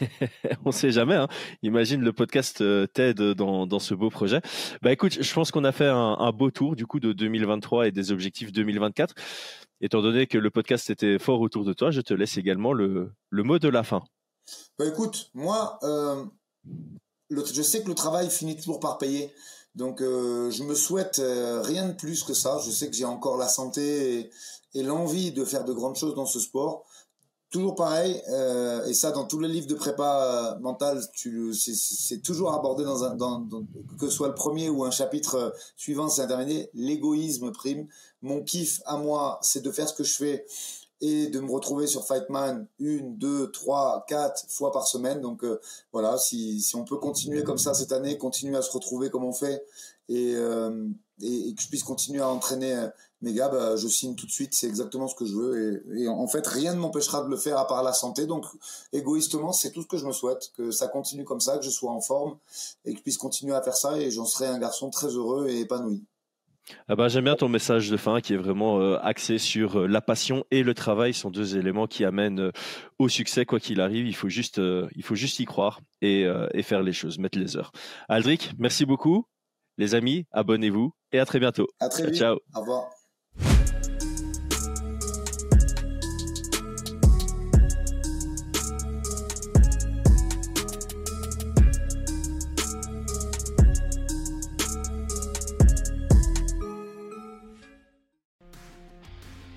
On 0.64 0.72
sait 0.72 0.90
jamais. 0.90 1.14
Hein. 1.14 1.28
Imagine 1.62 2.02
le 2.02 2.12
podcast 2.12 2.60
euh, 2.60 2.86
t'aide 2.86 3.20
dans, 3.20 3.66
dans 3.66 3.78
ce 3.78 3.94
beau 3.94 4.10
projet. 4.10 4.40
Bah 4.82 4.92
écoute, 4.92 5.22
je 5.22 5.34
pense 5.34 5.50
qu'on 5.50 5.64
a 5.64 5.72
fait 5.72 5.86
un, 5.86 6.32
beau 6.32 6.50
tour 6.50 6.76
du 6.76 6.86
coup 6.86 7.00
de 7.00 7.12
2023 7.12 7.88
et 7.88 7.92
des 7.92 8.12
objectifs 8.12 8.52
2024. 8.52 9.14
Étant 9.80 10.02
donné 10.02 10.26
que 10.26 10.38
le 10.38 10.50
podcast 10.50 10.90
était 10.90 11.18
fort 11.18 11.40
autour 11.40 11.64
de 11.64 11.72
toi, 11.72 11.90
je 11.90 12.00
te 12.00 12.14
laisse 12.14 12.36
également 12.36 12.72
le, 12.72 13.12
le 13.30 13.42
mot 13.42 13.58
de 13.58 13.68
la 13.68 13.82
fin. 13.82 14.02
Bah 14.78 14.86
écoute, 14.86 15.30
moi, 15.34 15.78
euh, 15.82 16.24
je 17.30 17.62
sais 17.62 17.82
que 17.82 17.88
le 17.88 17.94
travail 17.94 18.30
finit 18.30 18.56
toujours 18.56 18.80
par 18.80 18.98
payer. 18.98 19.32
Donc 19.74 20.00
euh, 20.00 20.50
je 20.50 20.62
me 20.62 20.74
souhaite 20.74 21.20
rien 21.64 21.88
de 21.88 21.92
plus 21.92 22.22
que 22.24 22.32
ça. 22.32 22.58
Je 22.64 22.70
sais 22.70 22.88
que 22.88 22.96
j'ai 22.96 23.04
encore 23.04 23.36
la 23.36 23.48
santé 23.48 24.30
et 24.76 24.82
l'envie 24.82 25.32
de 25.32 25.44
faire 25.44 25.64
de 25.64 25.72
grandes 25.72 25.96
choses 25.96 26.14
dans 26.14 26.26
ce 26.26 26.38
sport. 26.38 26.84
Toujours 27.50 27.76
pareil, 27.76 28.20
euh, 28.28 28.84
et 28.86 28.92
ça 28.92 29.12
dans 29.12 29.24
tous 29.24 29.38
les 29.38 29.48
livres 29.48 29.68
de 29.68 29.74
prépa 29.74 30.56
euh, 30.56 30.58
mentale, 30.58 31.00
c'est 31.54 32.20
toujours 32.20 32.52
abordé 32.52 32.84
dans 32.84 33.04
un, 33.04 33.16
que 33.98 34.08
soit 34.08 34.28
le 34.28 34.34
premier 34.34 34.68
ou 34.68 34.84
un 34.84 34.90
chapitre 34.90 35.34
euh, 35.36 35.50
suivant, 35.76 36.08
c'est 36.08 36.22
intermédiaire. 36.22 36.66
L'égoïsme 36.74 37.52
prime. 37.52 37.86
Mon 38.20 38.42
kiff 38.42 38.82
à 38.84 38.98
moi, 38.98 39.38
c'est 39.42 39.62
de 39.62 39.70
faire 39.70 39.88
ce 39.88 39.94
que 39.94 40.02
je 40.02 40.16
fais 40.16 40.46
et 41.00 41.28
de 41.28 41.40
me 41.40 41.50
retrouver 41.50 41.86
sur 41.86 42.04
Fightman 42.04 42.66
une, 42.80 43.16
deux, 43.16 43.50
trois, 43.52 44.04
quatre 44.08 44.44
fois 44.48 44.72
par 44.72 44.86
semaine. 44.86 45.20
Donc 45.20 45.44
voilà, 45.92 46.18
si, 46.18 46.60
on 46.74 46.84
peut 46.84 46.96
continuer 46.96 47.44
comme 47.44 47.58
ça 47.58 47.74
cette 47.74 47.92
année, 47.92 48.18
continuer 48.18 48.56
à 48.56 48.62
se 48.62 48.72
retrouver 48.72 49.08
comme 49.08 49.24
on 49.24 49.32
fait 49.32 49.64
et, 50.08 50.32
que 50.32 51.62
je 51.62 51.68
puisse 51.68 51.84
continuer 51.84 52.20
à 52.20 52.28
entraîner 52.28 52.88
euh, 53.22 53.26
mes 53.26 53.32
gars, 53.32 53.48
bah, 53.48 53.76
je 53.76 53.88
signe 53.88 54.14
tout 54.14 54.26
de 54.26 54.30
suite. 54.30 54.54
C'est 54.54 54.66
exactement 54.66 55.08
ce 55.08 55.14
que 55.14 55.24
je 55.24 55.34
veux. 55.34 55.84
Et, 55.94 56.02
et 56.02 56.08
en 56.08 56.26
fait, 56.26 56.46
rien 56.46 56.74
ne 56.74 56.80
m'empêchera 56.80 57.22
de 57.22 57.28
le 57.28 57.36
faire 57.36 57.58
à 57.58 57.66
part 57.66 57.82
la 57.82 57.92
santé. 57.92 58.26
Donc, 58.26 58.46
égoïstement, 58.92 59.52
c'est 59.52 59.72
tout 59.72 59.82
ce 59.82 59.86
que 59.86 59.96
je 59.96 60.06
me 60.06 60.12
souhaite. 60.12 60.52
Que 60.56 60.70
ça 60.70 60.88
continue 60.88 61.24
comme 61.24 61.40
ça, 61.40 61.58
que 61.58 61.64
je 61.64 61.70
sois 61.70 61.92
en 61.92 62.00
forme 62.00 62.36
et 62.84 62.92
que 62.92 62.98
je 62.98 63.02
puisse 63.02 63.18
continuer 63.18 63.54
à 63.54 63.62
faire 63.62 63.76
ça. 63.76 63.98
Et 63.98 64.10
j'en 64.10 64.24
serai 64.24 64.46
un 64.46 64.58
garçon 64.58 64.90
très 64.90 65.08
heureux 65.08 65.48
et 65.48 65.60
épanoui. 65.60 66.04
Ah 66.88 66.96
bah, 66.96 67.06
j'aime 67.06 67.24
bien 67.24 67.36
ton 67.36 67.48
message 67.48 67.90
de 67.90 67.96
fin 67.96 68.20
qui 68.20 68.34
est 68.34 68.36
vraiment 68.36 68.80
euh, 68.80 68.98
axé 69.00 69.38
sur 69.38 69.78
euh, 69.82 69.86
la 69.86 70.00
passion 70.00 70.44
et 70.50 70.64
le 70.64 70.74
travail 70.74 71.14
sont 71.14 71.30
deux 71.30 71.56
éléments 71.56 71.86
qui 71.86 72.04
amènent 72.04 72.50
au 72.98 73.08
succès 73.08 73.46
quoi 73.46 73.60
qu'il 73.60 73.80
arrive. 73.80 74.08
Il 74.08 74.16
faut 74.16 74.28
juste, 74.28 74.60
il 74.96 75.04
faut 75.04 75.14
juste 75.14 75.38
y 75.38 75.44
croire 75.44 75.80
et, 76.02 76.26
et, 76.54 76.62
faire 76.64 76.82
les 76.82 76.92
choses, 76.92 77.18
mettre 77.18 77.38
les 77.38 77.56
heures. 77.56 77.70
Aldric, 78.08 78.52
merci 78.58 78.84
beaucoup. 78.84 79.26
Les 79.78 79.94
amis, 79.94 80.26
abonnez-vous 80.32 80.92
et 81.12 81.18
à 81.18 81.26
très 81.26 81.38
bientôt. 81.38 81.68
À 81.80 81.88
très 81.88 82.06
vite. 82.06 82.16
Ciao. 82.16 82.38
Au 82.54 82.60
revoir. 82.60 82.95